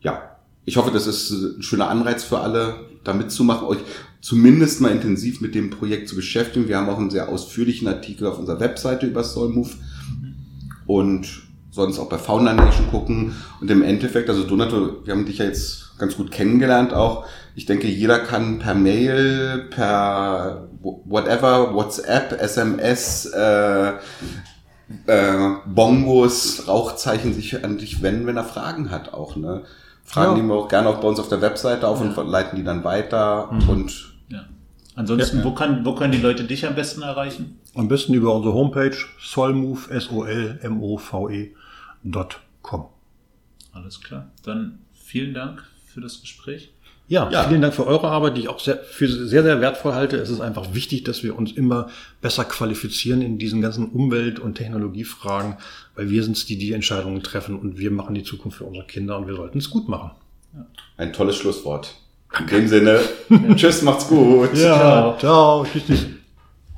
ja, 0.00 0.36
ich 0.64 0.76
hoffe, 0.76 0.90
das 0.90 1.06
ist 1.06 1.30
ein 1.30 1.62
schöner 1.62 1.88
Anreiz 1.88 2.24
für 2.24 2.40
alle, 2.40 2.76
da 3.04 3.12
mitzumachen, 3.12 3.66
euch 3.66 3.78
zumindest 4.20 4.80
mal 4.80 4.90
intensiv 4.90 5.40
mit 5.40 5.54
dem 5.54 5.70
Projekt 5.70 6.08
zu 6.08 6.16
beschäftigen. 6.16 6.68
Wir 6.68 6.78
haben 6.78 6.88
auch 6.88 6.98
einen 6.98 7.10
sehr 7.10 7.28
ausführlichen 7.28 7.86
Artikel 7.88 8.26
auf 8.26 8.38
unserer 8.38 8.60
Webseite 8.60 9.06
über 9.06 9.22
Soulmove 9.22 9.76
und 10.86 11.44
sonst 11.70 11.98
auch 11.98 12.08
bei 12.08 12.18
Fauna 12.18 12.54
Nation 12.54 12.88
gucken. 12.88 13.34
Und 13.60 13.70
im 13.70 13.82
Endeffekt, 13.82 14.30
also 14.30 14.44
Donato, 14.44 15.04
wir 15.04 15.12
haben 15.12 15.26
dich 15.26 15.38
ja 15.38 15.44
jetzt 15.44 15.98
ganz 15.98 16.16
gut 16.16 16.30
kennengelernt 16.30 16.94
auch. 16.94 17.26
Ich 17.54 17.66
denke, 17.66 17.88
jeder 17.88 18.18
kann 18.18 18.58
per 18.58 18.74
Mail, 18.74 19.66
per 19.70 20.68
whatever, 20.82 21.74
WhatsApp, 21.74 22.40
SMS, 22.40 23.26
äh, 23.26 23.92
äh, 25.06 25.50
Bongos, 25.66 26.68
Rauchzeichen 26.68 27.32
sich 27.32 27.64
an 27.64 27.78
dich 27.78 28.02
wenden, 28.02 28.26
wenn 28.26 28.36
er 28.36 28.44
Fragen 28.44 28.90
hat 28.90 29.12
auch. 29.14 29.36
Ne? 29.36 29.64
Fragen 30.04 30.32
Ja. 30.32 30.36
nehmen 30.36 30.48
wir 30.48 30.56
auch 30.56 30.68
gerne 30.68 30.88
auch 30.88 31.00
bei 31.00 31.08
uns 31.08 31.18
auf 31.18 31.28
der 31.28 31.40
Webseite 31.40 31.88
auf 31.88 32.00
und 32.00 32.16
leiten 32.28 32.56
die 32.56 32.64
dann 32.64 32.84
weiter. 32.84 33.50
Und 33.50 34.12
Ja. 34.28 34.44
Ansonsten, 34.94 35.42
Wo, 35.42 35.52
kann, 35.52 35.84
wo 35.84 35.94
können 35.94 36.12
die 36.12 36.20
Leute 36.20 36.44
dich 36.44 36.66
am 36.66 36.74
besten 36.74 37.02
erreichen? 37.02 37.58
Am 37.74 37.88
besten 37.88 38.14
über 38.14 38.34
unsere 38.34 38.54
Homepage 38.54 38.96
solmove, 39.20 39.90
S-O-L-M-O-V-E, 39.90 41.50
com. 42.62 42.86
Alles 43.72 44.00
klar. 44.00 44.30
Dann 44.44 44.78
vielen 44.92 45.34
Dank 45.34 45.64
für 45.86 46.00
das 46.00 46.20
Gespräch. 46.20 46.72
Ja, 47.06 47.28
Ja. 47.30 47.44
vielen 47.48 47.60
Dank 47.60 47.74
für 47.74 47.86
eure 47.86 48.08
Arbeit, 48.08 48.36
die 48.36 48.42
ich 48.42 48.48
auch 48.48 48.58
sehr, 48.60 48.78
für 48.78 49.06
sehr, 49.08 49.42
sehr 49.42 49.60
wertvoll 49.60 49.92
halte. 49.92 50.16
Es 50.16 50.30
ist 50.30 50.40
einfach 50.40 50.72
wichtig, 50.72 51.04
dass 51.04 51.22
wir 51.22 51.36
uns 51.38 51.52
immer 51.52 51.88
besser 52.22 52.44
qualifizieren 52.44 53.20
in 53.20 53.38
diesen 53.38 53.60
ganzen 53.60 53.86
Umwelt- 53.90 54.38
und 54.40 54.54
Technologiefragen, 54.54 55.56
weil 55.96 56.08
wir 56.10 56.24
sind 56.24 56.48
die, 56.48 56.56
die 56.56 56.72
Entscheidungen 56.72 57.22
treffen 57.22 57.58
und 57.58 57.78
wir 57.78 57.90
machen 57.90 58.14
die 58.14 58.22
Zukunft 58.24 58.58
für 58.58 58.64
unsere 58.64 58.86
Kinder 58.86 59.18
und 59.18 59.26
wir 59.26 59.34
sollten 59.36 59.58
es 59.58 59.68
gut 59.70 59.88
machen. 59.88 60.12
ein 60.96 61.12
tolles 61.12 61.36
Schlusswort. 61.36 61.94
In 62.40 62.46
dem 62.46 62.68
Sinne, 62.68 63.00
tschüss, 63.56 63.82
macht's 63.82 64.08
gut. 64.08 64.56
ciao. 65.18 65.64
Tschüss, 65.70 65.82
tschüss. 65.86 66.06